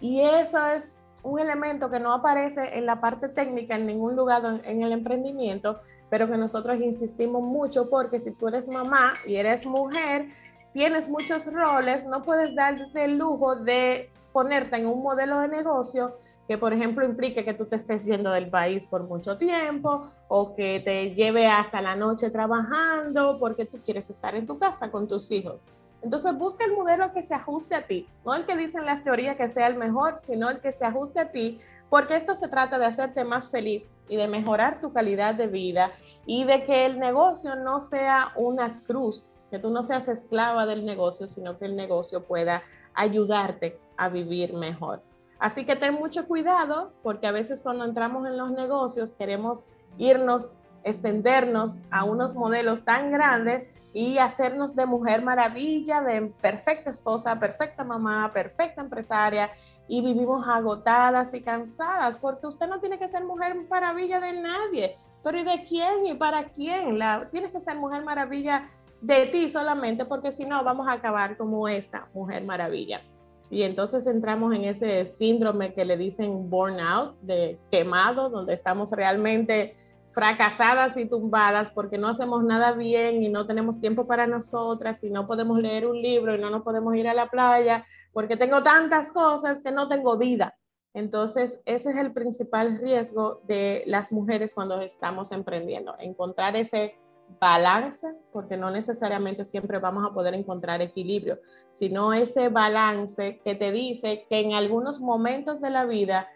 y 0.00 0.20
eso 0.20 0.64
es 0.66 0.98
un 1.22 1.40
elemento 1.40 1.90
que 1.90 2.00
no 2.00 2.12
aparece 2.12 2.78
en 2.78 2.86
la 2.86 3.00
parte 3.00 3.28
técnica 3.28 3.74
en 3.74 3.86
ningún 3.86 4.16
lugar 4.16 4.60
en, 4.64 4.82
el 4.82 4.92
emprendimiento, 4.92 5.80
pero 6.10 6.28
que 6.28 6.36
nosotros 6.36 6.80
insistimos 6.80 7.42
mucho 7.42 7.90
porque 7.90 8.18
si 8.18 8.30
tú 8.30 8.48
eres 8.48 8.68
mamá 8.68 9.12
y 9.26 9.36
eres 9.36 9.66
mujer, 9.66 10.28
tienes 10.72 11.08
muchos 11.08 11.52
roles, 11.52 12.04
no 12.06 12.24
puedes 12.24 12.54
darte 12.54 13.04
el 13.04 13.18
lujo 13.18 13.56
de 13.56 14.10
ponerte 14.32 14.76
en 14.76 14.86
un 14.86 15.02
modelo 15.02 15.40
de 15.40 15.48
negocio 15.48 16.16
que, 16.46 16.56
por 16.56 16.72
ejemplo, 16.72 17.04
implique 17.04 17.44
que 17.44 17.52
tú 17.52 17.66
te 17.66 17.76
estés 17.76 18.04
yendo 18.04 18.30
del 18.30 18.48
país 18.48 18.84
por 18.84 19.02
mucho 19.02 19.36
tiempo 19.36 20.10
o 20.28 20.54
que 20.54 20.80
te 20.80 21.14
lleve 21.14 21.46
hasta 21.46 21.82
la 21.82 21.94
noche 21.94 22.30
trabajando 22.30 23.38
porque 23.38 23.66
tú 23.66 23.78
quieres 23.84 24.08
estar 24.08 24.34
en 24.34 24.46
tu 24.46 24.58
casa 24.58 24.90
con 24.90 25.06
tus 25.06 25.30
hijos. 25.30 25.56
Entonces 26.02 26.36
busca 26.36 26.64
el 26.64 26.72
modelo 26.72 27.12
que 27.12 27.22
se 27.22 27.34
ajuste 27.34 27.74
a 27.74 27.86
ti, 27.86 28.08
no 28.24 28.34
el 28.34 28.46
que 28.46 28.56
dicen 28.56 28.86
las 28.86 29.02
teorías 29.02 29.36
que 29.36 29.48
sea 29.48 29.66
el 29.66 29.76
mejor, 29.76 30.18
sino 30.20 30.48
el 30.48 30.60
que 30.60 30.72
se 30.72 30.84
ajuste 30.84 31.20
a 31.20 31.32
ti, 31.32 31.60
porque 31.90 32.16
esto 32.16 32.34
se 32.34 32.48
trata 32.48 32.78
de 32.78 32.86
hacerte 32.86 33.24
más 33.24 33.48
feliz 33.48 33.90
y 34.08 34.16
de 34.16 34.28
mejorar 34.28 34.80
tu 34.80 34.92
calidad 34.92 35.34
de 35.34 35.48
vida 35.48 35.90
y 36.26 36.44
de 36.44 36.64
que 36.64 36.86
el 36.86 36.98
negocio 36.98 37.56
no 37.56 37.80
sea 37.80 38.32
una 38.36 38.82
cruz, 38.84 39.24
que 39.50 39.58
tú 39.58 39.70
no 39.70 39.82
seas 39.82 40.08
esclava 40.08 40.66
del 40.66 40.84
negocio, 40.84 41.26
sino 41.26 41.58
que 41.58 41.64
el 41.64 41.74
negocio 41.74 42.24
pueda 42.24 42.62
ayudarte 42.94 43.80
a 43.96 44.08
vivir 44.08 44.52
mejor. 44.52 45.02
Así 45.38 45.64
que 45.64 45.76
ten 45.76 45.94
mucho 45.94 46.26
cuidado 46.26 46.92
porque 47.02 47.26
a 47.26 47.32
veces 47.32 47.60
cuando 47.60 47.84
entramos 47.84 48.26
en 48.26 48.36
los 48.36 48.50
negocios 48.50 49.12
queremos 49.12 49.64
irnos, 49.96 50.52
extendernos 50.84 51.76
a 51.90 52.04
unos 52.04 52.34
modelos 52.34 52.82
tan 52.84 53.10
grandes 53.10 53.68
y 53.92 54.18
hacernos 54.18 54.76
de 54.76 54.86
mujer 54.86 55.22
maravilla, 55.22 56.00
de 56.00 56.22
perfecta 56.40 56.90
esposa, 56.90 57.38
perfecta 57.38 57.84
mamá, 57.84 58.30
perfecta 58.32 58.82
empresaria 58.82 59.50
y 59.88 60.02
vivimos 60.02 60.46
agotadas 60.46 61.32
y 61.34 61.40
cansadas 61.40 62.18
porque 62.18 62.46
usted 62.46 62.68
no 62.68 62.80
tiene 62.80 62.98
que 62.98 63.08
ser 63.08 63.24
mujer 63.24 63.56
maravilla 63.68 64.20
de 64.20 64.32
nadie, 64.34 64.98
pero 65.22 65.38
¿y 65.38 65.44
de 65.44 65.64
quién 65.64 66.06
y 66.06 66.14
para 66.14 66.50
quién? 66.50 66.98
La, 66.98 67.28
tienes 67.30 67.50
que 67.50 67.60
ser 67.60 67.76
mujer 67.76 68.04
maravilla 68.04 68.68
de 69.00 69.26
ti 69.26 69.48
solamente 69.48 70.04
porque 70.04 70.32
si 70.32 70.44
no 70.44 70.62
vamos 70.64 70.88
a 70.88 70.92
acabar 70.92 71.36
como 71.36 71.68
esta 71.68 72.08
mujer 72.12 72.44
maravilla. 72.44 73.02
Y 73.50 73.62
entonces 73.62 74.06
entramos 74.06 74.54
en 74.54 74.64
ese 74.64 75.06
síndrome 75.06 75.72
que 75.72 75.86
le 75.86 75.96
dicen 75.96 76.50
burnout, 76.50 77.18
de 77.22 77.58
quemado, 77.70 78.28
donde 78.28 78.52
estamos 78.52 78.90
realmente 78.90 79.74
fracasadas 80.18 80.96
y 80.96 81.04
tumbadas 81.04 81.70
porque 81.70 81.96
no 81.96 82.08
hacemos 82.08 82.42
nada 82.42 82.72
bien 82.72 83.22
y 83.22 83.28
no 83.28 83.46
tenemos 83.46 83.80
tiempo 83.80 84.08
para 84.08 84.26
nosotras 84.26 85.04
y 85.04 85.10
no 85.10 85.28
podemos 85.28 85.60
leer 85.60 85.86
un 85.86 86.02
libro 86.02 86.34
y 86.34 86.40
no 86.40 86.50
nos 86.50 86.64
podemos 86.64 86.96
ir 86.96 87.06
a 87.06 87.14
la 87.14 87.28
playa 87.28 87.86
porque 88.12 88.36
tengo 88.36 88.60
tantas 88.64 89.12
cosas 89.12 89.62
que 89.62 89.70
no 89.70 89.86
tengo 89.86 90.18
vida. 90.18 90.56
Entonces, 90.92 91.60
ese 91.66 91.90
es 91.90 91.96
el 91.98 92.12
principal 92.12 92.78
riesgo 92.78 93.42
de 93.46 93.84
las 93.86 94.10
mujeres 94.10 94.54
cuando 94.54 94.80
estamos 94.80 95.30
emprendiendo, 95.30 95.94
encontrar 96.00 96.56
ese 96.56 96.98
balance, 97.40 98.12
porque 98.32 98.56
no 98.56 98.72
necesariamente 98.72 99.44
siempre 99.44 99.78
vamos 99.78 100.04
a 100.04 100.12
poder 100.12 100.34
encontrar 100.34 100.82
equilibrio, 100.82 101.38
sino 101.70 102.12
ese 102.12 102.48
balance 102.48 103.40
que 103.44 103.54
te 103.54 103.70
dice 103.70 104.26
que 104.28 104.40
en 104.40 104.54
algunos 104.54 104.98
momentos 104.98 105.60
de 105.60 105.70
la 105.70 105.84
vida 105.84 106.28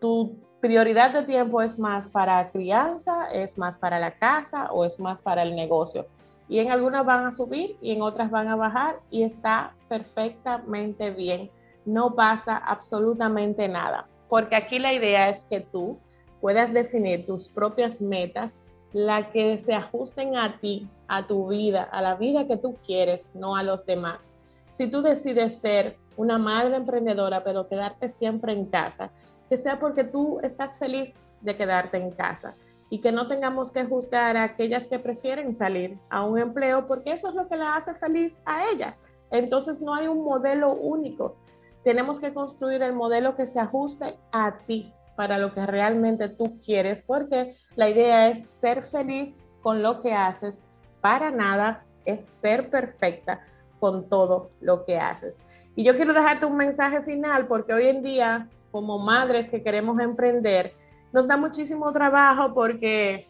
tu 0.00 0.47
prioridad 0.60 1.12
de 1.12 1.22
tiempo 1.22 1.62
es 1.62 1.78
más 1.78 2.08
para 2.08 2.50
crianza, 2.50 3.30
es 3.32 3.58
más 3.58 3.78
para 3.78 3.98
la 3.98 4.12
casa 4.18 4.70
o 4.72 4.84
es 4.84 4.98
más 4.98 5.22
para 5.22 5.42
el 5.42 5.54
negocio. 5.54 6.06
Y 6.48 6.58
en 6.60 6.70
algunas 6.70 7.04
van 7.04 7.26
a 7.26 7.32
subir 7.32 7.76
y 7.80 7.92
en 7.92 8.02
otras 8.02 8.30
van 8.30 8.48
a 8.48 8.56
bajar 8.56 9.00
y 9.10 9.22
está 9.22 9.74
perfectamente 9.88 11.10
bien. 11.10 11.50
No 11.84 12.14
pasa 12.14 12.56
absolutamente 12.56 13.68
nada, 13.68 14.08
porque 14.28 14.56
aquí 14.56 14.78
la 14.78 14.92
idea 14.92 15.28
es 15.28 15.42
que 15.42 15.60
tú 15.60 15.98
puedas 16.40 16.72
definir 16.72 17.26
tus 17.26 17.48
propias 17.48 18.00
metas, 18.00 18.58
la 18.92 19.30
que 19.30 19.58
se 19.58 19.74
ajusten 19.74 20.36
a 20.36 20.58
ti, 20.58 20.88
a 21.08 21.26
tu 21.26 21.48
vida, 21.48 21.82
a 21.84 22.00
la 22.00 22.14
vida 22.14 22.46
que 22.46 22.56
tú 22.56 22.76
quieres, 22.84 23.26
no 23.34 23.56
a 23.56 23.62
los 23.62 23.84
demás. 23.84 24.26
Si 24.72 24.86
tú 24.86 25.02
decides 25.02 25.58
ser 25.58 25.96
una 26.16 26.38
madre 26.38 26.76
emprendedora, 26.76 27.44
pero 27.44 27.68
quedarte 27.68 28.08
siempre 28.08 28.52
en 28.52 28.66
casa, 28.66 29.10
que 29.48 29.56
sea 29.56 29.78
porque 29.78 30.04
tú 30.04 30.40
estás 30.42 30.78
feliz 30.78 31.18
de 31.40 31.56
quedarte 31.56 31.96
en 31.96 32.10
casa 32.10 32.54
y 32.90 33.00
que 33.00 33.12
no 33.12 33.26
tengamos 33.26 33.70
que 33.70 33.84
juzgar 33.84 34.36
a 34.36 34.44
aquellas 34.44 34.86
que 34.86 34.98
prefieren 34.98 35.54
salir 35.54 35.98
a 36.10 36.24
un 36.24 36.38
empleo 36.38 36.86
porque 36.86 37.12
eso 37.12 37.28
es 37.28 37.34
lo 37.34 37.48
que 37.48 37.56
la 37.56 37.76
hace 37.76 37.94
feliz 37.94 38.40
a 38.44 38.70
ella. 38.70 38.96
Entonces 39.30 39.80
no 39.80 39.94
hay 39.94 40.06
un 40.06 40.24
modelo 40.24 40.72
único. 40.72 41.36
Tenemos 41.84 42.18
que 42.18 42.32
construir 42.32 42.82
el 42.82 42.94
modelo 42.94 43.36
que 43.36 43.46
se 43.46 43.60
ajuste 43.60 44.18
a 44.32 44.58
ti 44.66 44.92
para 45.16 45.38
lo 45.38 45.52
que 45.52 45.66
realmente 45.66 46.28
tú 46.28 46.60
quieres 46.64 47.02
porque 47.02 47.56
la 47.76 47.88
idea 47.90 48.28
es 48.28 48.50
ser 48.50 48.82
feliz 48.82 49.36
con 49.62 49.82
lo 49.82 50.00
que 50.00 50.14
haces. 50.14 50.58
Para 51.00 51.30
nada 51.30 51.84
es 52.04 52.22
ser 52.26 52.70
perfecta 52.70 53.40
con 53.80 54.08
todo 54.08 54.50
lo 54.60 54.84
que 54.84 54.98
haces. 54.98 55.38
Y 55.76 55.84
yo 55.84 55.94
quiero 55.96 56.12
dejarte 56.12 56.46
un 56.46 56.56
mensaje 56.56 57.02
final 57.02 57.46
porque 57.46 57.74
hoy 57.74 57.86
en 57.86 58.02
día 58.02 58.48
como 58.70 58.98
madres 58.98 59.48
que 59.48 59.62
queremos 59.62 59.98
emprender, 60.00 60.74
nos 61.12 61.26
da 61.26 61.36
muchísimo 61.36 61.92
trabajo 61.92 62.52
porque 62.54 63.26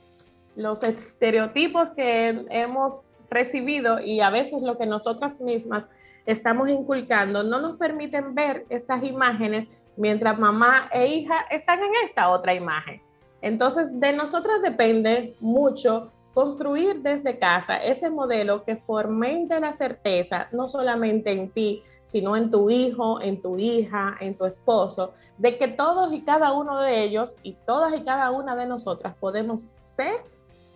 los 0.57 0.83
estereotipos 0.83 1.91
que 1.91 2.45
hemos 2.51 3.05
recibido 3.31 4.01
y 4.01 4.21
a 4.21 4.31
veces 4.31 4.63
lo 4.63 4.77
que 4.77 4.87
nosotras 4.87 5.41
mismas 5.41 5.89
estamos 6.27 6.69
inculcando 6.69 7.43
no 7.43 7.61
nos 7.61 7.77
permiten 7.77 8.35
ver 8.35 8.67
estas 8.69 9.03
imágenes 9.03 9.69
mientras 9.97 10.39
mamá 10.39 10.89
e 10.93 11.07
hija 11.07 11.47
están 11.51 11.79
en 11.81 11.91
esta 12.05 12.29
otra 12.31 12.55
imagen. 12.55 13.01
Entonces, 13.41 14.01
de 14.01 14.13
nosotras 14.13 14.61
depende 14.63 15.37
mucho 15.41 16.13
construir 16.35 17.03
desde 17.03 17.39
casa 17.39 17.77
ese 17.79 18.11
modelo 18.11 18.65
que 18.65 18.77
fomente 18.77 19.59
la 19.61 19.73
certeza, 19.73 20.49
no 20.53 20.69
solamente 20.69 21.33
en 21.33 21.51
ti, 21.51 21.83
sino 22.05 22.37
en 22.37 22.51
tu 22.51 22.71
hijo, 22.71 23.21
en 23.21 23.43
tu 23.43 23.59
hija, 23.59 24.17
en 24.21 24.37
tu 24.37 24.47
esposo, 24.47 25.13
de 25.37 25.59
que 25.59 25.69
todos 25.69 26.13
y 26.13 26.23
cada 26.23 26.53
uno 26.53 26.81
de 26.81 27.03
ellos 27.03 27.37
y 27.43 27.55
todas 27.67 27.95
y 27.95 28.03
cada 28.03 28.31
una 28.31 28.57
de 28.57 28.67
nosotras 28.67 29.15
podemos 29.21 29.69
ser 29.75 30.25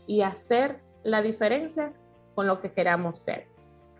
y 0.06 0.22
hacer 0.22 0.80
la 1.04 1.22
diferencia 1.22 1.92
con 2.34 2.46
lo 2.46 2.60
que 2.60 2.72
queramos 2.72 3.18
ser. 3.18 3.46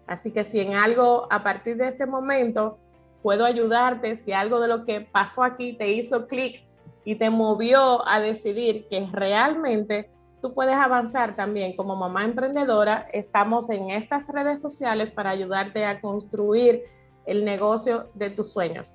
Así 0.07 0.31
que 0.31 0.45
si 0.45 0.61
en 0.61 0.75
algo 0.75 1.27
a 1.31 1.43
partir 1.43 1.77
de 1.77 1.89
este 1.89 2.07
momento 2.07 2.79
puedo 3.23 3.45
ayudarte, 3.45 4.17
si 4.17 4.33
algo 4.33 4.61
de 4.61 4.69
lo 4.69 4.85
que 4.85 5.01
pasó 5.01 5.43
aquí 5.43 5.75
te 5.75 5.93
hizo 5.93 6.27
clic 6.27 6.65
y 7.05 7.15
te 7.15 7.31
movió 7.31 8.07
a 8.07 8.21
decidir 8.21 8.87
que 8.89 9.09
realmente 9.11 10.11
tú 10.43 10.53
puedes 10.53 10.75
avanzar 10.75 11.37
también 11.37 11.75
como 11.77 11.97
mamá 11.97 12.25
emprendedora, 12.25 13.07
estamos 13.13 13.71
en 13.71 13.91
estas 13.91 14.29
redes 14.29 14.61
sociales 14.61 15.13
para 15.13 15.31
ayudarte 15.31 15.85
a 15.87 16.01
construir 16.01 16.83
el 17.27 17.45
negocio 17.45 18.11
de 18.15 18.29
tus 18.29 18.53
sueños. 18.53 18.93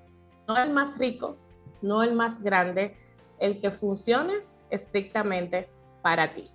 No 0.48 0.58
el 0.58 0.72
más 0.72 0.98
rico, 1.00 1.38
no 1.82 2.04
el 2.04 2.14
más 2.14 2.44
grande, 2.44 2.96
el 3.40 3.62
que 3.62 3.72
funcione 3.72 4.34
estrictamente 4.70 5.70
para 6.02 6.36
ti. 6.36 6.46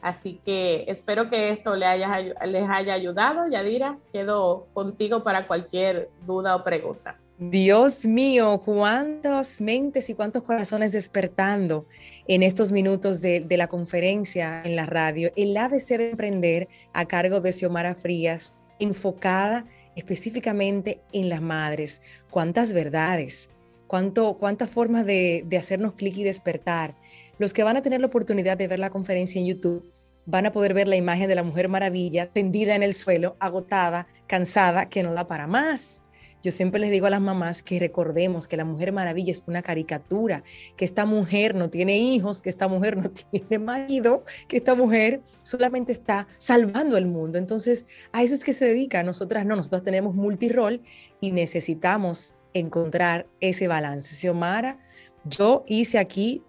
Así 0.00 0.40
que 0.44 0.84
espero 0.88 1.30
que 1.30 1.50
esto 1.50 1.76
les 1.76 1.88
haya, 1.88 2.18
les 2.44 2.68
haya 2.68 2.94
ayudado. 2.94 3.48
Yadira, 3.48 3.98
quedo 4.12 4.66
contigo 4.74 5.22
para 5.22 5.46
cualquier 5.46 6.10
duda 6.26 6.56
o 6.56 6.64
pregunta. 6.64 7.16
Dios 7.38 8.04
mío, 8.04 8.60
cuántas 8.64 9.60
mentes 9.60 10.10
y 10.10 10.14
cuántos 10.14 10.42
corazones 10.42 10.90
despertando 10.92 11.86
en 12.28 12.42
estos 12.42 12.72
minutos 12.72 13.20
de, 13.20 13.44
la 13.50 13.68
conferencia 13.68 14.62
en 14.64 14.76
la 14.76 14.86
radio. 14.86 15.32
El 15.36 15.56
ABC 15.56 15.96
de 15.98 16.10
Emprender 16.10 16.68
a 16.92 17.06
cargo 17.06 17.40
de 17.40 17.52
Xiomara 17.52 17.94
Frías, 17.94 18.54
enfocada 18.78 19.66
específicamente 19.96 21.00
en 21.12 21.28
las 21.28 21.42
madres. 21.42 22.02
Cuántas 22.30 22.72
verdades, 22.72 23.50
cuánto, 23.86 24.38
cuántas 24.38 24.70
formas 24.70 25.04
de, 25.04 25.44
de 25.46 25.56
hacernos 25.56 25.94
clic 25.94 26.16
y 26.16 26.24
despertar. 26.24 26.96
Los 27.38 27.52
que 27.52 27.64
van 27.64 27.76
a 27.76 27.82
tener 27.82 28.00
la 28.00 28.06
oportunidad 28.06 28.56
de 28.56 28.68
ver 28.68 28.78
la 28.78 28.90
conferencia 28.90 29.40
en 29.40 29.46
YouTube 29.46 29.90
van 30.24 30.46
a 30.46 30.52
poder 30.52 30.74
ver 30.74 30.88
la 30.88 30.96
imagen 30.96 31.28
de 31.28 31.34
la 31.34 31.42
Mujer 31.42 31.68
Maravilla 31.68 32.26
tendida 32.26 32.74
en 32.74 32.82
el 32.82 32.94
suelo, 32.94 33.36
agotada, 33.40 34.06
cansada, 34.26 34.88
que 34.88 35.02
no 35.02 35.14
da 35.14 35.26
para 35.26 35.46
más. 35.46 36.02
Yo 36.42 36.50
siempre 36.50 36.80
les 36.80 36.90
digo 36.90 37.06
a 37.06 37.10
las 37.10 37.20
mamás 37.20 37.62
que 37.62 37.78
recordemos 37.78 38.48
que 38.48 38.56
la 38.56 38.64
Mujer 38.64 38.92
Maravilla 38.92 39.30
es 39.30 39.44
una 39.46 39.62
caricatura, 39.62 40.42
que 40.76 40.84
esta 40.84 41.04
mujer 41.04 41.54
no 41.54 41.70
tiene 41.70 41.98
hijos, 41.98 42.42
que 42.42 42.50
esta 42.50 42.66
mujer 42.68 42.96
no 42.96 43.10
tiene 43.30 43.58
marido, 43.58 44.24
que 44.48 44.56
esta 44.56 44.74
mujer 44.74 45.22
solamente 45.42 45.92
está 45.92 46.26
salvando 46.36 46.96
el 46.96 47.06
mundo. 47.06 47.38
Entonces, 47.38 47.86
a 48.12 48.22
eso 48.22 48.34
es 48.34 48.42
que 48.44 48.52
se 48.52 48.66
dedica. 48.66 49.02
Nosotras 49.02 49.46
no, 49.46 49.54
nosotros 49.54 49.84
tenemos 49.84 50.14
multirol 50.14 50.82
y 51.20 51.30
necesitamos 51.30 52.34
encontrar 52.54 53.26
ese 53.40 53.68
balance. 53.68 54.14
Xiomara, 54.14 54.78
yo 55.24 55.64
hice 55.68 55.98
aquí 55.98 56.42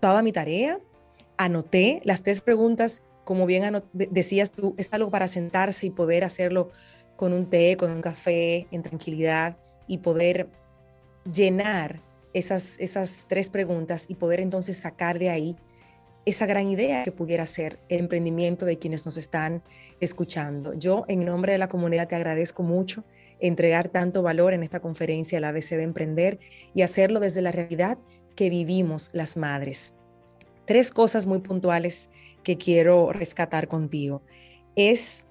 toda 0.00 0.22
mi 0.22 0.32
tarea, 0.32 0.80
anoté 1.36 2.00
las 2.04 2.22
tres 2.22 2.40
preguntas, 2.40 3.02
como 3.24 3.46
bien 3.46 3.82
decías 3.92 4.50
tú, 4.50 4.74
es 4.76 4.92
algo 4.92 5.10
para 5.10 5.28
sentarse 5.28 5.86
y 5.86 5.90
poder 5.90 6.24
hacerlo 6.24 6.70
con 7.20 7.34
un 7.34 7.50
té, 7.50 7.76
con 7.76 7.90
un 7.90 8.00
café, 8.00 8.66
en 8.70 8.82
tranquilidad 8.82 9.58
y 9.86 9.98
poder 9.98 10.48
llenar 11.30 12.00
esas, 12.32 12.76
esas 12.78 13.26
tres 13.28 13.50
preguntas 13.50 14.06
y 14.08 14.14
poder 14.14 14.40
entonces 14.40 14.78
sacar 14.78 15.18
de 15.18 15.28
ahí 15.28 15.54
esa 16.24 16.46
gran 16.46 16.66
idea 16.68 17.04
que 17.04 17.12
pudiera 17.12 17.46
ser 17.46 17.78
el 17.90 18.00
emprendimiento 18.00 18.64
de 18.64 18.78
quienes 18.78 19.04
nos 19.04 19.18
están 19.18 19.62
escuchando. 20.00 20.72
Yo, 20.72 21.04
en 21.08 21.26
nombre 21.26 21.52
de 21.52 21.58
la 21.58 21.68
comunidad, 21.68 22.08
te 22.08 22.14
agradezco 22.14 22.62
mucho 22.62 23.04
entregar 23.38 23.90
tanto 23.90 24.22
valor 24.22 24.54
en 24.54 24.62
esta 24.62 24.80
conferencia, 24.80 25.40
la 25.40 25.50
ABC 25.50 25.72
de 25.72 25.82
Emprender, 25.82 26.38
y 26.72 26.80
hacerlo 26.80 27.20
desde 27.20 27.42
la 27.42 27.52
realidad 27.52 27.98
que 28.34 28.48
vivimos 28.48 29.10
las 29.12 29.36
madres. 29.36 29.92
Tres 30.64 30.90
cosas 30.90 31.26
muy 31.26 31.40
puntuales 31.40 32.08
que 32.42 32.56
quiero 32.56 33.12
rescatar 33.12 33.68
contigo. 33.68 34.22
Es 34.74 35.26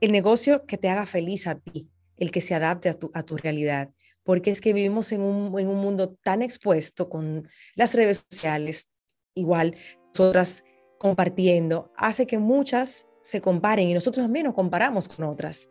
el 0.00 0.12
negocio 0.12 0.64
que 0.66 0.78
te 0.78 0.88
haga 0.88 1.06
feliz 1.06 1.46
a 1.46 1.56
ti, 1.56 1.88
el 2.16 2.30
que 2.30 2.40
se 2.40 2.54
adapte 2.54 2.88
a 2.88 2.94
tu, 2.94 3.10
a 3.14 3.22
tu 3.22 3.36
realidad, 3.36 3.90
porque 4.22 4.50
es 4.50 4.60
que 4.60 4.72
vivimos 4.72 5.12
en 5.12 5.22
un, 5.22 5.58
en 5.58 5.68
un 5.68 5.78
mundo 5.78 6.16
tan 6.22 6.42
expuesto 6.42 7.08
con 7.08 7.48
las 7.74 7.94
redes 7.94 8.26
sociales, 8.30 8.90
igual 9.34 9.76
nosotras 10.14 10.64
compartiendo, 10.98 11.92
hace 11.96 12.26
que 12.26 12.38
muchas 12.38 13.06
se 13.22 13.40
comparen 13.40 13.88
y 13.88 13.94
nosotros 13.94 14.24
también 14.24 14.46
nos 14.46 14.54
comparamos 14.54 15.08
con 15.08 15.24
otras. 15.24 15.68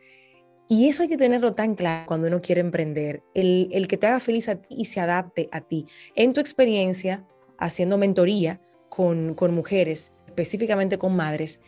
Y 0.70 0.90
eso 0.90 1.04
hay 1.04 1.10
que 1.10 1.18
tenerlo 1.18 1.54
tan 1.54 1.76
claro 1.76 2.06
cuando 2.08 2.28
uno 2.28 2.42
quiere 2.42 2.62
emprender, 2.62 3.24
el, 3.34 3.70
el 3.72 3.88
que 3.88 3.98
te 3.98 4.08
haga 4.08 4.20
feliz 4.20 4.50
a 4.50 4.56
ti 4.56 4.76
y 4.78 4.86
se 4.86 5.00
adapte 5.00 5.50
a 5.52 5.62
ti. 5.62 5.86
En 6.16 6.34
tu 6.34 6.42
experiencia, 6.42 7.26
haciendo 7.58 7.98
mentoría 7.98 8.62
con, 8.90 9.34
con 9.34 9.54
mujeres, 9.54 10.12
específicamente 10.28 10.98
con 10.98 11.16
madres, 11.16 11.62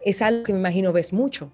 es 0.00 0.22
algo 0.22 0.44
que 0.44 0.52
me 0.52 0.58
imagino 0.58 0.92
ves 0.92 1.12
mucho. 1.12 1.52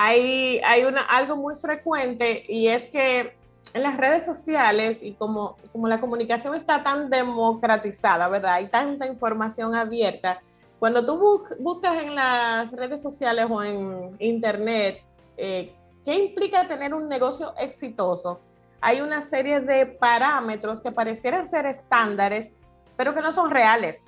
Hay, 0.00 0.60
hay 0.64 0.84
una, 0.84 1.02
algo 1.02 1.36
muy 1.36 1.56
frecuente 1.56 2.44
y 2.48 2.68
es 2.68 2.86
que 2.86 3.34
en 3.74 3.82
las 3.82 3.96
redes 3.96 4.24
sociales 4.24 5.02
y 5.02 5.14
como, 5.14 5.56
como 5.72 5.88
la 5.88 5.98
comunicación 5.98 6.54
está 6.54 6.84
tan 6.84 7.10
democratizada, 7.10 8.28
¿verdad? 8.28 8.52
Hay 8.52 8.68
tanta 8.68 9.08
información 9.08 9.74
abierta. 9.74 10.40
Cuando 10.78 11.04
tú 11.04 11.44
buscas 11.58 11.98
en 11.98 12.14
las 12.14 12.70
redes 12.70 13.02
sociales 13.02 13.46
o 13.50 13.60
en 13.60 14.12
internet, 14.20 15.02
eh, 15.36 15.74
¿qué 16.04 16.14
implica 16.14 16.68
tener 16.68 16.94
un 16.94 17.08
negocio 17.08 17.52
exitoso? 17.58 18.38
Hay 18.80 19.00
una 19.00 19.20
serie 19.20 19.58
de 19.58 19.84
parámetros 19.84 20.80
que 20.80 20.92
parecieran 20.92 21.44
ser 21.44 21.66
estándares, 21.66 22.52
pero 22.96 23.16
que 23.16 23.20
no 23.20 23.32
son 23.32 23.50
reales. 23.50 24.04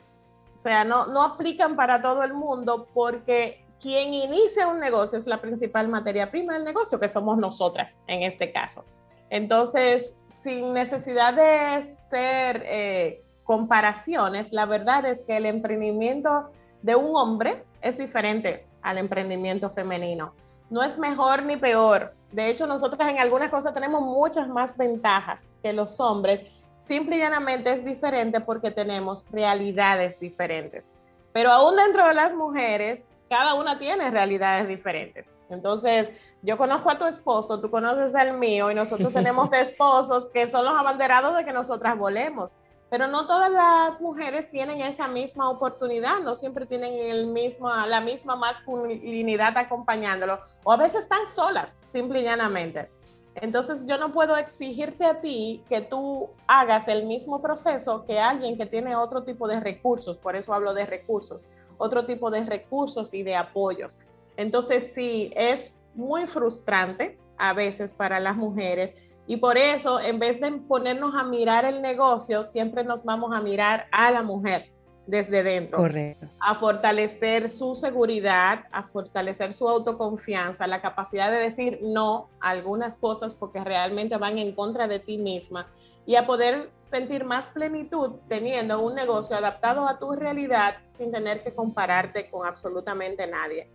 O 0.55 0.59
sea, 0.61 0.85
no, 0.85 1.07
no 1.07 1.21
aplican 1.23 1.75
para 1.75 2.01
todo 2.01 2.23
el 2.23 2.33
mundo 2.33 2.87
porque 2.95 3.65
quien 3.81 4.13
inicia 4.13 4.69
un 4.69 4.79
negocio 4.79 5.19
es 5.19 5.27
la 5.27 5.41
principal 5.41 5.89
materia 5.89 6.31
prima 6.31 6.55
del 6.55 6.65
negocio, 6.65 7.01
que 7.01 7.09
somos 7.09 7.39
nosotras 7.39 7.97
en 8.07 8.23
este 8.23 8.53
caso. 8.53 8.85
Entonces, 9.31 10.15
sin 10.27 10.73
necesidad 10.73 11.35
de 11.35 11.83
ser 11.83 12.65
eh, 12.67 13.23
comparaciones, 13.45 14.53
la 14.53 14.67
verdad 14.67 15.07
es 15.07 15.23
que 15.23 15.37
el 15.37 15.47
emprendimiento 15.47 16.51
de 16.83 16.97
un 16.97 17.17
hombre 17.17 17.65
es 17.81 17.97
diferente 17.97 18.67
al 18.83 18.99
emprendimiento 18.99 19.71
femenino. 19.71 20.35
No 20.69 20.83
es 20.83 20.99
mejor 20.99 21.45
ni 21.45 21.57
peor. 21.57 22.15
De 22.33 22.49
hecho, 22.49 22.67
nosotros 22.67 23.09
en 23.09 23.19
algunas 23.19 23.49
cosas 23.49 23.75
tenemos 23.75 24.03
muchas 24.03 24.49
más 24.49 24.77
ventajas 24.77 25.49
que 25.63 25.73
los 25.73 25.99
hombres. 26.01 26.43
Simple 26.77 27.17
y 27.17 27.19
llanamente 27.21 27.73
es 27.73 27.85
diferente 27.85 28.41
porque 28.41 28.71
tenemos 28.71 29.25
realidades 29.31 30.19
diferentes. 30.19 30.89
Pero 31.33 31.51
aún 31.51 31.77
dentro 31.77 32.07
de 32.09 32.15
las 32.15 32.35
mujeres, 32.35 33.05
cada 33.31 33.55
una 33.55 33.79
tiene 33.79 34.11
realidades 34.11 34.67
diferentes. 34.67 35.33
Entonces, 35.51 36.11
yo 36.43 36.59
conozco 36.59 36.91
a 36.91 36.99
tu 36.99 37.07
esposo, 37.07 37.61
tú 37.61 37.71
conoces 37.71 38.17
al 38.17 38.37
mío 38.37 38.73
y 38.73 38.75
nosotros 38.75 39.13
tenemos 39.15 39.53
esposos 39.53 40.27
que 40.27 40.49
son 40.49 40.65
los 40.65 40.77
abanderados 40.77 41.37
de 41.37 41.45
que 41.45 41.53
nosotras 41.53 41.97
volemos. 41.97 42.57
Pero 42.91 43.07
no 43.07 43.29
todas 43.29 43.53
las 43.53 44.01
mujeres 44.01 44.51
tienen 44.51 44.81
esa 44.81 45.07
misma 45.07 45.49
oportunidad, 45.49 46.19
no 46.19 46.35
siempre 46.35 46.67
tienen 46.67 46.93
el 46.95 47.29
mismo, 47.29 47.71
la 47.87 48.01
misma 48.01 48.35
masculinidad 48.35 49.57
acompañándolo, 49.57 50.41
o 50.65 50.73
a 50.73 50.77
veces 50.77 51.05
están 51.05 51.29
solas, 51.33 51.79
simple 51.87 52.23
y 52.23 52.25
llanamente. 52.25 52.91
Entonces 53.37 53.87
yo 53.87 53.97
no 53.97 54.11
puedo 54.11 54.37
exigirte 54.37 55.07
a 55.07 55.21
ti 55.21 55.63
que 55.69 55.83
tú 55.83 56.31
hagas 56.49 56.89
el 56.89 57.07
mismo 57.07 57.41
proceso 57.41 58.05
que 58.07 58.19
alguien 58.19 58.59
que 58.59 58.67
tiene 58.67 58.97
otro 58.97 59.23
tipo 59.23 59.47
de 59.47 59.61
recursos, 59.61 60.19
por 60.19 60.35
eso 60.35 60.53
hablo 60.53 60.75
de 60.75 60.85
recursos 60.85 61.45
otro 61.81 62.07
tipo 62.07 62.31
de 62.31 62.45
recursos 62.45 63.13
y 63.13 63.23
de 63.23 63.35
apoyos. 63.35 63.99
Entonces, 64.37 64.93
sí, 64.93 65.33
es 65.35 65.77
muy 65.95 66.27
frustrante 66.27 67.19
a 67.37 67.53
veces 67.53 67.93
para 67.93 68.21
las 68.21 68.37
mujeres 68.37 68.95
y 69.27 69.37
por 69.37 69.57
eso, 69.57 70.01
en 70.01 70.19
vez 70.19 70.41
de 70.41 70.51
ponernos 70.51 71.15
a 71.15 71.23
mirar 71.23 71.65
el 71.65 71.83
negocio, 71.83 72.45
siempre 72.45 72.83
nos 72.83 73.05
vamos 73.05 73.33
a 73.33 73.41
mirar 73.41 73.87
a 73.93 74.11
la 74.11 74.25
mujer 74.25 74.73
desde 75.07 75.43
dentro. 75.43 75.79
Correcto. 75.79 76.27
A 76.41 76.57
fortalecer 76.57 77.49
su 77.49 77.77
seguridad, 77.77 78.65
a 78.73 78.83
fortalecer 78.83 79.53
su 79.53 79.69
autoconfianza, 79.69 80.67
la 80.67 80.81
capacidad 80.83 81.31
de 81.31 81.39
decir 81.39 81.79
no 81.81 82.29
a 82.41 82.51
algunas 82.51 82.97
cosas 82.97 83.35
porque 83.37 83.63
realmente 83.63 84.17
van 84.17 84.39
en 84.39 84.53
contra 84.53 84.89
de 84.89 84.99
ti 84.99 85.17
misma 85.17 85.69
y 86.07 86.17
a 86.17 86.27
poder 86.27 86.71
sentir 86.91 87.25
más 87.25 87.49
plenitud 87.49 88.17
teniendo 88.29 88.83
un 88.83 88.97
negocio 88.97 89.37
adaptado 89.37 89.89
a 89.89 89.99
tu 89.99 90.13
realidad 90.13 90.79
sin 90.89 91.13
tener 91.13 91.45
que 91.45 91.55
compararte 91.55 92.29
con 92.29 92.45
absolutamente 92.45 93.29
nadie. 93.29 93.71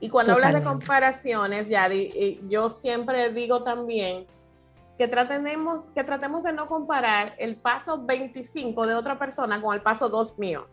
Y 0.00 0.08
cuando 0.08 0.32
hablas 0.32 0.54
de 0.54 0.62
comparaciones, 0.62 1.68
Yadi, 1.68 2.40
yo 2.48 2.70
siempre 2.70 3.28
digo 3.30 3.62
también 3.62 4.26
que 4.96 5.06
tratemos, 5.06 5.84
que 5.94 6.02
tratemos 6.02 6.42
de 6.44 6.54
no 6.54 6.66
comparar 6.66 7.34
el 7.38 7.56
paso 7.56 8.02
25 8.02 8.86
de 8.86 8.94
otra 8.94 9.18
persona 9.18 9.60
con 9.60 9.74
el 9.74 9.82
paso 9.82 10.08
2 10.08 10.38
mío. 10.38 10.66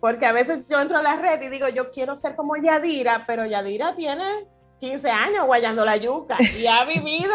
Porque 0.00 0.24
a 0.24 0.32
veces 0.32 0.60
yo 0.68 0.80
entro 0.80 0.96
a 0.96 1.02
la 1.02 1.16
red 1.16 1.42
y 1.42 1.48
digo, 1.48 1.68
yo 1.68 1.90
quiero 1.90 2.16
ser 2.16 2.34
como 2.34 2.56
Yadira, 2.56 3.24
pero 3.26 3.44
Yadira 3.44 3.94
tiene 3.94 4.46
15 4.78 5.10
años 5.10 5.44
guayando 5.44 5.84
la 5.84 5.98
yuca 5.98 6.38
y 6.58 6.66
ha 6.66 6.86
vivido 6.86 7.34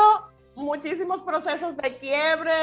muchísimos 0.56 1.22
procesos 1.22 1.76
de 1.78 1.98
quiebre, 1.98 2.54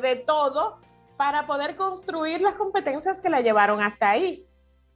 de, 0.00 0.16
todo, 0.16 0.78
para 1.16 1.46
poder 1.46 1.76
construir 1.76 2.40
las 2.40 2.54
competencias 2.54 3.20
que 3.20 3.30
la 3.30 3.40
llevaron 3.40 3.80
hasta 3.80 4.10
ahí. 4.10 4.46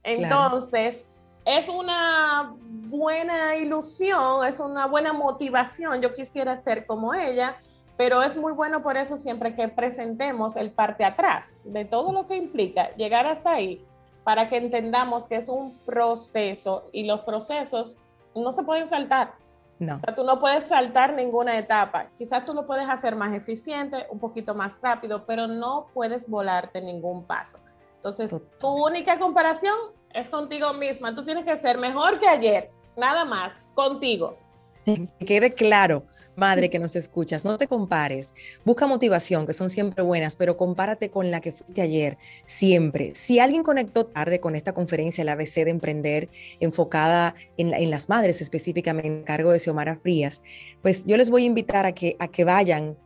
Entonces, 0.03 1.03
es 1.45 1.69
una 1.69 2.55
buena 2.59 3.55
ilusión, 3.55 4.45
es 4.45 4.59
una 4.59 4.87
buena 4.87 5.13
motivación. 5.13 6.01
Yo 6.01 6.13
quisiera 6.13 6.57
ser 6.57 6.85
como 6.85 7.13
ella, 7.13 7.57
pero 7.97 8.21
es 8.23 8.35
muy 8.37 8.53
bueno 8.53 8.81
por 8.81 8.97
eso 8.97 9.17
siempre 9.17 9.55
que 9.55 9.67
presentemos 9.67 10.55
el 10.55 10.71
parte 10.71 11.05
atrás 11.05 11.53
de 11.63 11.85
todo 11.85 12.11
lo 12.11 12.27
que 12.27 12.35
implica 12.35 12.95
llegar 12.95 13.25
hasta 13.25 13.53
ahí, 13.53 13.85
para 14.23 14.49
que 14.49 14.57
entendamos 14.57 15.27
que 15.27 15.35
es 15.35 15.49
un 15.49 15.77
proceso 15.85 16.89
y 16.91 17.03
los 17.03 17.21
procesos 17.21 17.95
no 18.33 18.51
se 18.51 18.63
pueden 18.63 18.87
saltar. 18.87 19.35
No. 19.79 19.95
O 19.95 19.99
sea, 19.99 20.15
tú 20.15 20.23
no 20.23 20.39
puedes 20.39 20.65
saltar 20.65 21.13
ninguna 21.13 21.57
etapa. 21.57 22.07
Quizás 22.17 22.45
tú 22.45 22.53
lo 22.53 22.65
puedes 22.65 22.87
hacer 22.87 23.15
más 23.15 23.33
eficiente, 23.33 24.07
un 24.09 24.19
poquito 24.19 24.55
más 24.55 24.79
rápido, 24.81 25.25
pero 25.25 25.47
no 25.47 25.87
puedes 25.93 26.27
volarte 26.29 26.81
ningún 26.81 27.25
paso. 27.25 27.59
Entonces, 27.95 28.33
tu 28.59 28.67
única 28.67 29.19
comparación 29.19 29.75
es 30.13 30.29
contigo 30.29 30.73
misma. 30.73 31.13
Tú 31.13 31.25
tienes 31.25 31.43
que 31.43 31.57
ser 31.57 31.77
mejor 31.77 32.19
que 32.19 32.27
ayer, 32.27 32.71
nada 32.95 33.25
más, 33.25 33.53
contigo. 33.73 34.37
Que 34.85 35.07
quede 35.25 35.53
claro, 35.53 36.03
madre 36.35 36.69
que 36.69 36.79
nos 36.79 36.95
escuchas, 36.95 37.43
no 37.43 37.57
te 37.57 37.67
compares. 37.67 38.33
Busca 38.63 38.87
motivación, 38.87 39.45
que 39.45 39.53
son 39.53 39.69
siempre 39.69 40.03
buenas, 40.03 40.35
pero 40.35 40.57
compárate 40.57 41.09
con 41.09 41.31
la 41.31 41.41
que 41.41 41.51
fuiste 41.51 41.81
ayer, 41.81 42.17
siempre. 42.45 43.15
Si 43.15 43.39
alguien 43.39 43.63
conectó 43.63 44.05
tarde 44.05 44.39
con 44.39 44.55
esta 44.55 44.73
conferencia, 44.73 45.23
la 45.23 45.33
ABC 45.33 45.63
de 45.63 45.71
Emprender, 45.71 46.29
enfocada 46.59 47.35
en, 47.57 47.89
las 47.89 48.09
madres 48.09 48.41
específicamente, 48.41 49.07
en 49.07 49.23
cargo 49.23 49.51
de 49.51 49.59
Xiomara 49.59 49.97
Frías, 49.97 50.41
pues 50.81 51.05
yo 51.05 51.17
les 51.17 51.29
voy 51.29 51.43
a 51.43 51.45
invitar 51.45 51.85
a 51.85 51.93
que, 51.93 52.15
a 52.19 52.27
que 52.27 52.43
vayan 52.43 52.97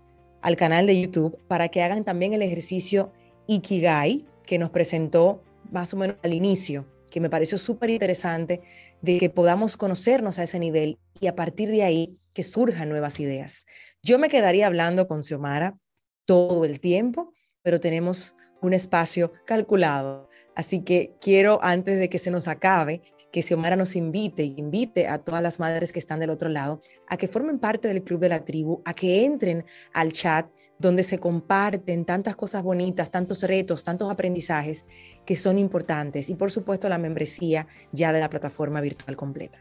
al 0.42 0.56
canal 0.56 0.88
de 0.88 1.00
YouTube 1.00 1.38
para 1.48 1.68
que 1.70 1.84
hagan 1.84 2.04
también 2.04 2.34
el 2.34 2.42
ejercicio 2.42 3.12
Ikigai 3.48 4.26
que 4.46 4.58
nos 4.58 4.70
presentó 4.70 5.44
más 5.72 5.94
o 5.94 5.98
menos 5.98 6.18
al 6.24 6.34
inicio, 6.34 6.86
que 7.10 7.20
me 7.20 7.30
pareció 7.30 7.58
súper 7.58 7.90
interesante 7.90 8.62
de 9.02 9.20
que 9.20 9.30
podamos 9.30 9.78
conocernos 9.78 10.40
a 10.40 10.44
ese 10.44 10.60
nivel 10.60 11.00
y 11.20 11.28
a 11.28 11.36
partir 11.36 11.70
de 11.70 11.84
ahí 11.84 12.18
que 12.34 12.44
surjan 12.44 12.90
nuevas 12.90 13.20
ideas. 13.20 13.66
Yo 14.02 14.20
me 14.20 14.30
quedaría 14.30 14.68
hablando 14.68 15.08
con 15.08 15.24
Xiomara 15.24 15.78
todo 16.26 16.66
el 16.66 16.80
tiempo, 16.80 17.34
pero 17.62 17.80
tenemos 17.80 18.36
un 18.62 18.74
espacio 18.74 19.34
calculado. 19.46 20.30
Así 20.56 20.82
que 20.82 21.16
quiero, 21.22 21.60
antes 21.64 22.00
de 22.00 22.10
que 22.10 22.20
se 22.20 22.32
nos 22.32 22.48
acabe, 22.48 23.02
que 23.32 23.44
Xiomara 23.44 23.76
nos 23.76 23.96
invite 23.96 24.44
y 24.44 24.56
invite 24.58 25.08
a 25.08 25.20
todas 25.20 25.42
las 25.42 25.60
madres 25.60 25.94
que 25.94 26.00
están 26.00 26.20
del 26.20 26.32
otro 26.32 26.50
lado 26.50 26.82
a 27.08 27.18
que 27.18 27.28
formen 27.28 27.60
parte 27.60 27.88
del 27.88 28.04
Club 28.04 28.20
de 28.20 28.30
la 28.30 28.44
Tribu, 28.44 28.82
a 28.86 28.94
que 28.94 29.26
entren 29.26 29.66
al 29.94 30.12
chat 30.12 30.50
donde 30.80 31.04
se 31.04 31.20
comparten 31.20 32.06
tantas 32.06 32.36
cosas 32.36 32.64
bonitas, 32.64 33.12
tantos 33.12 33.44
retos, 33.44 33.84
tantos 33.84 34.10
aprendizajes 34.10 34.86
que 35.26 35.36
son 35.36 35.60
importantes 35.60 36.30
y 36.30 36.36
por 36.36 36.52
supuesto 36.52 36.88
la 36.90 36.98
membresía 36.98 37.68
ya 37.92 38.14
de 38.14 38.22
la 38.22 38.30
plataforma 38.30 38.80
virtual 38.82 39.16
completa. 39.18 39.60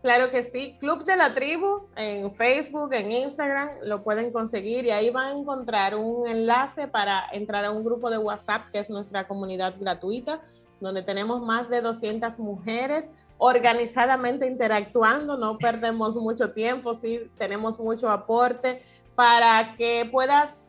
Claro 0.00 0.30
que 0.30 0.42
sí. 0.42 0.76
Club 0.80 1.04
de 1.04 1.16
la 1.16 1.34
Tribu 1.34 1.88
en 1.96 2.32
Facebook, 2.32 2.94
en 2.94 3.12
Instagram, 3.12 3.68
lo 3.82 4.02
pueden 4.02 4.30
conseguir 4.30 4.86
y 4.86 4.90
ahí 4.90 5.10
van 5.10 5.26
a 5.26 5.38
encontrar 5.38 5.96
un 5.96 6.26
enlace 6.26 6.88
para 6.88 7.24
entrar 7.32 7.64
a 7.64 7.72
un 7.72 7.84
grupo 7.84 8.08
de 8.08 8.16
WhatsApp 8.16 8.70
que 8.72 8.78
es 8.78 8.88
nuestra 8.88 9.26
comunidad 9.26 9.74
gratuita, 9.78 10.40
donde 10.80 11.02
tenemos 11.02 11.42
más 11.42 11.68
de 11.68 11.82
200 11.82 12.38
mujeres 12.38 13.10
organizadamente 13.38 14.46
interactuando, 14.46 15.36
no 15.36 15.58
perdemos 15.58 16.16
mucho 16.16 16.52
tiempo, 16.52 16.94
sí, 16.94 17.30
tenemos 17.36 17.78
mucho 17.78 18.08
aporte 18.08 18.82
para 19.18 19.74
que 19.74 20.08
puedas 20.12 20.60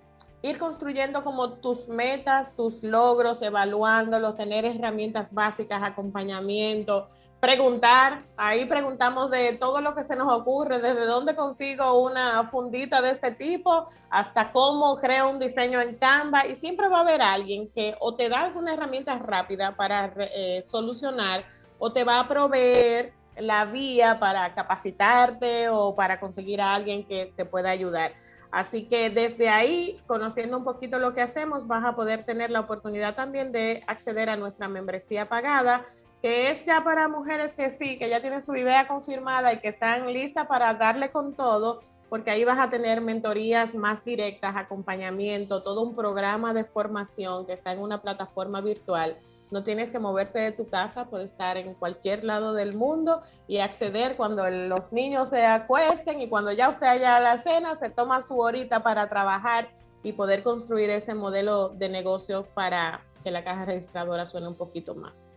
ir 0.41 0.58
construyendo 0.58 1.24
como 1.24 1.60
tus 1.60 1.88
metas, 1.88 2.56
tus 2.56 2.82
logros, 2.82 3.43
evaluándolos, 3.43 4.36
tener 4.36 4.66
herramientas 4.66 5.32
básicas, 5.36 5.84
acompañamiento, 5.84 7.10
preguntar, 7.39 8.24
ahí 8.38 8.66
preguntamos 8.66 9.30
de 9.30 9.54
todo 9.54 9.82
lo 9.82 9.93
que 9.93 10.04
se 10.04 10.16
nos 10.16 10.34
ocurre, 10.34 10.80
desde 10.80 11.06
dónde 11.06 11.36
consigo 11.36 12.02
una 12.02 12.43
fundita 12.43 13.04
de 13.04 13.12
este 13.12 13.34
tipo 13.34 13.88
hasta 14.10 14.52
cómo 14.52 14.95
creo 14.95 15.30
un 15.30 15.38
diseño 15.38 15.80
en 15.80 15.97
Canva 15.97 16.47
y 16.47 16.56
siempre 16.56 16.88
va 16.88 16.97
a 16.97 17.02
haber 17.02 17.22
alguien 17.22 17.70
que 17.70 17.93
o 18.00 18.16
te 18.16 18.30
da 18.30 18.41
alguna 18.41 18.74
herramienta 18.74 19.20
rápida 19.20 19.76
para 19.76 20.12
eh, 20.18 20.64
solucionar 20.66 21.45
o 21.78 21.93
te 21.93 22.04
va 22.04 22.20
a 22.22 22.28
proveer 22.28 23.14
la 23.38 23.66
vía 23.66 24.20
para 24.20 24.54
capacitarte 24.54 25.70
o 25.70 25.95
para 25.95 26.20
conseguir 26.20 26.62
a 26.62 26.74
alguien 26.74 27.06
que 27.06 27.32
te 27.36 27.45
pueda 27.45 27.70
ayudar. 27.70 28.14
Así 28.52 28.88
que 28.88 29.10
desde 29.10 29.50
ahí, 29.50 30.02
conociendo 30.08 30.58
un 30.58 30.64
poquito 30.64 30.97
lo 31.00 31.14
que 31.14 31.22
hacemos, 31.22 31.68
vas 31.68 31.86
a 31.86 31.95
poder 31.95 32.26
tener 32.26 32.50
la 32.50 32.62
oportunidad 32.62 33.16
también 33.16 33.52
de 33.52 33.84
acceder 33.88 34.30
a 34.30 34.38
nuestra 34.38 34.68
membresía 34.68 35.30
pagada 35.30 35.86
que 36.22 36.50
es 36.50 36.66
ya 36.66 36.84
para 36.84 37.08
mujeres 37.08 37.54
que 37.54 37.70
sí, 37.72 37.97
que 37.97 38.10
ya 38.10 38.22
tienen 38.22 38.41
su 38.41 38.56
idea 38.56 38.88
confirmada 38.88 39.54
y 39.54 39.60
que 39.60 39.70
están 39.70 40.12
listas 40.12 40.47
para 40.47 40.74
darle 40.74 41.12
con 41.12 41.34
todo, 41.34 41.82
porque 42.10 42.32
ahí 42.32 42.43
vas 42.43 42.60
a 42.60 42.70
tener 42.70 43.02
mentorías 43.02 43.74
más 43.74 44.04
directas, 44.04 44.56
acompañamiento, 44.58 45.64
todo 45.64 45.82
un 45.82 45.95
programa 45.95 46.54
de 46.54 46.66
formación 46.66 47.45
que 47.45 47.54
está 47.54 47.72
en 47.72 47.80
una 47.80 48.02
plataforma 48.02 48.60
virtual. 48.62 49.16
No 49.52 49.64
tienes 49.64 49.89
que 49.89 49.97
moverte 49.97 50.39
de 50.39 50.52
tu 50.52 50.68
casa, 50.68 51.10
puedes 51.10 51.32
estar 51.32 51.58
en 51.58 51.74
cualquier 51.74 52.24
lado 52.24 52.54
del 52.54 52.76
mundo 52.76 53.22
y 53.47 53.60
acceder 53.60 54.16
cuando 54.16 54.47
los 54.50 54.91
niños 54.91 55.30
se 55.30 55.45
acuesten 55.45 56.22
y 56.22 56.30
cuando 56.30 56.52
ya 56.52 56.70
usted 56.70 56.86
haya 56.86 57.18
a 57.18 57.20
la 57.20 57.38
cena, 57.39 57.76
se 57.76 57.89
toma 57.89 58.22
su 58.22 58.38
horita 58.38 58.84
para 58.84 59.10
trabajar 59.10 59.70
y 60.04 60.14
poder 60.14 60.43
construir 60.43 60.91
ese 60.91 61.16
modelo 61.16 61.70
de 61.70 61.89
negocio 61.89 62.47
para 62.54 63.04
que 63.24 63.32
la 63.32 63.43
caja 63.43 63.66
registradora 63.66 64.26
suene 64.26 64.47
un 64.47 64.56
poquito 64.56 64.93
más. 64.93 65.28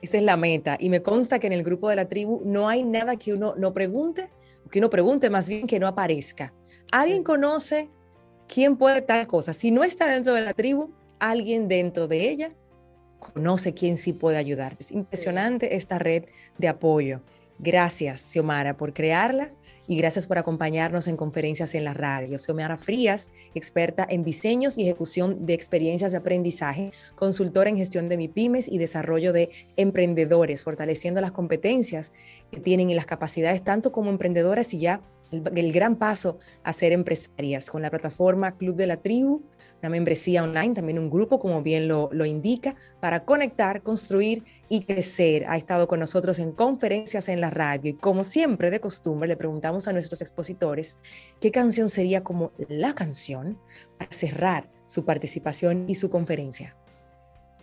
Esa 0.00 0.16
es 0.16 0.22
la 0.22 0.36
meta. 0.36 0.76
Y 0.80 0.88
me 0.88 1.02
consta 1.02 1.38
que 1.38 1.46
en 1.46 1.52
el 1.52 1.62
grupo 1.62 1.88
de 1.88 1.96
la 1.96 2.08
tribu 2.08 2.40
no 2.44 2.68
hay 2.68 2.84
nada 2.84 3.16
que 3.16 3.32
uno 3.32 3.54
no 3.56 3.74
pregunte, 3.74 4.30
que 4.70 4.78
uno 4.78 4.90
pregunte 4.90 5.28
más 5.28 5.48
bien 5.48 5.66
que 5.66 5.78
no 5.78 5.86
aparezca. 5.86 6.52
¿Alguien 6.90 7.22
conoce 7.22 7.90
quién 8.46 8.76
puede 8.76 9.02
tal 9.02 9.26
cosa? 9.26 9.52
Si 9.52 9.70
no 9.70 9.84
está 9.84 10.08
dentro 10.08 10.34
de 10.34 10.42
la 10.42 10.54
tribu, 10.54 10.90
alguien 11.18 11.68
dentro 11.68 12.08
de 12.08 12.30
ella 12.30 12.48
conoce 13.18 13.74
quién 13.74 13.98
sí 13.98 14.12
puede 14.12 14.36
ayudar. 14.36 14.76
Es 14.78 14.92
impresionante 14.92 15.76
esta 15.76 15.98
red 15.98 16.24
de 16.58 16.68
apoyo. 16.68 17.20
Gracias, 17.58 18.20
Xiomara, 18.20 18.76
por 18.76 18.92
crearla 18.92 19.50
y 19.88 19.96
gracias 19.96 20.26
por 20.26 20.36
acompañarnos 20.36 21.08
en 21.08 21.16
conferencias 21.16 21.74
en 21.74 21.82
la 21.84 21.94
radio. 21.94 22.38
Xiomara 22.38 22.76
Frías, 22.76 23.30
experta 23.54 24.06
en 24.08 24.22
diseños 24.22 24.76
y 24.76 24.82
ejecución 24.82 25.46
de 25.46 25.54
experiencias 25.54 26.12
de 26.12 26.18
aprendizaje, 26.18 26.92
consultora 27.16 27.70
en 27.70 27.78
gestión 27.78 28.10
de 28.10 28.18
MIPIMES 28.18 28.68
y 28.68 28.76
desarrollo 28.76 29.32
de 29.32 29.50
emprendedores, 29.76 30.62
fortaleciendo 30.62 31.22
las 31.22 31.32
competencias 31.32 32.12
que 32.52 32.60
tienen 32.60 32.90
y 32.90 32.94
las 32.94 33.06
capacidades 33.06 33.64
tanto 33.64 33.90
como 33.90 34.10
emprendedoras 34.10 34.74
y 34.74 34.80
ya 34.80 35.00
el, 35.32 35.42
el 35.56 35.72
gran 35.72 35.96
paso 35.96 36.38
a 36.64 36.74
ser 36.74 36.92
empresarias 36.92 37.70
con 37.70 37.80
la 37.80 37.90
plataforma 37.90 38.56
Club 38.56 38.76
de 38.76 38.86
la 38.86 38.98
Tribu, 38.98 39.40
una 39.80 39.90
membresía 39.90 40.42
online, 40.42 40.74
también 40.74 40.98
un 40.98 41.10
grupo, 41.10 41.38
como 41.38 41.62
bien 41.62 41.88
lo, 41.88 42.08
lo 42.12 42.26
indica, 42.26 42.76
para 43.00 43.24
conectar, 43.24 43.82
construir 43.82 44.44
y 44.68 44.84
crecer. 44.84 45.46
Ha 45.48 45.56
estado 45.56 45.88
con 45.88 46.00
nosotros 46.00 46.38
en 46.38 46.52
conferencias 46.52 47.28
en 47.28 47.40
la 47.40 47.50
radio 47.50 47.90
y 47.90 47.94
como 47.94 48.24
siempre 48.24 48.70
de 48.70 48.80
costumbre 48.80 49.28
le 49.28 49.36
preguntamos 49.36 49.88
a 49.88 49.92
nuestros 49.92 50.20
expositores 50.20 50.98
qué 51.40 51.50
canción 51.50 51.88
sería 51.88 52.22
como 52.22 52.52
la 52.68 52.94
canción 52.94 53.58
para 53.98 54.10
cerrar 54.12 54.68
su 54.86 55.04
participación 55.04 55.84
y 55.88 55.94
su 55.94 56.10
conferencia. 56.10 56.74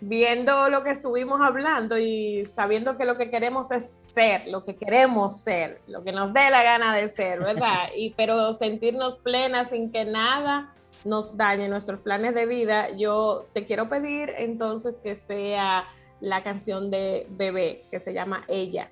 Viendo 0.01 0.69
lo 0.69 0.83
que 0.83 0.91
estuvimos 0.91 1.39
hablando 1.41 1.97
y 1.97 2.45
sabiendo 2.45 2.97
que 2.97 3.05
lo 3.05 3.17
que 3.17 3.31
queremos 3.31 3.71
es 3.71 3.89
ser, 3.95 4.45
lo 4.47 4.65
que 4.65 4.75
queremos 4.75 5.41
ser, 5.41 5.81
lo 5.87 6.03
que 6.03 6.11
nos 6.11 6.33
dé 6.33 6.49
la 6.51 6.63
gana 6.63 6.93
de 6.93 7.07
ser, 7.09 7.39
¿verdad? 7.39 7.87
Y 7.95 8.13
pero 8.15 8.53
sentirnos 8.53 9.17
plenas 9.17 9.69
sin 9.69 9.91
que 9.91 10.05
nada 10.05 10.74
nos 11.05 11.37
dañe 11.37 11.69
nuestros 11.69 12.01
planes 12.01 12.33
de 12.33 12.45
vida, 12.45 12.89
yo 12.97 13.47
te 13.53 13.65
quiero 13.65 13.87
pedir 13.87 14.33
entonces 14.37 14.99
que 14.99 15.15
sea 15.15 15.85
la 16.19 16.43
canción 16.43 16.91
de 16.91 17.27
Bebé, 17.29 17.83
que 17.91 17.99
se 17.99 18.13
llama 18.13 18.43
Ella. 18.47 18.91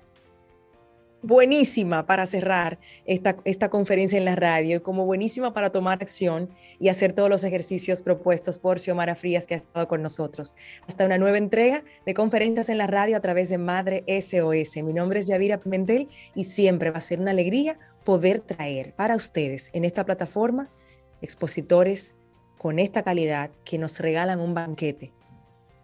Buenísima 1.26 2.04
para 2.04 2.26
cerrar 2.26 2.78
esta, 3.06 3.36
esta 3.46 3.70
conferencia 3.70 4.18
en 4.18 4.26
la 4.26 4.36
radio, 4.36 4.82
como 4.82 5.06
buenísima 5.06 5.54
para 5.54 5.70
tomar 5.70 6.02
acción 6.02 6.50
y 6.78 6.90
hacer 6.90 7.14
todos 7.14 7.30
los 7.30 7.44
ejercicios 7.44 8.02
propuestos 8.02 8.58
por 8.58 8.78
Xiomara 8.78 9.14
Frías, 9.14 9.46
que 9.46 9.54
ha 9.54 9.56
estado 9.56 9.88
con 9.88 10.02
nosotros. 10.02 10.54
Hasta 10.86 11.06
una 11.06 11.16
nueva 11.16 11.38
entrega 11.38 11.82
de 12.04 12.12
conferencias 12.12 12.68
en 12.68 12.76
la 12.76 12.86
radio 12.86 13.16
a 13.16 13.20
través 13.20 13.48
de 13.48 13.56
Madre 13.56 14.04
SOS. 14.06 14.76
Mi 14.84 14.92
nombre 14.92 15.20
es 15.20 15.26
Yadira 15.26 15.58
Pimentel 15.58 16.08
y 16.34 16.44
siempre 16.44 16.90
va 16.90 16.98
a 16.98 17.00
ser 17.00 17.20
una 17.20 17.30
alegría 17.30 17.78
poder 18.04 18.40
traer 18.40 18.94
para 18.94 19.16
ustedes 19.16 19.70
en 19.72 19.86
esta 19.86 20.04
plataforma 20.04 20.70
expositores 21.24 22.14
con 22.58 22.78
esta 22.78 23.02
calidad 23.02 23.50
que 23.64 23.78
nos 23.78 23.98
regalan 23.98 24.40
un 24.40 24.54
banquete 24.54 25.12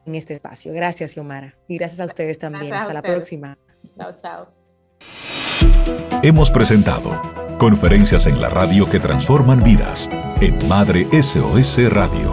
en 0.07 0.15
este 0.15 0.35
espacio. 0.35 0.73
Gracias, 0.73 1.13
Xiomara. 1.13 1.57
Y 1.69 1.79
gracias 1.79 2.01
a 2.01 2.07
ustedes 2.07 2.39
también. 2.39 2.73
Hasta 2.73 2.93
la 2.93 3.03
próxima. 3.03 3.59
Chao, 3.99 4.17
chao. 4.17 4.49
Hemos 6.23 6.51
presentado 6.51 7.11
Conferencias 7.59 8.27
en 8.27 8.41
la 8.41 8.49
radio 8.49 8.89
que 8.89 9.01
transforman 9.01 9.63
vidas 9.63 10.09
en 10.41 10.67
Madre 10.67 11.07
SOS 11.13 11.93
Radio. 11.93 12.33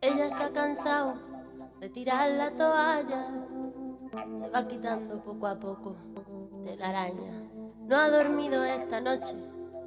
Ella 0.00 0.28
se 0.28 0.42
ha 0.44 0.52
cansado 0.52 1.16
de 1.80 1.88
tirar 1.88 2.30
la 2.30 2.52
toalla, 2.52 3.26
se 4.38 4.48
va 4.50 4.68
quitando 4.68 5.20
poco 5.24 5.48
a 5.48 5.58
poco 5.58 5.96
de 6.64 6.76
la 6.76 6.90
araña. 6.90 7.42
No 7.88 7.96
ha 7.96 8.08
dormido 8.08 8.62
esta 8.64 9.00
noche 9.00 9.34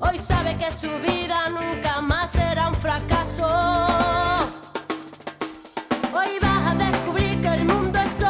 Hoy 0.00 0.18
sabe 0.18 0.56
que 0.56 0.70
su 0.70 0.88
vida 1.00 1.50
nunca 1.50 2.00
más 2.00 2.30
será 2.30 2.68
un 2.68 2.74
fracaso. 2.74 3.90
estamos 7.90 8.29